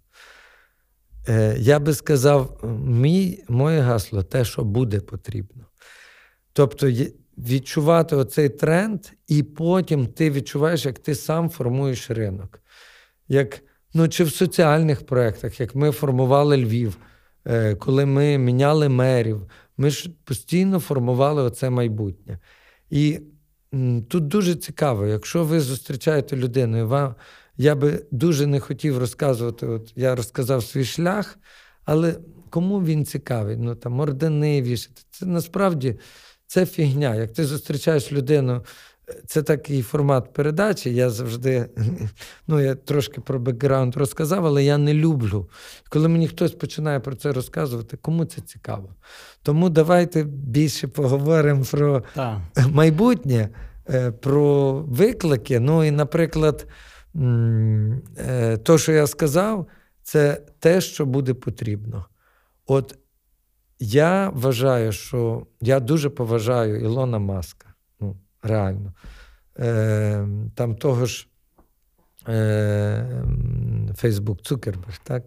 Е, 1.29 1.55
я 1.59 1.79
би 1.79 1.93
сказав, 1.93 2.59
мій, 2.85 3.43
моє 3.47 3.79
гасло 3.79 4.23
те, 4.23 4.45
що 4.45 4.63
буде 4.63 4.99
потрібно. 4.99 5.65
Тобто 6.53 6.91
відчувати 7.37 8.15
оцей 8.15 8.49
тренд, 8.49 8.99
і 9.27 9.43
потім 9.43 10.07
ти 10.07 10.31
відчуваєш, 10.31 10.85
як 10.85 10.99
ти 10.99 11.15
сам 11.15 11.49
формуєш 11.49 12.09
ринок. 12.11 12.59
Як, 13.27 13.61
ну, 13.93 14.07
Чи 14.07 14.23
в 14.23 14.31
соціальних 14.31 15.05
проєктах, 15.05 15.59
як 15.59 15.75
ми 15.75 15.91
формували 15.91 16.57
Львів, 16.57 16.97
е, 17.45 17.75
коли 17.75 18.05
ми 18.05 18.37
міняли 18.37 18.89
мерів, 18.89 19.49
ми 19.77 19.89
ж 19.89 20.09
постійно 20.23 20.79
формували 20.79 21.41
оце 21.43 21.69
майбутнє. 21.69 22.39
І 22.89 23.19
тут 24.09 24.27
дуже 24.27 24.55
цікаво, 24.55 25.07
якщо 25.07 25.43
ви 25.43 25.59
зустрічаєте 25.59 26.35
людину, 26.35 26.77
і 26.77 26.83
вам 26.83 27.15
я 27.57 27.75
би 27.75 28.05
дуже 28.11 28.47
не 28.47 28.59
хотів 28.59 28.97
розказувати. 28.97 29.67
От 29.67 29.93
Я 29.95 30.15
розказав 30.15 30.63
свій 30.63 30.85
шлях, 30.85 31.37
але 31.85 32.15
кому 32.49 32.83
він 32.83 33.05
цікавий? 33.05 33.57
Ну 33.57 33.75
там 33.75 33.99
ордени 33.99 34.61
вішати. 34.61 35.01
Це 35.11 35.25
насправді 35.25 35.99
це 36.47 36.65
фігня. 36.65 37.15
Як 37.15 37.33
ти 37.33 37.45
зустрічаєш 37.45 38.11
людину, 38.11 38.63
це 39.25 39.43
такий 39.43 39.81
формат 39.81 40.33
передачі. 40.33 40.93
Я 40.93 41.09
завжди, 41.09 41.69
ну 42.47 42.59
я 42.59 42.75
трошки 42.75 43.21
про 43.21 43.39
бекграунд 43.39 43.95
розказав, 43.95 44.45
але 44.45 44.63
я 44.63 44.77
не 44.77 44.93
люблю. 44.93 45.49
Коли 45.89 46.07
мені 46.07 46.27
хтось 46.27 46.51
починає 46.51 46.99
про 46.99 47.15
це 47.15 47.31
розказувати, 47.31 47.97
кому 47.97 48.25
це 48.25 48.41
цікаво. 48.41 48.89
Тому 49.43 49.69
давайте 49.69 50.23
більше 50.23 50.87
поговоримо 50.87 51.63
про 51.71 52.03
так. 52.15 52.39
майбутнє, 52.71 53.49
е, 53.89 54.11
про 54.11 54.73
виклики. 54.73 55.59
Ну 55.59 55.83
і, 55.83 55.91
наприклад. 55.91 56.67
Е, 57.17 58.57
то, 58.63 58.77
що 58.77 58.91
я 58.91 59.07
сказав, 59.07 59.67
це 60.03 60.41
те, 60.59 60.81
що 60.81 61.05
буде 61.05 61.33
потрібно. 61.33 62.05
От 62.65 62.97
я 63.79 64.29
вважаю, 64.29 64.91
що 64.91 65.47
я 65.61 65.79
дуже 65.79 66.09
поважаю 66.09 66.79
Ілона 66.79 67.19
Маска. 67.19 67.73
Ну, 67.99 68.17
реально. 68.43 68.93
Е, 69.59 70.27
Там 70.55 70.75
того 70.75 71.05
ж 71.05 71.27
е, 72.27 73.23
Фейсбук 73.95 74.41
Цукерберг, 74.41 74.97
так? 75.03 75.23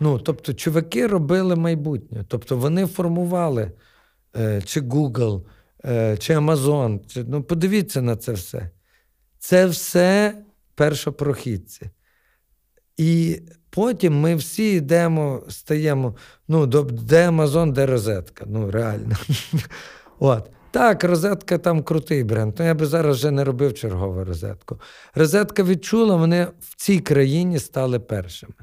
Ну, 0.00 0.18
Тобто, 0.18 0.54
чуваки 0.54 1.06
робили 1.06 1.56
майбутнє. 1.56 2.24
Тобто 2.28 2.56
вони 2.56 2.86
формували 2.86 3.72
е, 4.36 4.62
чи 4.62 4.80
Google, 4.80 5.42
е, 5.84 6.16
чи 6.16 6.36
Amazon. 6.36 7.06
Чи, 7.06 7.24
ну, 7.24 7.42
Подивіться 7.42 8.02
на 8.02 8.16
це 8.16 8.32
все. 8.32 8.70
Це 9.38 9.66
все 9.66 10.43
першопрохідці. 10.74 11.90
І 12.96 13.40
потім 13.70 14.20
ми 14.20 14.36
всі 14.36 14.72
йдемо, 14.72 15.42
стаємо, 15.48 16.16
ну, 16.48 16.66
де 16.66 17.28
Амазон, 17.28 17.72
де 17.72 17.86
розетка. 17.86 18.44
Ну, 18.48 18.70
реально. 18.70 19.16
От. 20.18 20.50
Так, 20.70 21.04
розетка 21.04 21.58
там 21.58 21.82
крутий 21.82 22.24
бренд. 22.24 22.54
Ну, 22.58 22.64
я 22.64 22.74
би 22.74 22.86
зараз 22.86 23.16
вже 23.16 23.30
не 23.30 23.44
робив 23.44 23.74
чергову 23.74 24.24
розетку. 24.24 24.80
Розетка 25.14 25.62
відчула, 25.62 26.16
вони 26.16 26.46
в 26.60 26.76
цій 26.76 27.00
країні 27.00 27.58
стали 27.58 28.00
першими. 28.00 28.54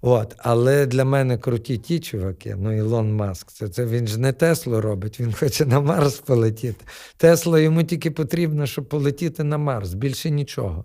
От, 0.00 0.34
Але 0.38 0.86
для 0.86 1.04
мене 1.04 1.38
круті 1.38 1.78
ті 1.78 2.00
чуваки, 2.00 2.56
ну 2.58 2.76
Ілон 2.76 3.14
Маск, 3.14 3.52
це, 3.52 3.68
це 3.68 3.84
він 3.86 4.06
ж 4.06 4.20
не 4.20 4.32
Теслу 4.32 4.80
робить, 4.80 5.20
він 5.20 5.32
хоче 5.32 5.66
на 5.66 5.80
Марс 5.80 6.18
полетіти. 6.18 6.84
Тесла 7.16 7.60
йому 7.60 7.82
тільки 7.82 8.10
потрібно, 8.10 8.66
щоб 8.66 8.88
полетіти 8.88 9.44
на 9.44 9.58
Марс, 9.58 9.94
більше 9.94 10.30
нічого. 10.30 10.84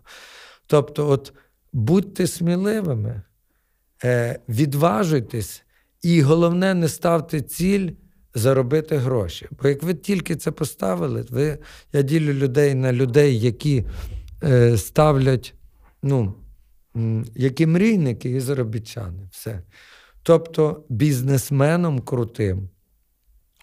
Тобто, 0.67 1.09
от 1.09 1.33
будьте 1.73 2.27
сміливими, 2.27 3.21
е, 4.03 4.39
відважуйтесь, 4.49 5.63
і 6.01 6.21
головне, 6.21 6.73
не 6.73 6.87
ставте 6.87 7.41
ціль 7.41 7.89
заробити 8.35 8.97
гроші. 8.97 9.47
Бо 9.61 9.67
як 9.69 9.83
ви 9.83 9.93
тільки 9.93 10.35
це 10.35 10.51
поставили, 10.51 11.25
ви, 11.29 11.57
я 11.93 12.01
ділю 12.01 12.33
людей 12.33 12.75
на 12.75 12.93
людей, 12.93 13.39
які 13.39 13.85
е, 14.43 14.77
ставлять, 14.77 15.53
ну, 16.03 16.35
які 17.35 17.67
мрійники 17.67 18.29
і 18.29 18.39
заробітчани. 18.39 19.27
Все. 19.31 19.61
Тобто 20.23 20.83
бізнесменом 20.89 21.99
крутим 21.99 22.69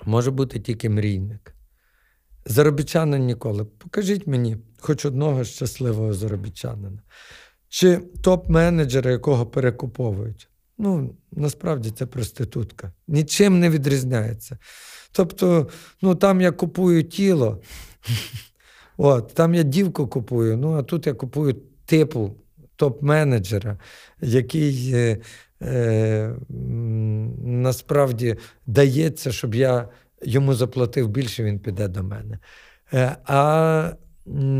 може 0.05 0.31
бути 0.31 0.61
тільки 0.61 0.91
мрійник. 0.91 1.55
Заробітчанин 2.51 3.25
ніколи. 3.25 3.65
Покажіть 3.65 4.27
мені 4.27 4.57
хоч 4.81 5.05
одного 5.05 5.45
щасливого 5.45 6.15
заробітчанина. 6.15 7.03
Чи 7.69 7.97
топ-менеджера, 7.97 9.11
якого 9.11 9.47
перекуповують. 9.47 10.49
Ну, 10.79 11.15
насправді 11.33 11.91
це 11.91 12.07
проститутка. 12.07 12.93
Нічим 13.09 13.61
не 13.61 13.71
відрізняється. 13.71 14.59
Тобто, 15.13 15.69
ну 16.03 16.15
там 16.15 16.41
я 16.41 16.53
купую 16.53 17.05
тіло, 17.05 17.63
от, 18.97 19.35
там 19.35 19.55
я 19.55 19.63
дівку 19.63 20.09
купую, 20.09 20.57
ну 20.57 20.73
а 20.73 20.83
тут 20.83 21.07
я 21.07 21.15
купую 21.15 21.57
типу 21.87 22.35
топ-менеджера, 22.79 23.79
який 24.21 24.93
е, 24.95 25.19
е, 25.63 26.35
насправді 27.45 28.37
дається, 28.67 29.33
щоб 29.33 29.55
я 29.55 29.89
йому 30.23 30.55
заплатив 30.55 31.09
більше, 31.09 31.45
він 31.45 31.59
піде 31.59 31.89
до 31.89 32.03
мене. 32.03 32.39
Е, 32.93 33.17
а 33.25 33.93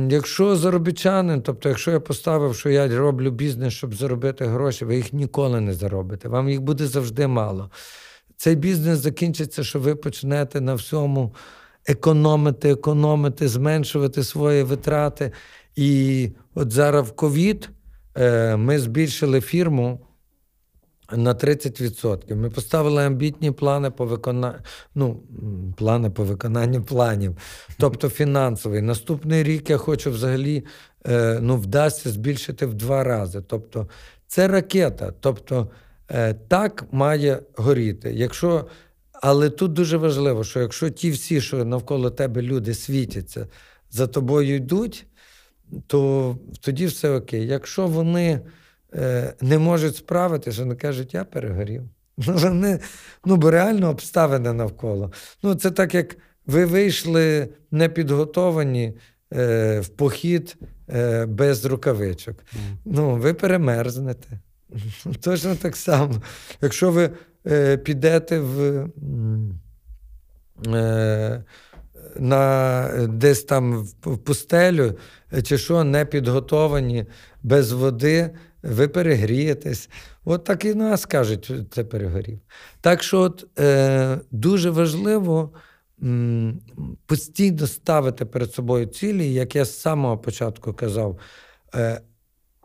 Якщо 0.09 0.57
заробітчанин, 0.57 1.43
тобто, 1.43 1.69
якщо 1.69 1.91
я 1.91 2.01
поставив, 2.01 2.57
що 2.57 2.71
я 2.71 2.99
роблю 2.99 3.31
бізнес, 3.31 3.75
щоб 3.75 3.95
заробити 3.95 4.45
гроші, 4.45 4.85
ви 4.85 4.97
їх 4.97 5.13
ніколи 5.13 5.61
не 5.61 5.75
заробите. 5.75 6.29
Вам 6.29 6.49
їх 6.49 6.61
буде 6.61 6.87
завжди 6.87 7.27
мало. 7.27 7.71
Цей 8.37 8.57
бізнес 8.57 8.99
закінчиться, 8.99 9.65
що 9.65 9.81
ви 9.81 9.95
почнете 9.95 10.61
на 10.61 10.75
всьому 10.75 11.35
економити, 11.87 12.71
економити, 12.71 13.49
зменшувати 13.49 14.25
свої 14.25 14.63
витрати. 14.63 15.33
І 15.77 16.31
от 16.55 16.73
зараз 16.73 17.09
в 17.09 17.13
ковід 17.13 17.71
е, 18.17 18.57
ми 18.57 18.79
збільшили 18.79 19.41
фірму 19.41 20.01
на 21.17 21.35
30%. 21.35 22.35
Ми 22.35 22.51
поставили 22.51 23.05
амбітні 23.05 23.51
плани 23.51 23.91
по 23.91 24.07
виконанню 24.07 24.59
ну, 24.95 25.23
плани 25.77 26.11
по 26.11 26.25
виконанню 26.25 26.83
планів, 26.83 27.37
тобто 27.79 28.09
фінансовий. 28.09 28.83
Наступний 28.83 29.43
рік 29.43 29.71
я 29.71 29.77
хочу 29.77 30.11
взагалі 30.11 30.65
е, 31.07 31.39
ну, 31.43 31.57
вдасться 31.57 32.11
збільшити 32.11 32.67
в 32.67 32.75
два 32.75 33.05
рази. 33.05 33.43
Тобто, 33.47 33.89
це 34.27 34.49
ракета. 34.49 35.13
Тобто, 35.21 35.71
е, 36.11 36.35
так 36.35 36.85
має 36.93 37.43
горіти. 37.57 38.13
Якщо, 38.13 38.67
Але 39.13 39.51
тут 39.51 39.73
дуже 39.73 39.97
важливо, 39.97 40.45
що 40.45 40.61
якщо 40.61 40.91
ті 40.91 41.11
всі, 41.11 41.41
що 41.41 41.65
навколо 41.65 42.11
тебе 42.11 42.43
люди 42.43 42.75
світяться, 42.75 43.47
за 43.91 44.07
тобою 44.07 44.57
йдуть, 44.57 45.07
то 45.87 46.37
тоді 46.61 46.87
все 46.87 47.11
окей. 47.11 47.47
Якщо 47.47 47.87
вони. 47.87 48.41
Е, 48.95 49.35
не 49.41 49.59
можуть 49.59 49.97
справитися, 49.97 50.63
вони 50.63 50.75
кажуть, 50.75 51.15
я 51.15 51.25
перегорів. 51.25 51.83
Ну, 52.27 52.35
вони, 52.37 52.79
ну, 53.25 53.37
бо 53.37 53.51
реально 53.51 53.91
обставини 53.91 54.53
навколо. 54.53 55.13
Ну, 55.43 55.55
Це 55.55 55.71
так, 55.71 55.95
як 55.95 56.17
ви 56.47 56.65
вийшли 56.65 57.49
непідготовані 57.71 58.99
е, 59.33 59.81
в 59.81 59.89
похід 59.89 60.57
е, 60.91 61.27
без 61.27 61.65
рукавичок. 61.65 62.37
Mm. 62.37 62.77
Ну, 62.85 63.17
Ви 63.17 63.35
перемерзнете. 63.35 64.41
Точно 65.21 65.55
так 65.55 65.77
само. 65.77 66.23
Якщо 66.61 66.91
ви 66.91 67.11
е, 67.47 67.77
підете 67.77 68.39
в. 68.39 68.87
Е, 70.67 71.45
на 72.17 72.89
Десь 73.09 73.45
там 73.45 73.83
в 74.03 74.19
пустелю, 74.19 74.99
чи 75.43 75.59
що, 75.59 75.85
не 75.85 76.05
підготовані 76.05 77.07
без 77.43 77.73
води, 77.73 78.31
ви 78.63 78.89
перегрієтесь. 78.89 79.89
От 80.25 80.45
так 80.45 80.65
і 80.65 80.75
нас 80.75 81.07
кажуть, 81.07 81.53
це 81.71 81.85
перегорів. 81.85 82.41
Так 82.81 83.03
що 83.03 83.21
от, 83.21 83.47
е, 83.59 84.21
дуже 84.31 84.71
важливо 84.71 85.53
м, 86.03 86.61
постійно 87.07 87.67
ставити 87.67 88.25
перед 88.25 88.55
собою 88.55 88.87
цілі, 88.87 89.33
як 89.33 89.57
я 89.57 89.65
з 89.65 89.81
самого 89.81 90.19
початку 90.19 90.73
казав. 90.75 91.19
Е, 91.75 92.01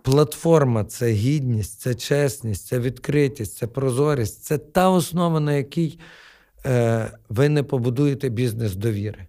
Платформа 0.02 0.84
це 0.84 1.12
гідність, 1.12 1.80
це 1.80 1.96
чесність, 1.96 2.68
це 2.68 2.80
відкритість, 2.80 3.58
це 3.58 3.68
прозорість, 3.68 4.44
це 4.44 4.58
та 4.58 4.90
основа, 4.90 5.40
на 5.40 5.54
якій 5.54 6.00
е, 6.66 7.12
ви 7.30 7.50
не 7.50 7.64
побудуєте 7.64 8.30
бізнес 8.30 8.76
довіри. 8.76 9.28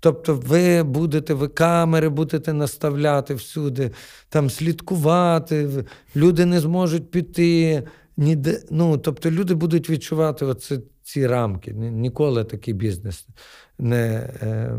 Тобто, 0.00 0.34
ви 0.34 0.82
будете, 0.82 1.34
ви 1.34 1.48
камери 1.48 2.08
будете 2.08 2.52
наставляти 2.52 3.34
всюди, 3.34 3.90
там 4.28 4.50
слідкувати, 4.50 5.84
люди 6.16 6.46
не 6.46 6.60
зможуть 6.60 7.10
піти. 7.10 7.82
Ніде, 8.16 8.62
ну, 8.70 8.98
Тобто 8.98 9.30
люди 9.30 9.54
будуть 9.54 9.90
відчувати 9.90 10.44
оці, 10.44 10.80
ці 11.02 11.26
рамки. 11.26 11.72
Ніколи 11.72 12.44
такий 12.44 12.74
бізнес 12.74 13.26
не 13.78 14.14
е, 14.42 14.78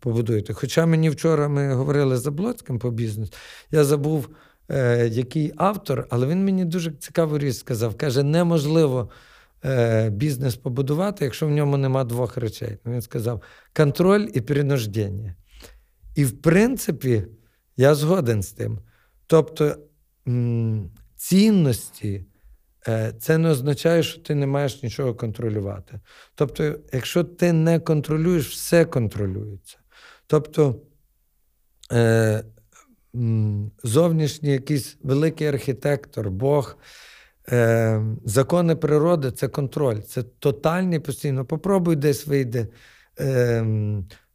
побудуєте. 0.00 0.52
Хоча 0.52 0.86
мені 0.86 1.10
вчора 1.10 1.48
ми 1.48 1.74
говорили 1.74 2.16
з 2.16 2.22
Заблоцьким 2.22 2.78
по 2.78 2.90
бізнесу, 2.90 3.32
я 3.70 3.84
забув, 3.84 4.28
е, 4.68 5.08
який 5.08 5.52
автор, 5.56 6.06
але 6.10 6.26
він 6.26 6.44
мені 6.44 6.64
дуже 6.64 6.92
цікаву 6.92 7.38
річ 7.38 7.56
сказав. 7.56 7.94
Каже, 7.94 8.22
неможливо 8.22 9.10
Е, 9.64 10.10
бізнес 10.10 10.56
побудувати, 10.56 11.24
якщо 11.24 11.46
в 11.46 11.50
ньому 11.50 11.76
нема 11.76 12.04
двох 12.04 12.36
речей. 12.36 12.78
Він 12.86 13.02
сказав: 13.02 13.42
контроль 13.76 14.28
і 14.34 14.40
принуждення. 14.40 15.34
І, 16.14 16.24
в 16.24 16.42
принципі, 16.42 17.24
я 17.76 17.94
згоден 17.94 18.42
з 18.42 18.52
тим. 18.52 18.78
Тобто 19.26 19.76
цінності. 21.16 22.26
Е, 22.88 23.12
це 23.20 23.38
не 23.38 23.48
означає, 23.48 24.02
що 24.02 24.20
ти 24.20 24.34
не 24.34 24.46
маєш 24.46 24.82
нічого 24.82 25.14
контролювати. 25.14 26.00
Тобто, 26.34 26.78
якщо 26.92 27.24
ти 27.24 27.52
не 27.52 27.80
контролюєш, 27.80 28.48
все 28.48 28.84
контролюється. 28.84 29.78
Тобто 30.26 30.80
е, 31.92 32.44
зовнішній 33.84 34.50
якийсь 34.50 34.96
великий 35.02 35.46
архітектор, 35.46 36.30
Бог 36.30 36.78
Е, 37.52 38.02
Закони 38.24 38.76
природи 38.76 39.30
це 39.30 39.48
контроль, 39.48 39.98
це 40.00 40.22
тотальний 40.22 40.98
постійно. 40.98 41.44
Попробуй 41.44 41.96
десь 41.96 42.26
вийде, 42.26 42.66
е, 43.20 43.64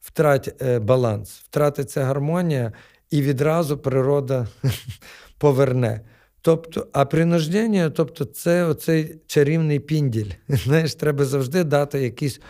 втрать 0.02 0.62
е, 0.62 0.80
баланс, 0.80 1.32
втратиться 1.32 2.04
гармонія, 2.04 2.74
і 3.10 3.22
відразу 3.22 3.78
природа 3.78 4.48
поверне. 5.38 6.02
Тобто, 6.42 6.88
А 6.94 7.06
принуждення, 7.06 7.90
тобто, 7.90 8.26
це 8.26 8.66
оцей 8.66 9.22
чарівний 9.28 9.80
пінділь. 9.80 10.32
Знаєш, 10.48 10.96
треба 10.96 11.26
завжди 11.26 11.64
дати 11.64 12.00
якийсь. 12.00 12.42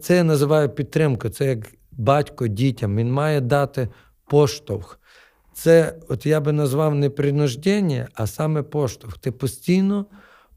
Це 0.00 0.16
я 0.16 0.24
називаю 0.24 0.68
підтримку, 0.68 1.28
це 1.28 1.46
як 1.46 1.58
батько 1.92 2.46
дітям. 2.46 2.96
Він 2.96 3.12
має 3.12 3.40
дати 3.40 3.88
поштовх. 4.26 4.98
Це, 5.54 5.94
от 6.08 6.26
я 6.26 6.40
би 6.40 6.52
назвав 6.52 6.94
не 6.94 7.10
принуждення, 7.10 8.08
а 8.14 8.26
саме 8.26 8.62
поштовх. 8.62 9.18
Ти 9.18 9.32
постійно 9.32 10.06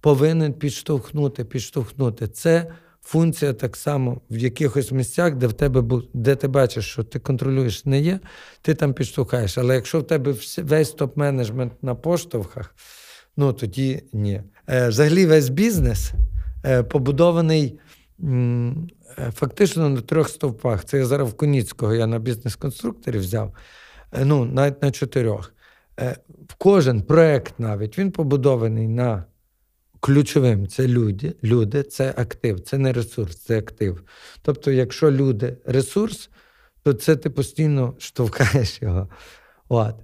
повинен 0.01 0.53
підштовхнути, 0.53 1.45
підштовхнути. 1.45 2.27
Це 2.27 2.71
функція 3.01 3.53
так 3.53 3.75
само 3.75 4.21
в 4.29 4.37
якихось 4.37 4.91
місцях, 4.91 5.35
де 5.35 5.47
в 5.47 5.53
тебе 5.53 6.01
де 6.13 6.35
ти 6.35 6.47
бачиш, 6.47 6.85
що 6.85 7.03
ти 7.03 7.19
контролюєш, 7.19 7.85
не 7.85 8.01
є, 8.01 8.19
ти 8.61 8.73
там 8.73 8.93
підштовхаєш. 8.93 9.57
Але 9.57 9.75
якщо 9.75 9.99
в 9.99 10.07
тебе 10.07 10.35
весь 10.57 10.95
топ-менеджмент 10.95 11.71
на 11.81 11.95
поштовхах, 11.95 12.75
ну 13.37 13.53
тоді 13.53 14.03
ні. 14.13 14.41
Е, 14.69 14.87
взагалі, 14.89 15.25
весь 15.25 15.49
бізнес 15.49 16.11
е, 16.65 16.83
побудований. 16.83 17.79
Фактично 19.33 19.89
на 19.89 20.01
трьох 20.01 20.29
стовпах. 20.29 20.85
Це 20.85 20.97
я 20.97 21.05
зараз 21.05 21.29
в 21.29 21.33
Коніцького 21.33 21.93
я 21.93 22.07
на 22.07 22.19
бізнес-конструкторі 22.19 23.17
взяв. 23.17 23.53
Е, 24.11 24.25
ну, 24.25 24.45
навіть 24.45 24.81
на 24.81 24.91
чотирьох. 24.91 25.53
Е, 25.99 26.15
кожен 26.57 27.01
проект 27.01 27.59
навіть 27.59 27.97
він 27.97 28.11
побудований 28.11 28.87
на 28.87 29.25
ключовим 29.99 30.67
це 30.67 30.87
люди, 30.87 31.35
люди, 31.43 31.83
це 31.83 32.13
актив, 32.17 32.59
це 32.59 32.77
не 32.77 32.93
ресурс, 32.93 33.37
це 33.37 33.59
актив. 33.59 34.03
Тобто, 34.41 34.71
якщо 34.71 35.11
люди 35.11 35.57
ресурс, 35.65 36.29
то 36.83 36.93
це 36.93 37.15
ти 37.15 37.29
постійно 37.29 37.93
штовхаєш 37.97 38.81
його. 38.81 39.09
От. 39.69 39.95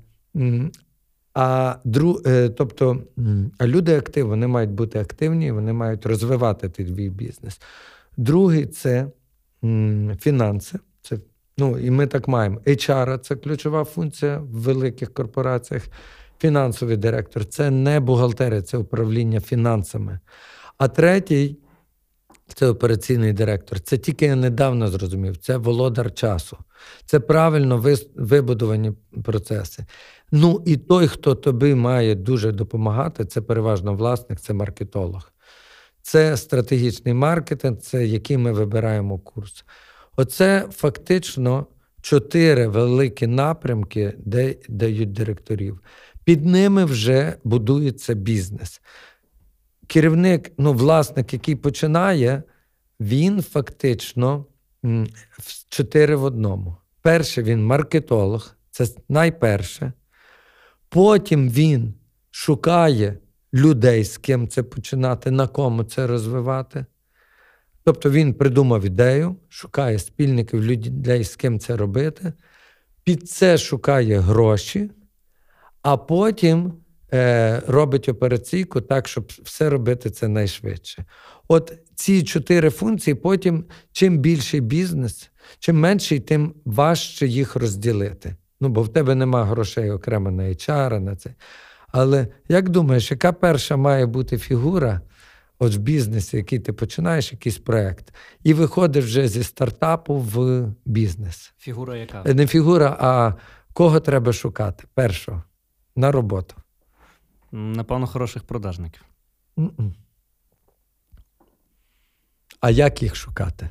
А 1.33 1.75
дру, 1.83 2.21
е, 2.25 2.49
тобто 2.49 3.03
люди 3.61 3.97
актив, 3.97 4.27
вони 4.27 4.47
мають 4.47 4.71
бути 4.71 4.99
активні, 4.99 5.51
вони 5.51 5.73
мають 5.73 6.05
розвивати 6.05 6.69
твій 6.69 7.09
бізнес. 7.09 7.61
Другий 8.17 8.65
це 8.65 9.07
фінанси. 10.19 10.79
Це, 11.01 11.17
ну, 11.62 11.80
І 11.80 11.91
ми 11.91 12.07
так 12.07 12.28
маємо. 12.28 12.59
HR 12.66 13.20
це 13.20 13.36
ключова 13.36 13.84
функція 13.84 14.38
в 14.38 14.62
великих 14.62 15.14
корпораціях. 15.14 15.84
Фінансовий 16.39 16.97
директор 16.97 17.45
це 17.45 17.70
не 17.70 17.99
бухгалтерія, 17.99 18.62
це 18.62 18.78
управління 18.78 19.39
фінансами. 19.39 20.20
А 20.78 20.88
третій 20.88 21.57
це 22.47 22.68
операційний 22.68 23.34
директор. 23.34 23.80
Це 23.80 23.97
тільки 23.97 24.26
я 24.26 24.36
недавно 24.36 24.88
зрозумів. 24.88 25.38
Це 25.38 25.57
володар 25.57 26.14
часу. 26.14 26.57
Це 27.05 27.20
правильно 27.20 27.84
вибудовані 28.16 28.91
процеси. 29.24 29.86
Ну 30.32 30.64
і 30.66 30.78
той, 30.78 31.07
хто 31.07 31.36
тобі 31.36 31.76
має 31.76 32.16
дуже 32.16 32.51
допомагати, 32.51 33.26
це 33.26 33.41
переважно 33.41 33.93
власник, 33.93 34.39
це 34.39 34.53
маркетолог. 34.53 35.32
Це 36.01 36.38
стратегічний 36.38 37.14
маркетинг, 37.14 37.78
це 37.78 38.05
який 38.05 38.38
ми 38.38 38.51
вибираємо 38.51 39.20
курс. 39.20 39.66
Оце 40.18 40.68
фактично 40.72 41.68
чотири 42.01 42.68
великі 42.68 43.28
напрямки, 43.28 44.14
де 44.18 44.55
дають 44.70 45.12
директорів. 45.12 45.80
Під 46.24 46.45
ними 46.45 46.86
вже 46.86 47.36
будується 47.43 48.14
бізнес. 48.14 48.82
Керівник, 49.88 50.51
ну, 50.57 50.74
власник, 50.74 51.34
який 51.34 51.55
починає, 51.55 52.43
він 52.99 53.41
фактично 53.41 54.45
чотири 55.70 56.16
в 56.16 56.24
одному. 56.24 56.76
Перший 57.01 57.43
він 57.43 57.66
маркетолог, 57.66 58.55
це 58.72 58.88
найперше. 59.09 59.93
Потім 60.89 61.49
він 61.49 61.93
шукає 62.32 63.18
людей, 63.53 64.03
з 64.03 64.18
ким 64.18 64.47
це 64.47 64.64
починати, 64.64 65.32
на 65.32 65.47
кому 65.47 65.84
це 65.84 66.07
розвивати. 66.07 66.86
Тобто 67.84 68.09
він 68.09 68.34
придумав 68.34 68.86
ідею, 68.86 69.36
шукає 69.49 69.99
спільників 69.99 70.63
людей, 70.63 71.23
з 71.23 71.36
ким 71.36 71.59
це 71.59 71.77
робити, 71.77 72.34
під 73.03 73.29
це 73.29 73.57
шукає 73.57 74.19
гроші, 74.19 74.91
а 75.82 75.97
потім 75.97 76.73
е, 77.13 77.61
робить 77.67 78.09
операційку 78.09 78.82
так, 78.82 79.07
щоб 79.07 79.32
все 79.43 79.69
робити 79.69 80.09
це 80.09 80.27
найшвидше. 80.27 81.05
От 81.47 81.73
ці 81.95 82.23
чотири 82.23 82.69
функції, 82.69 83.15
потім 83.15 83.65
чим 83.91 84.17
більший 84.17 84.61
бізнес, 84.61 85.29
чим 85.59 85.79
менший, 85.79 86.19
тим 86.19 86.53
важче 86.65 87.27
їх 87.27 87.55
розділити. 87.55 88.36
Ну, 88.61 88.69
бо 88.69 88.84
в 88.84 88.93
тебе 88.93 89.15
нема 89.15 89.45
грошей 89.45 89.91
окремо 89.91 90.32
на 90.32 90.43
HR, 90.43 90.99
на 90.99 91.15
це. 91.15 91.36
Але 91.88 92.27
як 92.49 92.69
думаєш, 92.69 93.11
яка 93.11 93.34
перша 93.34 93.77
має 93.77 94.05
бути 94.05 94.38
фігура 94.38 95.01
от 95.62 95.76
в 95.76 95.78
бізнесі, 95.78 96.38
який 96.38 96.59
ти 96.59 96.74
починаєш, 96.74 97.32
якийсь 97.32 97.57
проєкт, 97.57 98.14
і 98.43 98.53
виходиш 98.53 99.05
вже 99.05 99.28
зі 99.28 99.43
стартапу 99.43 100.18
в 100.18 100.66
бізнес? 100.86 101.53
Фігура 101.57 101.97
яка? 101.97 102.24
Не 102.24 102.47
фігура, 102.47 102.97
а 102.99 103.34
кого 103.74 103.99
треба 103.99 104.34
шукати? 104.34 104.84
Першого 104.93 105.43
на 105.95 106.12
роботу. 106.12 106.55
Напевно, 107.51 108.07
хороших 108.07 108.43
продажників. 108.43 109.05
Mm-mm. 109.57 109.93
А 112.59 112.70
як 112.70 113.03
їх 113.03 113.16
шукати? 113.16 113.70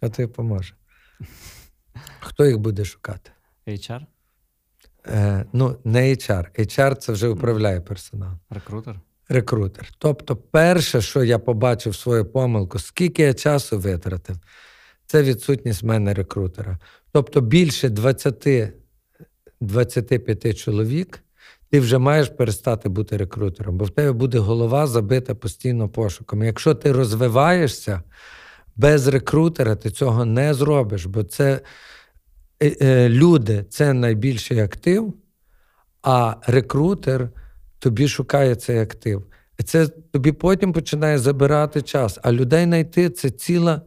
А 0.00 0.08
тобі 0.08 0.28
поможе. 0.28 0.74
Хто 2.20 2.46
їх 2.46 2.58
буде 2.58 2.84
шукати? 2.84 3.30
HR? 3.66 4.06
Е, 5.06 5.44
Ну, 5.52 5.78
не 5.84 6.02
HR. 6.02 6.60
HR 6.60 6.94
це 6.94 7.12
вже 7.12 7.28
управляє 7.28 7.80
персонал. 7.80 8.32
Рекрутер? 8.50 9.00
Рекрутер. 9.28 9.88
Тобто, 9.98 10.36
перше, 10.36 11.00
що 11.00 11.24
я 11.24 11.38
побачив 11.38 11.96
свою 11.96 12.24
помилку, 12.24 12.78
скільки 12.78 13.22
я 13.22 13.34
часу 13.34 13.78
витратив, 13.78 14.36
це 15.06 15.22
відсутність 15.22 15.82
в 15.82 15.86
мене 15.86 16.14
рекрутера. 16.14 16.78
Тобто 17.12 17.40
більше 17.40 17.88
20-25 17.88 20.54
чоловік. 20.54 21.22
Ти 21.70 21.80
вже 21.80 21.98
маєш 21.98 22.28
перестати 22.28 22.88
бути 22.88 23.16
рекрутером, 23.16 23.78
бо 23.78 23.84
в 23.84 23.90
тебе 23.90 24.12
буде 24.12 24.38
голова 24.38 24.86
забита 24.86 25.34
постійно 25.34 25.88
пошуком. 25.88 26.42
Якщо 26.42 26.74
ти 26.74 26.92
розвиваєшся 26.92 28.02
без 28.76 29.08
рекрутера, 29.08 29.76
ти 29.76 29.90
цього 29.90 30.24
не 30.24 30.54
зробиш, 30.54 31.06
бо 31.06 31.22
це 31.22 31.60
Е, 32.60 32.76
е, 32.80 33.08
люди 33.08 33.64
це 33.70 33.92
найбільший 33.92 34.60
актив, 34.60 35.14
а 36.02 36.34
рекрутер 36.46 37.30
тобі 37.78 38.08
шукає 38.08 38.54
цей 38.54 38.78
актив. 38.78 39.26
І 39.58 39.62
це 39.62 39.86
тобі 39.86 40.32
потім 40.32 40.72
починає 40.72 41.18
забирати 41.18 41.82
час. 41.82 42.18
А 42.22 42.32
людей 42.32 42.64
знайти 42.64 43.10
це 43.10 43.30
ціла 43.30 43.82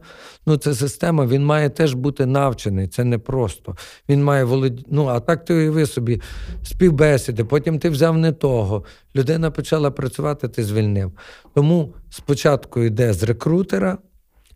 ну, 0.46 0.56
це 0.56 0.74
система, 0.74 1.26
він 1.26 1.44
має 1.44 1.70
теж 1.70 1.94
бути 1.94 2.26
навчений. 2.26 2.88
Це 2.88 3.04
не 3.04 3.18
просто. 3.18 3.76
Він 4.08 4.24
має 4.24 4.44
володіти. 4.44 4.88
Ну, 4.90 5.06
а 5.06 5.20
так 5.20 5.44
ти 5.44 5.54
уяви 5.54 5.86
собі 5.86 6.20
співбесіди, 6.62 7.44
потім 7.44 7.78
ти 7.78 7.90
взяв 7.90 8.18
не 8.18 8.32
того. 8.32 8.84
Людина 9.16 9.50
почала 9.50 9.90
працювати, 9.90 10.48
ти 10.48 10.64
звільнив. 10.64 11.12
Тому 11.54 11.94
спочатку 12.10 12.82
йде 12.82 13.12
з 13.12 13.22
рекрутера, 13.22 13.98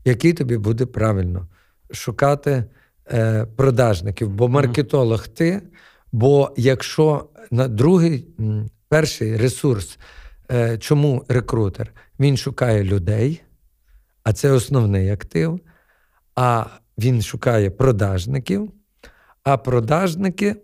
який 0.04 0.32
тобі 0.32 0.58
буде 0.58 0.86
правильно 0.86 1.48
шукати. 1.90 2.64
Е, 3.12 3.46
продажників, 3.56 4.30
бо 4.30 4.48
маркетолог 4.48 5.28
ти. 5.28 5.62
Бо 6.12 6.50
якщо 6.56 7.28
на 7.50 7.68
другий, 7.68 8.26
перший 8.88 9.36
ресурс, 9.36 9.98
е, 10.50 10.78
чому 10.78 11.24
рекрутер? 11.28 11.92
Він 12.20 12.36
шукає 12.36 12.84
людей, 12.84 13.42
а 14.22 14.32
це 14.32 14.50
основний 14.50 15.10
актив, 15.10 15.60
а 16.34 16.66
він 16.98 17.22
шукає 17.22 17.70
продажників, 17.70 18.72
а 19.42 19.56
продажники 19.56 20.56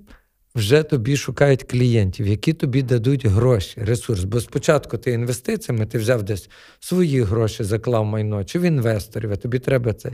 вже 0.55 0.83
тобі 0.83 1.17
шукають 1.17 1.63
клієнтів, 1.63 2.27
які 2.27 2.53
тобі 2.53 2.83
дадуть 2.83 3.27
гроші, 3.27 3.81
ресурс. 3.81 4.25
Бо 4.25 4.41
спочатку 4.41 4.99
ти 4.99 5.11
інвестиціями, 5.13 5.87
ти 5.87 5.99
взяв 5.99 6.23
десь 6.23 6.51
свої 6.81 7.23
гроші, 7.23 7.65
заклав 7.65 8.05
майно, 8.05 8.45
чи 8.45 8.59
в 8.59 8.63
інвесторів, 8.63 9.33
а 9.33 9.37
тобі 9.37 9.59
треба 9.59 9.93
це. 9.93 10.11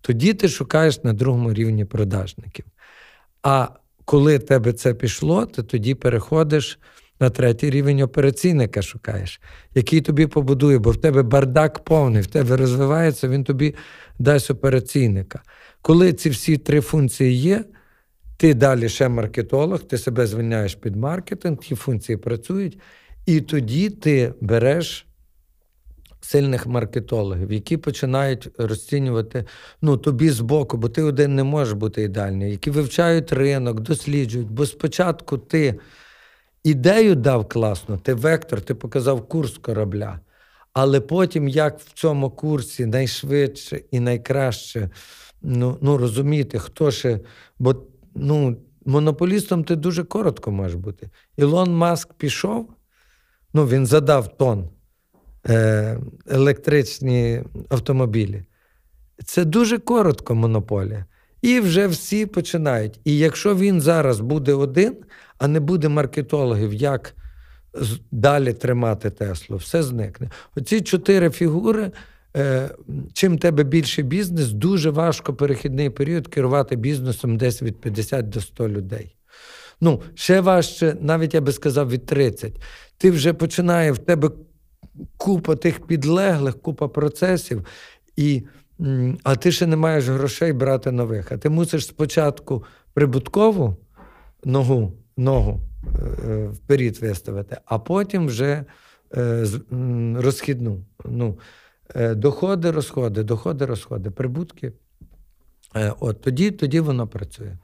Тоді 0.00 0.34
ти 0.34 0.48
шукаєш 0.48 1.04
на 1.04 1.12
другому 1.12 1.52
рівні 1.52 1.84
продажників. 1.84 2.64
А 3.42 3.68
коли 4.04 4.38
тебе 4.38 4.72
це 4.72 4.94
пішло, 4.94 5.46
ти 5.46 5.62
тоді 5.62 5.94
переходиш 5.94 6.78
на 7.20 7.30
третій 7.30 7.70
рівень 7.70 8.00
операційника 8.00 8.82
шукаєш, 8.82 9.40
який 9.74 10.00
тобі 10.00 10.26
побудує, 10.26 10.78
бо 10.78 10.90
в 10.90 10.96
тебе 10.96 11.22
бардак 11.22 11.84
повний, 11.84 12.22
в 12.22 12.26
тебе 12.26 12.56
розвивається, 12.56 13.28
він 13.28 13.44
тобі 13.44 13.74
дасть 14.18 14.50
операційника. 14.50 15.42
Коли 15.82 16.12
ці 16.12 16.30
всі 16.30 16.56
три 16.56 16.80
функції 16.80 17.34
є, 17.34 17.64
ти 18.36 18.54
далі 18.54 18.88
ще 18.88 19.08
маркетолог, 19.08 19.82
ти 19.82 19.98
себе 19.98 20.26
звільняєш 20.26 20.74
під 20.74 20.96
маркетинг, 20.96 21.58
ті 21.58 21.74
функції 21.74 22.16
працюють, 22.16 22.78
і 23.26 23.40
тоді 23.40 23.90
ти 23.90 24.34
береш 24.40 25.06
сильних 26.20 26.66
маркетологів, 26.66 27.52
які 27.52 27.76
починають 27.76 28.48
розцінювати 28.58 29.44
ну, 29.82 29.96
тобі 29.96 30.30
збоку, 30.30 30.76
бо 30.76 30.88
ти 30.88 31.02
один 31.02 31.34
не 31.34 31.44
можеш 31.44 31.74
бути 31.74 32.02
ідеальний, 32.02 32.50
які 32.50 32.70
вивчають 32.70 33.32
ринок, 33.32 33.80
досліджують. 33.80 34.50
Бо 34.50 34.66
спочатку 34.66 35.38
ти 35.38 35.74
ідею 36.64 37.14
дав 37.14 37.48
класно, 37.48 37.98
ти 37.98 38.14
вектор, 38.14 38.60
ти 38.60 38.74
показав 38.74 39.28
курс 39.28 39.58
корабля. 39.58 40.20
Але 40.72 41.00
потім, 41.00 41.48
як 41.48 41.80
в 41.80 41.92
цьому 41.92 42.30
курсі 42.30 42.86
найшвидше 42.86 43.80
і 43.90 44.00
найкраще 44.00 44.90
ну, 45.42 45.78
ну, 45.80 45.96
розуміти, 45.96 46.58
хто 46.58 46.90
ще. 46.90 47.20
Бо 47.58 47.76
ну, 48.14 48.56
монополістом 48.86 49.64
ти 49.64 49.76
дуже 49.76 50.04
коротко 50.04 50.50
можеш 50.50 50.74
бути. 50.74 51.10
Ілон 51.36 51.76
Маск 51.76 52.14
пішов, 52.14 52.70
ну, 53.54 53.66
він 53.66 53.86
задав 53.86 54.36
тон 54.36 54.68
е, 55.48 56.00
електричні 56.26 57.42
автомобілі. 57.68 58.44
Це 59.24 59.44
дуже 59.44 59.78
коротко 59.78 60.34
монополія. 60.34 61.04
І 61.42 61.60
вже 61.60 61.86
всі 61.86 62.26
починають. 62.26 63.00
І 63.04 63.18
якщо 63.18 63.56
він 63.56 63.80
зараз 63.80 64.20
буде 64.20 64.54
один, 64.54 64.96
а 65.40 65.48
не 65.48 65.60
буде 65.60 65.88
маркетологів, 65.88 66.74
як 66.74 67.14
далі 68.10 68.52
тримати 68.52 69.10
Теслу, 69.10 69.56
все 69.56 69.82
зникне. 69.82 70.30
Оці 70.56 70.80
чотири 70.80 71.30
фігури. 71.30 71.90
Е, 72.36 72.70
чим 73.12 73.38
тебе 73.38 73.64
більший 73.64 74.04
бізнес, 74.04 74.52
дуже 74.52 74.90
важко 74.90 75.34
перехідний 75.34 75.90
період 75.90 76.28
керувати 76.28 76.76
бізнесом 76.76 77.36
десь 77.36 77.62
від 77.62 77.80
50 77.80 78.28
до 78.28 78.40
100 78.40 78.68
людей. 78.68 79.16
Ну, 79.80 80.02
ще 80.14 80.40
важче, 80.40 80.96
навіть 81.00 81.34
я 81.34 81.40
би 81.40 81.52
сказав, 81.52 81.90
від 81.90 82.06
30. 82.06 82.52
Ти 82.98 83.10
вже 83.10 83.32
починає 83.32 83.92
в 83.92 83.98
тебе 83.98 84.30
купа 85.16 85.56
тих 85.56 85.86
підлеглих, 85.86 86.62
купа 86.62 86.88
процесів, 86.88 87.66
і, 88.16 88.42
а 89.22 89.36
ти 89.36 89.52
ще 89.52 89.66
не 89.66 89.76
маєш 89.76 90.08
грошей 90.08 90.52
брати 90.52 90.90
нових. 90.90 91.32
А 91.32 91.36
ти 91.36 91.48
мусиш 91.48 91.86
спочатку 91.86 92.64
прибуткову 92.94 93.76
ногу, 94.44 94.92
ногу 95.16 95.60
е, 96.28 96.46
вперед 96.46 96.98
виставити, 96.98 97.56
а 97.64 97.78
потім 97.78 98.26
вже 98.26 98.64
е, 99.16 99.46
розхідну. 100.16 100.84
Ну, 101.04 101.38
Доходи, 102.10 102.70
розходи, 102.70 103.22
доходи, 103.22 103.66
розходи, 103.66 104.10
прибутки. 104.10 104.72
От 106.00 106.20
Тоді, 106.20 106.50
Тоді 106.50 106.80
воно 106.80 107.06
працює. 107.08 107.56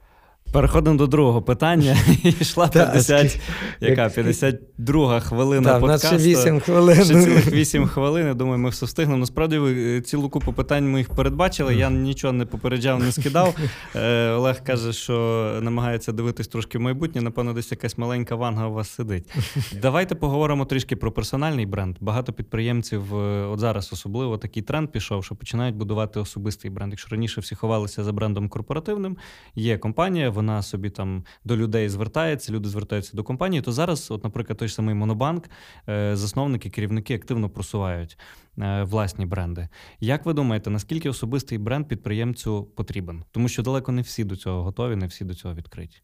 Переходимо 0.52 0.96
до 0.96 1.06
другого 1.06 1.42
питання. 1.42 1.96
Йшла 2.22 2.68
50, 2.68 3.40
яка 3.80 4.08
52 4.08 5.20
хвилина 5.20 5.70
так, 5.70 5.80
подкасту. 5.80 6.06
ще 6.06 6.16
8 6.16 6.60
хвилин. 6.60 7.04
Ще 7.04 7.04
цілих 7.04 7.52
8 7.52 7.86
хвилин. 7.86 8.26
Я 8.26 8.34
думаю, 8.34 8.58
ми 8.58 8.70
все 8.70 8.86
встигнемо. 8.86 9.18
Насправді, 9.18 9.58
ви 9.58 9.96
е, 9.96 10.00
цілу 10.00 10.28
купу 10.28 10.52
питань 10.52 10.90
ми 10.90 10.98
їх 10.98 11.08
передбачили. 11.08 11.74
Я 11.74 11.90
нічого 11.90 12.32
не 12.32 12.46
попереджав, 12.46 13.02
не 13.02 13.12
скидав. 13.12 13.54
Е, 13.96 14.30
Олег 14.30 14.64
каже, 14.64 14.92
що 14.92 15.58
намагається 15.62 16.12
дивитись 16.12 16.48
трошки 16.48 16.78
в 16.78 16.80
майбутнє. 16.80 17.22
Напевно, 17.22 17.52
десь 17.52 17.70
якась 17.70 17.98
маленька 17.98 18.34
ванга 18.34 18.66
у 18.66 18.72
вас 18.72 18.90
сидить. 18.90 19.34
Давайте 19.82 20.14
поговоримо 20.14 20.64
трішки 20.64 20.96
про 20.96 21.12
персональний 21.12 21.66
бренд. 21.66 21.96
Багато 22.00 22.32
підприємців, 22.32 23.14
е, 23.14 23.46
от 23.46 23.60
зараз 23.60 23.90
особливо 23.92 24.38
такий 24.38 24.62
тренд 24.62 24.90
пішов, 24.90 25.24
що 25.24 25.34
починають 25.34 25.76
будувати 25.76 26.20
особистий 26.20 26.70
бренд. 26.70 26.92
Якщо 26.92 27.08
раніше 27.10 27.40
всі 27.40 27.54
ховалися 27.54 28.04
за 28.04 28.12
брендом 28.12 28.48
корпоративним, 28.48 29.16
є 29.54 29.78
компанія 29.78 30.30
вона 30.36 30.62
собі 30.62 30.90
там 30.90 31.24
до 31.44 31.56
людей 31.56 31.88
звертається, 31.88 32.52
люди 32.52 32.68
звертаються 32.68 33.16
до 33.16 33.24
компанії. 33.24 33.62
То 33.62 33.72
зараз, 33.72 34.10
от, 34.10 34.24
наприклад, 34.24 34.58
той 34.58 34.68
самий 34.68 34.94
Монобанк, 34.94 35.50
е, 35.88 36.16
засновники, 36.16 36.70
керівники 36.70 37.14
активно 37.14 37.50
просувають 37.50 38.18
е, 38.58 38.82
власні 38.82 39.26
бренди. 39.26 39.68
Як 40.00 40.26
ви 40.26 40.32
думаєте, 40.32 40.70
наскільки 40.70 41.08
особистий 41.08 41.58
бренд 41.58 41.88
підприємцю 41.88 42.64
потрібен? 42.76 43.24
Тому 43.30 43.48
що 43.48 43.62
далеко 43.62 43.92
не 43.92 44.02
всі 44.02 44.24
до 44.24 44.36
цього 44.36 44.62
готові, 44.62 44.96
не 44.96 45.06
всі 45.06 45.24
до 45.24 45.34
цього 45.34 45.54
відкриті. 45.54 46.02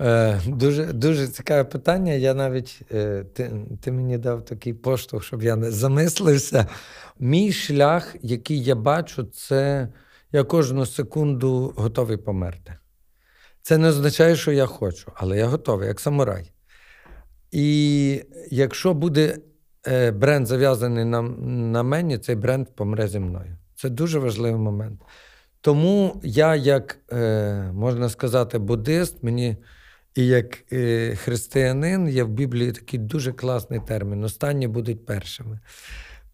Е, 0.00 0.40
Дуже 0.46 0.92
дуже 0.92 1.28
цікаве 1.28 1.64
питання. 1.64 2.12
Я 2.12 2.34
навіть 2.34 2.82
е, 2.92 3.24
ти 3.34 3.52
ти 3.80 3.92
мені 3.92 4.18
дав 4.18 4.44
такий 4.44 4.74
поштовх, 4.74 5.24
щоб 5.24 5.42
я 5.42 5.56
не 5.56 5.70
замислився. 5.70 6.66
Мій 7.18 7.52
шлях, 7.52 8.16
який 8.22 8.62
я 8.62 8.74
бачу, 8.74 9.24
це 9.24 9.88
я 10.32 10.44
кожну 10.44 10.86
секунду 10.86 11.72
готовий 11.76 12.16
померти. 12.16 12.79
Це 13.62 13.78
не 13.78 13.88
означає, 13.88 14.36
що 14.36 14.52
я 14.52 14.66
хочу, 14.66 15.12
але 15.14 15.38
я 15.38 15.46
готовий, 15.46 15.88
як 15.88 16.00
самурай. 16.00 16.52
І 17.50 18.22
якщо 18.50 18.94
буде 18.94 19.38
е, 19.86 20.10
бренд 20.10 20.46
зав'язаний 20.46 21.04
на 21.04 21.22
на 21.22 21.82
мені, 21.82 22.18
цей 22.18 22.36
бренд 22.36 22.66
помре 22.74 23.08
зі 23.08 23.18
мною. 23.18 23.56
Це 23.74 23.88
дуже 23.88 24.18
важливий 24.18 24.60
момент. 24.60 25.00
Тому 25.60 26.20
я, 26.22 26.56
як, 26.56 26.98
е, 27.12 27.72
можна 27.74 28.08
сказати, 28.08 28.58
буддист, 28.58 29.22
мені 29.22 29.56
і 30.14 30.26
як 30.26 30.72
е, 30.72 31.16
християнин, 31.16 32.08
є 32.08 32.24
в 32.24 32.28
Біблії 32.28 32.72
такий 32.72 33.00
дуже 33.00 33.32
класний 33.32 33.80
термін. 33.80 34.24
Останні 34.24 34.68
будуть 34.68 35.06
першими. 35.06 35.60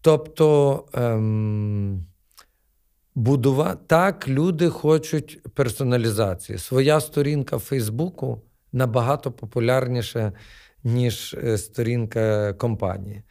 Тобто. 0.01 0.85
Ем, 0.93 2.05
будувати 3.17 3.79
так, 3.87 4.27
люди 4.27 4.69
хочуть 4.69 5.39
персоналізації. 5.53 6.57
Своя 6.57 6.99
сторінка 6.99 7.57
Фейсбуку 7.57 8.41
набагато 8.73 9.31
популярніша, 9.31 10.33
ніж 10.83 11.35
е, 11.43 11.57
сторінка 11.57 12.53
компанії. 12.53 13.23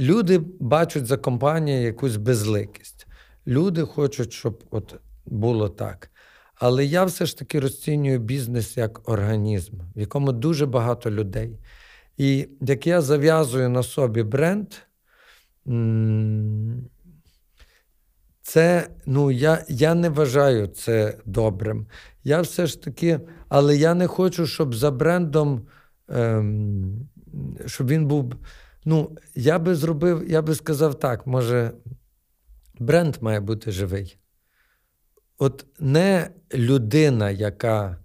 Люди 0.00 0.38
бачать 0.60 1.06
за 1.06 1.16
компанією 1.16 1.86
якусь 1.86 2.16
безликість. 2.16 3.06
Люди 3.46 3.82
хочуть, 3.82 4.32
щоб 4.32 4.64
от 4.70 4.94
було 5.26 5.68
так. 5.68 6.10
Але 6.54 6.84
я 6.84 7.04
все 7.04 7.26
ж 7.26 7.38
таки 7.38 7.60
розцінюю 7.60 8.18
бізнес 8.18 8.76
як 8.76 9.08
організм, 9.08 9.76
в 9.96 10.00
якому 10.00 10.32
дуже 10.32 10.66
багато 10.66 11.10
людей. 11.10 11.58
І 12.16 12.48
як 12.60 12.86
я 12.86 13.00
зав'язую 13.00 13.68
на 13.68 13.82
собі 13.82 14.22
бренд, 14.22 14.68
це, 18.46 18.88
ну, 19.06 19.30
я 19.30 19.64
я 19.68 19.94
не 19.94 20.08
вважаю 20.08 20.66
це 20.66 21.18
добрим. 21.24 21.86
Я 22.24 22.40
все 22.40 22.66
ж 22.66 22.82
таки, 22.82 23.20
але 23.48 23.76
я 23.76 23.94
не 23.94 24.06
хочу, 24.06 24.46
щоб 24.46 24.74
за 24.74 24.90
брендом, 24.90 25.66
ем, 26.08 27.08
щоб 27.66 27.88
він 27.88 28.06
був. 28.06 28.34
Ну, 28.84 29.16
я 29.34 29.58
би 29.58 29.74
зробив, 29.74 30.30
я 30.30 30.42
би 30.42 30.54
сказав 30.54 30.98
так, 30.98 31.26
може, 31.26 31.72
бренд 32.78 33.16
має 33.20 33.40
бути 33.40 33.70
живий. 33.70 34.18
От 35.38 35.66
не 35.80 36.30
людина, 36.54 37.30
яка 37.30 37.98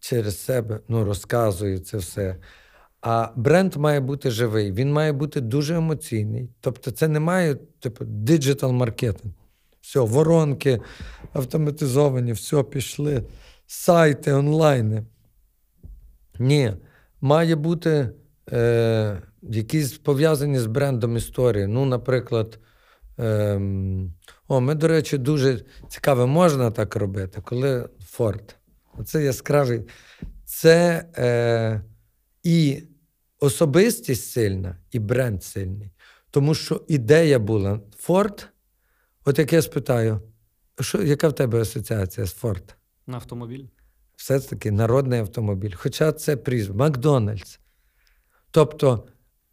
через 0.00 0.44
себе 0.44 0.80
ну, 0.88 1.04
розказує 1.04 1.78
це 1.78 1.96
все. 1.96 2.36
А 3.00 3.28
бренд 3.36 3.76
має 3.76 4.00
бути 4.00 4.30
живий, 4.30 4.72
він 4.72 4.92
має 4.92 5.12
бути 5.12 5.40
дуже 5.40 5.76
емоційний. 5.76 6.50
Тобто, 6.60 6.90
це 6.90 7.08
не 7.08 7.20
має, 7.20 7.54
типу, 7.54 8.04
диджитал 8.04 8.72
маркетинг. 8.72 9.34
Все, 9.88 10.00
воронки 10.00 10.80
автоматизовані, 11.32 12.32
все, 12.32 12.62
пішли, 12.62 13.24
сайти, 13.66 14.32
онлайни. 14.32 15.04
Ні, 16.38 16.72
має 17.20 17.56
бути 17.56 18.10
е, 18.52 19.22
якісь 19.42 19.92
пов'язані 19.92 20.58
з 20.58 20.66
брендом 20.66 21.16
історії. 21.16 21.66
Ну, 21.66 21.84
наприклад, 21.84 22.58
е, 23.18 23.60
о, 24.48 24.60
ми, 24.60 24.74
до 24.74 24.88
речі, 24.88 25.18
дуже 25.18 25.64
цікаво, 25.88 26.26
можна 26.26 26.70
так 26.70 26.96
робити, 26.96 27.40
коли 27.44 27.88
Форд. 28.04 28.56
Оце 28.98 29.24
яскравий. 29.24 29.82
Це 30.44 31.04
е, 31.18 31.80
і 32.42 32.82
особистість 33.40 34.30
сильна, 34.30 34.76
і 34.90 34.98
бренд 34.98 35.44
сильний. 35.44 35.90
Тому 36.30 36.54
що 36.54 36.84
ідея 36.88 37.38
була 37.38 37.80
Форд. 37.96 38.48
От 39.28 39.38
як 39.38 39.52
я 39.52 39.62
спитаю, 39.62 40.20
що, 40.80 41.02
яка 41.02 41.28
в 41.28 41.32
тебе 41.32 41.60
асоціація 41.60 42.26
з 42.26 42.32
Форд? 42.32 42.76
На 43.06 43.16
автомобіль? 43.16 43.64
Все-таки 44.16 44.70
народний 44.70 45.20
автомобіль. 45.20 45.72
Хоча 45.76 46.12
це 46.12 46.36
прізвище 46.36 46.78
Макдональдс. 46.78 47.60
Тобто, 48.50 49.06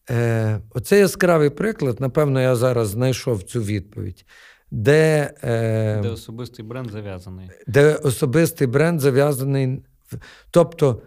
е, 0.10 0.62
оцей 0.70 1.00
яскравий 1.00 1.50
приклад, 1.50 2.02
напевно, 2.02 2.42
я 2.42 2.56
зараз 2.56 2.88
знайшов 2.88 3.44
цю 3.44 3.62
відповідь, 3.62 4.26
де 4.72 5.34
е, 5.44 6.02
Де 6.02 6.10
особистий 6.10 6.66
бренд 6.66 6.92
зав'язаний. 6.92 7.50
Де 7.68 7.96
особистий 7.96 8.68
бренд 8.68 9.00
зав'язаний. 9.00 9.84
Тобто, 10.52 11.02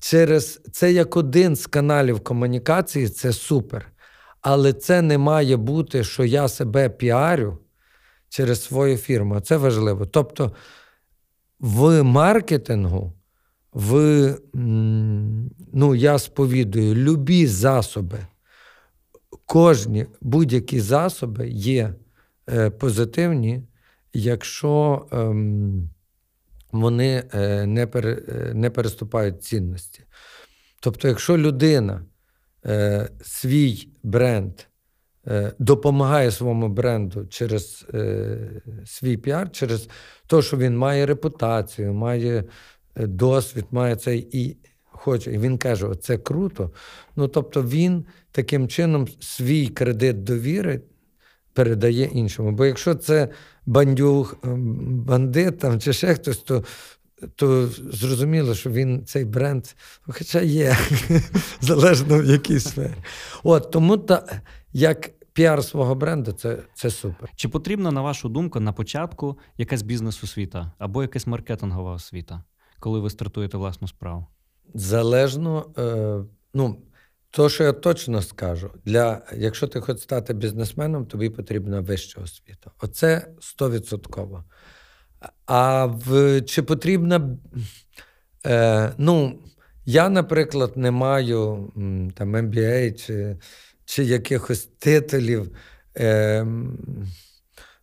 через 0.00 0.60
це 0.72 0.92
як 0.92 1.16
один 1.16 1.56
з 1.56 1.66
каналів 1.66 2.20
комунікації, 2.20 3.08
це 3.08 3.32
супер. 3.32 3.92
Але 4.40 4.72
це 4.72 5.02
не 5.02 5.18
має 5.18 5.56
бути, 5.56 6.04
що 6.04 6.24
я 6.24 6.48
себе 6.48 6.88
піарю 6.88 7.58
через 8.32 8.64
свою 8.64 8.96
фірму. 8.96 9.40
Це 9.40 9.56
важливо. 9.56 10.06
Тобто 10.06 10.52
в 11.60 12.02
маркетингу, 12.02 13.12
в, 13.72 14.36
ну, 15.72 15.94
я 15.94 16.18
сповідую, 16.18 16.94
любі 16.94 17.46
засоби, 17.46 18.18
кожні 19.46 20.06
будь-які 20.20 20.80
засоби 20.80 21.48
є 21.48 21.94
е, 22.48 22.70
позитивні, 22.70 23.62
якщо 24.12 25.06
е, 25.12 25.34
вони 26.72 27.24
е, 27.34 27.66
не, 27.66 27.86
пере, 27.86 28.22
е, 28.28 28.54
не 28.54 28.70
переступають 28.70 29.44
цінності. 29.44 30.04
Тобто, 30.80 31.08
якщо 31.08 31.38
людина 31.38 32.04
свій 33.22 33.88
бренд 34.02 34.52
допомагає 35.58 36.30
своєму 36.30 36.68
бренду 36.68 37.26
через 37.26 37.86
е, 37.94 38.38
свій 38.86 39.16
піар, 39.16 39.50
через 39.50 39.88
те, 40.26 40.42
що 40.42 40.56
він 40.56 40.76
має 40.76 41.06
репутацію, 41.06 41.94
має 41.94 42.44
е, 42.96 43.06
досвід, 43.06 43.64
має 43.70 43.96
цей 43.96 44.28
і 44.32 44.56
хоче. 44.84 45.32
І 45.32 45.38
він 45.38 45.58
каже: 45.58 45.94
це 46.00 46.18
круто. 46.18 46.70
Ну 47.16 47.28
тобто 47.28 47.62
він 47.62 48.04
таким 48.32 48.68
чином 48.68 49.08
свій 49.20 49.68
кредит 49.68 50.24
довіри 50.24 50.80
передає 51.52 52.04
іншому. 52.04 52.52
Бо 52.52 52.66
якщо 52.66 52.94
це 52.94 53.28
бандюг, 53.66 54.36
бандит 54.82 55.58
там, 55.58 55.80
чи 55.80 55.92
ще 55.92 56.14
хтось, 56.14 56.38
то 56.38 56.64
то 57.36 57.66
зрозуміло, 57.92 58.54
що 58.54 58.70
він 58.70 59.04
цей 59.06 59.24
бренд, 59.24 59.64
хоча 60.02 60.40
є, 60.40 60.76
залежно 61.60 62.18
в 62.18 62.24
якій 62.24 62.60
сфері. 62.60 62.94
От 63.42 63.70
тому 63.70 63.98
та 63.98 64.42
як 64.72 65.10
піар 65.32 65.64
свого 65.64 65.94
бренду 65.94 66.32
це 66.32 66.58
це 66.74 66.90
супер. 66.90 67.30
Чи 67.36 67.48
потрібна, 67.48 67.90
на 67.90 68.00
вашу 68.00 68.28
думку, 68.28 68.60
на 68.60 68.72
початку 68.72 69.38
якась 69.58 69.82
бізнес-освіта 69.82 70.72
або 70.78 71.02
якась 71.02 71.26
маркетингова 71.26 71.92
освіта, 71.92 72.44
коли 72.80 73.00
ви 73.00 73.10
стартуєте 73.10 73.56
власну 73.56 73.88
справу? 73.88 74.26
Залежно, 74.74 75.66
е, 75.78 76.24
ну, 76.54 76.82
то, 77.30 77.48
що 77.48 77.64
я 77.64 77.72
точно 77.72 78.22
скажу, 78.22 78.70
для, 78.84 79.22
якщо 79.36 79.68
ти 79.68 79.80
хочеш 79.80 80.02
стати 80.02 80.34
бізнесменом, 80.34 81.06
тобі 81.06 81.30
потрібна 81.30 81.80
вища 81.80 82.20
освіта. 82.20 82.70
Оце 82.80 83.28
стовідсотково. 83.40 84.44
А 85.46 85.86
в, 85.86 86.40
чи 86.42 86.62
потрібна, 86.62 87.38
е, 88.46 88.92
ну, 88.98 89.38
Я, 89.84 90.08
наприклад, 90.08 90.76
не 90.76 90.90
маю 90.90 91.72
там 92.14 92.36
MBA 92.36 92.94
чи 92.94 93.36
чи 93.92 94.04
якихось 94.04 94.68
титулів. 94.78 95.50
Е, 95.96 96.46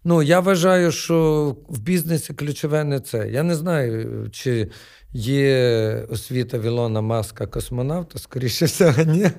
Ну, 0.04 0.24
я 0.24 0.40
вважаю, 0.40 0.92
що 0.92 1.56
в 1.68 1.80
бізнесі 1.80 2.34
ключове 2.34 2.84
не 2.84 3.00
це. 3.00 3.30
Я 3.30 3.44
не 3.44 3.56
знаю, 3.56 4.30
чи 4.32 4.70
є 5.14 6.08
освіта 6.10 6.60
Вілона 6.60 7.02
Маска 7.02 7.46
космонавта, 7.46 8.20
скоріше 8.20 8.66
всього, 8.66 9.04
ні. 9.04 9.30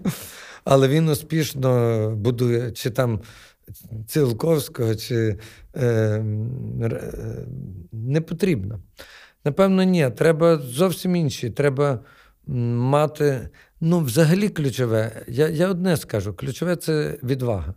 Але 0.65 0.89
він 0.89 1.09
успішно 1.09 2.11
будує, 2.17 2.73
чи 2.73 2.91
там 2.91 3.21
Цілковського, 4.07 4.95
чи 4.95 5.39
е, 5.77 6.25
не 7.93 8.21
потрібно. 8.21 8.81
Напевно, 9.45 9.83
ні. 9.83 10.11
Треба 10.11 10.59
зовсім 10.59 11.17
інші. 11.17 11.51
Треба 11.51 12.01
мати. 12.47 13.49
Ну, 13.81 14.01
взагалі, 14.01 14.49
ключове, 14.49 15.25
я 15.29 15.49
я 15.49 15.69
одне 15.69 15.97
скажу: 15.97 16.35
ключове 16.35 16.77
це 16.77 17.19
відвага. 17.23 17.75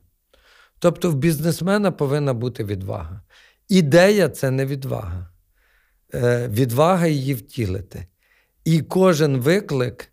Тобто, 0.80 1.12
в 1.12 1.16
бізнесмена 1.16 1.92
повинна 1.92 2.34
бути 2.34 2.64
відвага. 2.64 3.22
Ідея 3.70 4.30
це 4.30 4.52
не 4.52 4.66
відвага. 4.66 5.30
Е, 6.14 6.48
Відвага 6.48 7.08
її 7.08 7.34
втілити. 7.34 8.08
І 8.66 8.82
кожен 8.82 9.38
виклик 9.38 10.10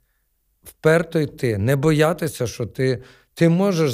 вперто 0.63 1.21
йти, 1.21 1.59
не 1.59 1.77
боятися, 1.77 2.47
що 2.47 2.67
ти 2.67 3.03
ти 3.35 3.49
можеш 3.49 3.93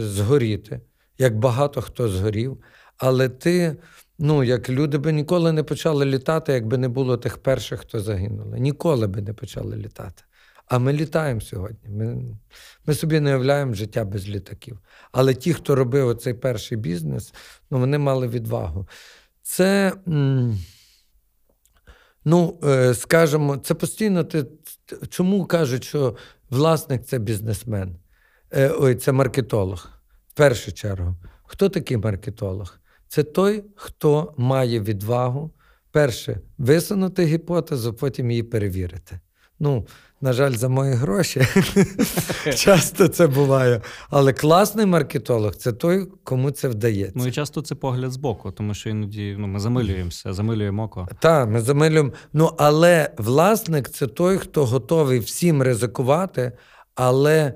згоріти, 0.00 0.80
як 1.18 1.38
багато 1.38 1.82
хто 1.82 2.08
згорів, 2.08 2.58
але 2.96 3.28
ти, 3.28 3.76
ну, 4.18 4.44
як 4.44 4.70
люди 4.70 4.98
би 4.98 5.12
ніколи 5.12 5.52
не 5.52 5.62
почали 5.62 6.04
літати, 6.04 6.52
якби 6.52 6.78
не 6.78 6.88
було 6.88 7.16
тих 7.16 7.38
перших, 7.38 7.80
хто 7.80 8.00
загинули. 8.00 8.60
Ніколи 8.60 9.06
би 9.06 9.22
не 9.22 9.32
почали 9.32 9.76
літати. 9.76 10.22
А 10.68 10.78
ми 10.78 10.92
літаємо 10.92 11.40
сьогодні. 11.40 11.88
Ми 11.88 12.36
ми 12.86 12.94
собі 12.94 13.20
не 13.20 13.30
уявляємо 13.30 13.74
життя 13.74 14.04
без 14.04 14.28
літаків. 14.28 14.78
Але 15.12 15.34
ті, 15.34 15.54
хто 15.54 15.74
робив 15.74 16.08
оцей 16.08 16.34
перший 16.34 16.78
бізнес, 16.78 17.34
ну, 17.70 17.78
вони 17.78 17.98
мали 17.98 18.28
відвагу. 18.28 18.88
Це, 19.42 19.92
ну, 22.24 22.60
е, 22.64 22.94
скажімо, 22.94 23.56
це 23.56 23.74
постійно 23.74 24.24
ти. 24.24 24.46
Чому 25.08 25.46
кажуть, 25.46 25.84
що 25.84 26.16
власник 26.50 27.04
це 27.04 27.18
бізнесмен? 27.18 27.96
Е, 28.50 28.72
ой, 28.78 28.94
це 28.94 29.12
маркетолог. 29.12 29.88
В 30.28 30.34
першу 30.34 30.72
чергу. 30.72 31.16
Хто 31.44 31.68
такий 31.68 31.96
маркетолог? 31.96 32.78
Це 33.08 33.22
той, 33.22 33.64
хто 33.74 34.34
має 34.36 34.80
відвагу, 34.80 35.50
перше, 35.90 36.40
висунути 36.58 37.24
гіпотезу, 37.24 37.94
потім 37.94 38.30
її 38.30 38.42
перевірити. 38.42 39.20
Ну, 39.60 39.86
на 40.20 40.32
жаль, 40.32 40.52
за 40.52 40.68
мої 40.68 40.92
гроші. 40.94 41.42
Часто 42.56 43.08
це 43.08 43.26
буває. 43.26 43.80
Але 44.10 44.32
класний 44.32 44.86
маркетолог 44.86 45.54
це 45.54 45.72
той, 45.72 46.06
кому 46.24 46.50
це 46.50 46.68
вдається. 46.68 47.12
Ну 47.14 47.26
і 47.26 47.32
часто 47.32 47.62
це 47.62 47.74
погляд 47.74 48.12
збоку, 48.12 48.50
тому 48.50 48.74
що 48.74 48.90
іноді 48.90 49.36
ну, 49.38 49.46
ми 49.46 49.60
замилюємося, 49.60 50.32
замилюємо 50.32 50.82
око. 50.84 51.08
Так, 51.20 51.48
ми 51.48 51.60
замилюємо. 51.60 52.12
Ну, 52.32 52.52
але 52.58 53.10
власник 53.18 53.88
це 53.88 54.06
той, 54.06 54.38
хто 54.38 54.66
готовий 54.66 55.18
всім 55.18 55.62
ризикувати, 55.62 56.52
але 56.94 57.52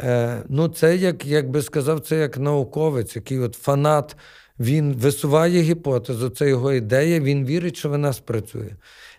е, 0.00 0.42
ну, 0.48 0.68
це, 0.68 0.96
як 0.96 1.26
як 1.26 1.50
би 1.50 1.62
сказав, 1.62 2.00
це 2.00 2.16
як 2.16 2.38
науковець, 2.38 3.16
який 3.16 3.38
от 3.38 3.54
фанат. 3.54 4.16
Він 4.58 4.92
висуває 4.92 5.62
гіпотезу, 5.62 6.28
це 6.28 6.48
його 6.48 6.72
ідея, 6.72 7.20
він 7.20 7.46
вірить, 7.46 7.76
що 7.76 7.88
вона 7.88 8.12
спрацює. 8.12 8.70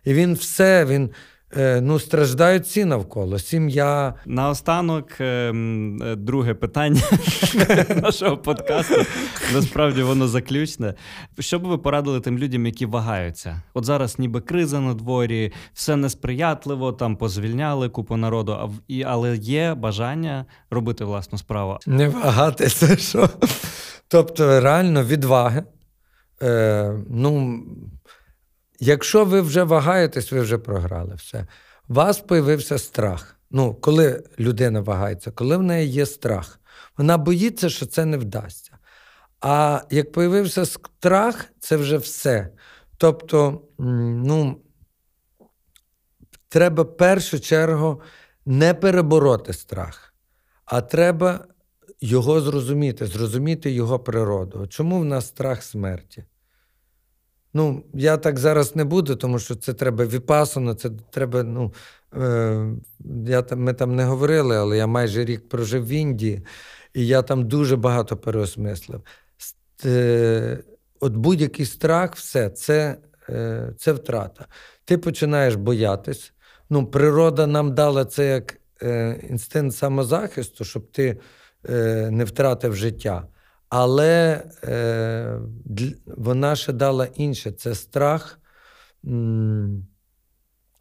І 0.06 0.14
він 0.14 0.34
все, 0.34 0.86
він 0.86 1.10
ну, 1.82 2.00
страждають 2.00 2.64
всі 2.64 2.86
навколо. 2.86 3.40
Сім'я. 3.40 4.14
Наостанок, 4.26 5.22
е, 5.22 5.26
е, 5.26 6.16
друге 6.16 6.54
питання 6.54 7.02
нашого 8.02 8.38
подкасту. 8.38 8.96
Насправді 9.54 10.02
воно 10.04 10.28
заключне. 10.28 10.94
Що 11.40 11.60
би 11.60 11.70
ви 11.70 11.78
порадили 11.78 12.20
тим 12.20 12.38
людям, 12.38 12.66
які 12.66 12.86
вагаються? 12.86 13.62
От 13.74 13.86
зараз 13.86 14.20
ніби 14.20 14.42
криза 14.42 14.80
на 14.80 14.94
дворі, 14.94 15.52
все 15.74 15.96
несприятливо, 15.96 16.92
там 16.92 17.16
позвільняли 17.16 17.90
купу 17.90 18.18
народу, 18.18 18.72
але 19.06 19.38
є 19.38 19.74
бажання 19.74 20.46
робити 20.70 21.06
власну 21.06 21.38
справу. 21.38 21.78
Не 21.88 22.10
вагатися, 22.10 22.98
що. 22.98 23.30
Тобто, 24.08 24.62
реально 24.62 25.04
відваги. 25.04 25.64
Е, 26.42 26.94
ну, 27.10 27.64
Якщо 28.80 29.26
ви 29.26 29.42
вже 29.42 29.64
вагаєтесь, 29.64 30.32
ви 30.32 30.40
вже 30.40 30.58
програли 30.58 31.16
все. 31.16 31.48
У 31.90 31.94
вас 31.94 32.20
появився 32.20 32.78
страх. 32.78 33.36
Ну, 33.52 33.76
коли 33.76 34.24
людина 34.40 34.82
вагається, 34.82 35.32
коли 35.32 35.58
в 35.58 35.64
неї 35.64 35.90
є 35.90 36.06
страх, 36.06 36.60
вона 36.98 37.18
боїться, 37.18 37.70
що 37.70 37.86
це 37.86 38.06
не 38.06 38.18
вдасться. 38.18 38.78
А 39.42 39.82
як 39.90 40.12
появився 40.12 40.66
страх, 40.66 41.46
це 41.60 41.78
вже 41.78 41.98
все. 41.98 42.50
Тобто, 42.98 43.62
ну, 43.78 44.62
треба 46.50 46.84
в 46.84 46.98
першу 46.98 47.40
чергу 47.40 48.02
не 48.46 48.74
перебороти 48.74 49.54
страх, 49.54 50.14
а 50.66 50.82
треба 50.82 51.46
його 52.02 52.42
зрозуміти, 52.42 53.06
зрозуміти 53.06 53.72
його 53.72 54.00
природу. 54.00 54.68
Чому 54.68 55.00
в 55.00 55.06
нас 55.06 55.28
страх 55.28 55.64
смерті? 55.64 56.26
Ну, 57.58 57.84
я 57.94 58.18
так 58.18 58.40
зараз 58.40 58.76
не 58.76 58.84
буду, 58.84 59.16
тому 59.16 59.40
що 59.40 59.56
це 59.56 59.74
треба 59.74 60.06
віпасано, 60.06 60.74
це 60.74 60.90
треба. 61.10 61.44
ну, 61.44 61.74
е, 62.18 62.68
я 63.26 63.42
там, 63.42 63.60
Ми 63.60 63.74
там 63.74 63.96
не 63.96 64.04
говорили, 64.04 64.58
але 64.58 64.78
я 64.78 64.88
майже 64.88 65.26
рік 65.26 65.50
прожив 65.50 65.88
в 65.88 65.90
Індії, 65.90 66.46
і 66.94 67.08
я 67.08 67.22
там 67.22 67.48
дуже 67.48 67.76
багато 67.76 68.18
переосмислив. 68.18 69.02
Е, 69.86 70.64
от 71.00 71.14
будь-який 71.14 71.66
страх, 71.66 72.16
все, 72.16 72.50
це, 72.50 72.98
е, 73.30 73.74
це 73.78 73.94
втрата. 73.94 74.46
Ти 74.86 74.98
починаєш 74.98 75.56
боятись. 75.56 76.34
Ну, 76.70 76.88
Природа 76.88 77.48
нам 77.48 77.76
дала 77.76 78.06
це 78.06 78.26
як 78.26 78.58
е, 78.82 79.20
інстинкт 79.30 79.76
самозахисту, 79.76 80.64
щоб 80.64 80.92
ти 80.92 81.18
е, 81.70 82.10
не 82.12 82.24
втратив 82.24 82.76
життя. 82.76 83.28
Але 83.70 84.44
е, 84.64 85.40
вона 86.06 86.56
ще 86.56 86.74
дала 86.74 87.08
інше 87.16 87.52
це 87.52 87.76
страх. 87.76 88.40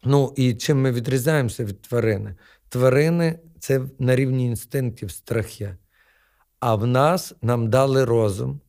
Ну, 0.03 0.33
і 0.35 0.53
чим 0.53 0.81
ми 0.81 0.91
відрізняємося 0.91 1.65
від 1.65 1.81
тварини? 1.81 2.35
Тварини 2.69 3.39
це 3.59 3.81
на 3.99 4.15
рівні 4.15 4.45
інстинктів 4.45 5.11
страхи. 5.11 5.77
А 6.59 6.75
в 6.75 6.87
нас 6.87 7.33
нам 7.41 7.69
дали 7.69 8.05
розум, 8.05 8.61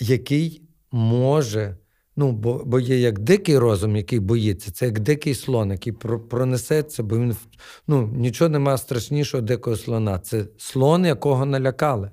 який 0.00 0.62
може, 0.92 1.76
ну, 2.16 2.32
бо 2.32 2.62
бо 2.64 2.80
є 2.80 2.98
як 2.98 3.18
дикий 3.18 3.58
розум, 3.58 3.96
який 3.96 4.20
боїться, 4.20 4.70
це 4.72 4.86
як 4.86 5.00
дикий 5.00 5.34
слон, 5.34 5.70
який 5.70 5.92
пронесеться, 6.30 7.02
бо 7.02 7.18
він 7.18 7.36
ну, 7.86 8.06
нічого 8.06 8.48
нема 8.48 8.78
страшнішого 8.78 9.40
дикого 9.40 9.76
слона. 9.76 10.18
Це 10.18 10.46
слон, 10.58 11.04
якого 11.04 11.44
налякали 11.44 12.10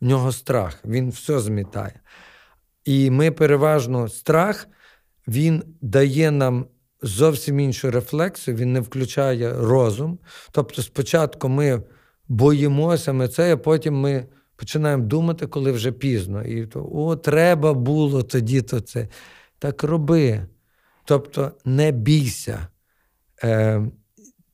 в 0.00 0.06
нього 0.06 0.32
страх, 0.32 0.80
він 0.84 1.10
все 1.10 1.40
змітає. 1.40 2.00
І 2.84 3.10
ми 3.10 3.30
переважно 3.30 4.08
страх, 4.08 4.68
він 5.28 5.62
дає 5.80 6.30
нам 6.30 6.66
зовсім 7.02 7.60
іншу 7.60 7.90
рефлексію, 7.90 8.56
він 8.56 8.72
не 8.72 8.80
включає 8.80 9.52
розум. 9.52 10.18
Тобто, 10.50 10.82
спочатку 10.82 11.48
ми 11.48 11.82
боїмося, 12.28 13.12
ми 13.12 13.28
це, 13.28 13.52
а 13.52 13.56
потім 13.56 14.00
ми 14.00 14.26
починаємо 14.56 15.04
думати, 15.04 15.46
коли 15.46 15.72
вже 15.72 15.92
пізно. 15.92 16.44
І 16.44 16.66
то, 16.66 16.88
о, 16.92 17.16
треба 17.16 17.74
було 17.74 18.22
тоді-то 18.22 18.80
це. 18.80 19.08
Так 19.58 19.82
роби. 19.82 20.46
Тобто, 21.04 21.52
не 21.64 21.92
бійся. 21.92 22.66
Е, 23.44 23.82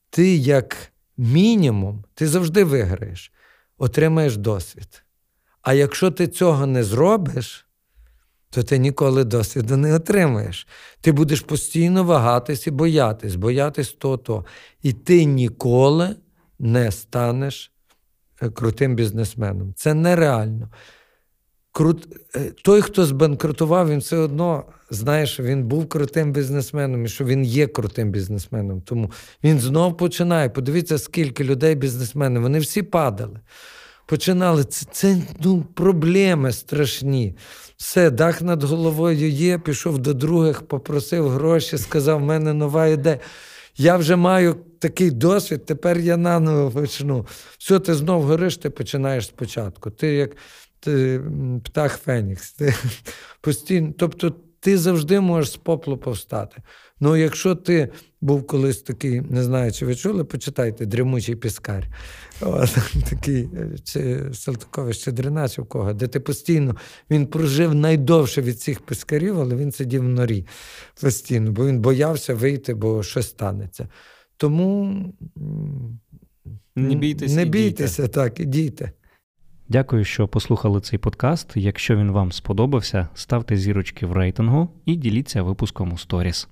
Ти, 0.09 0.35
як 0.35 0.77
мінімум, 1.17 2.03
ти 2.13 2.27
завжди 2.27 2.63
виграєш, 2.63 3.31
отримаєш 3.77 4.37
досвід. 4.37 5.04
А 5.65 5.73
якщо 5.73 6.11
ти 6.11 6.27
цього 6.27 6.65
не 6.65 6.83
зробиш, 6.83 7.67
то 8.49 8.63
ти 8.63 8.77
ніколи 8.77 9.23
досвіду 9.23 9.77
не 9.77 9.95
отримаєш. 9.95 10.67
Ти 11.01 11.11
будеш 11.11 11.41
постійно 11.41 12.03
вагатись 12.03 12.67
і 12.67 12.71
боятись, 12.71 13.35
боятись 13.35 13.93
то-то. 13.93 14.45
І 14.83 14.93
ти 14.93 15.25
ніколи 15.25 16.15
не 16.59 16.91
станеш 16.91 17.71
е, 18.41 18.49
крутим 18.49 18.95
бізнесменом. 18.95 19.73
Це 19.75 19.93
нереально. 19.93 20.69
Крут... 21.71 22.07
Е, 22.35 22.51
той, 22.63 22.81
хто 22.81 23.05
збанкрутував, 23.05 23.89
він 23.89 23.99
все 23.99 24.17
одно 24.17 24.63
знає, 24.89 25.27
що 25.27 25.43
він 25.43 25.63
був 25.63 25.89
крутим 25.89 26.31
бізнесменом 26.31 27.05
і 27.05 27.07
що 27.07 27.25
він 27.25 27.45
є 27.45 27.67
крутим 27.67 28.11
бізнесменом. 28.11 28.81
Тому 28.81 29.11
він 29.43 29.59
знов 29.59 29.97
починає. 29.97 30.49
Подивіться, 30.49 30.97
скільки 30.97 31.43
людей 31.43 31.75
бізнесменів, 31.75 32.41
вони 32.41 32.59
всі 32.59 32.83
падали 32.83 33.39
починали. 34.05 34.63
Це 34.63 34.85
це 34.91 35.17
ну, 35.43 35.65
проблеми 35.73 36.51
страшні. 36.51 37.35
Все, 37.77 38.09
дах 38.09 38.41
над 38.41 38.63
головою 38.63 39.29
є, 39.29 39.59
пішов 39.59 39.99
до 39.99 40.13
других, 40.13 40.61
попросив 40.61 41.29
гроші, 41.29 41.77
сказав, 41.77 42.19
в 42.19 42.23
мене 42.23 42.53
нова 42.53 42.87
ідея. 42.87 43.19
Я 43.77 43.97
вже 43.97 44.15
маю 44.15 44.55
такий 44.79 45.11
досвід, 45.11 45.65
тепер 45.65 45.99
я 45.99 46.17
наново 46.17 46.71
почну. 46.71 47.27
Все, 47.57 47.79
ти 47.79 47.93
знов 47.93 48.23
гориш, 48.23 48.57
ти 48.57 48.69
починаєш 48.69 49.27
спочатку. 49.27 49.89
Ти 49.91 50.07
як 50.07 50.31
ти 50.79 51.21
птах 51.63 51.97
Фенікс. 51.97 52.51
Ти 52.57 52.73
постійно, 53.41 53.93
Тобто 53.97 54.35
ти 54.59 54.77
завжди 54.77 55.19
можеш 55.19 55.51
з 55.51 55.57
поплу 55.57 55.97
повстати. 55.97 56.61
Ну, 56.99 57.15
якщо 57.15 57.55
ти 57.55 57.89
був 58.21 58.47
колись 58.47 58.81
такий, 58.81 59.21
не 59.21 59.43
знаю, 59.43 59.71
чи 59.71 59.85
ви 59.85 59.95
чули, 59.95 60.23
почитайте 60.23 60.85
дрімучий 60.85 61.35
піскар. 61.35 61.87
От, 62.41 62.77
Такий 63.09 63.49
чи 63.83 64.21
Салтикович, 64.33 64.97
чи 64.97 65.11
Дринач, 65.11 65.59
у 65.59 65.65
кого, 65.65 65.93
де 65.93 66.07
ти 66.07 66.19
постійно 66.19 66.75
він 67.09 67.27
прожив 67.27 67.75
найдовше 67.75 68.41
від 68.41 68.61
цих 68.61 68.79
піскарів, 68.81 69.39
але 69.39 69.55
він 69.55 69.71
сидів 69.71 70.01
в 70.01 70.07
норі 70.07 70.47
постійно, 71.01 71.51
бо 71.51 71.67
він 71.67 71.79
боявся 71.79 72.33
вийти, 72.33 72.73
бо 72.73 73.03
щось 73.03 73.29
станеться. 73.29 73.87
Тому 74.37 74.95
не 76.75 76.95
бійтеся, 76.95 77.35
не 77.35 77.45
бійтеся, 77.45 78.07
так, 78.07 78.39
ідійте. 78.39 78.91
Дякую, 79.69 80.03
що 80.03 80.27
послухали 80.27 80.81
цей 80.81 80.99
подкаст. 80.99 81.51
Якщо 81.55 81.95
він 81.95 82.11
вам 82.11 82.31
сподобався, 82.31 83.07
ставте 83.13 83.57
зірочки 83.57 84.05
в 84.05 84.11
рейтингу 84.11 84.69
і 84.85 84.95
діліться 84.95 85.43
випуском 85.43 85.93
у 85.93 85.97
сторіс. 85.97 86.47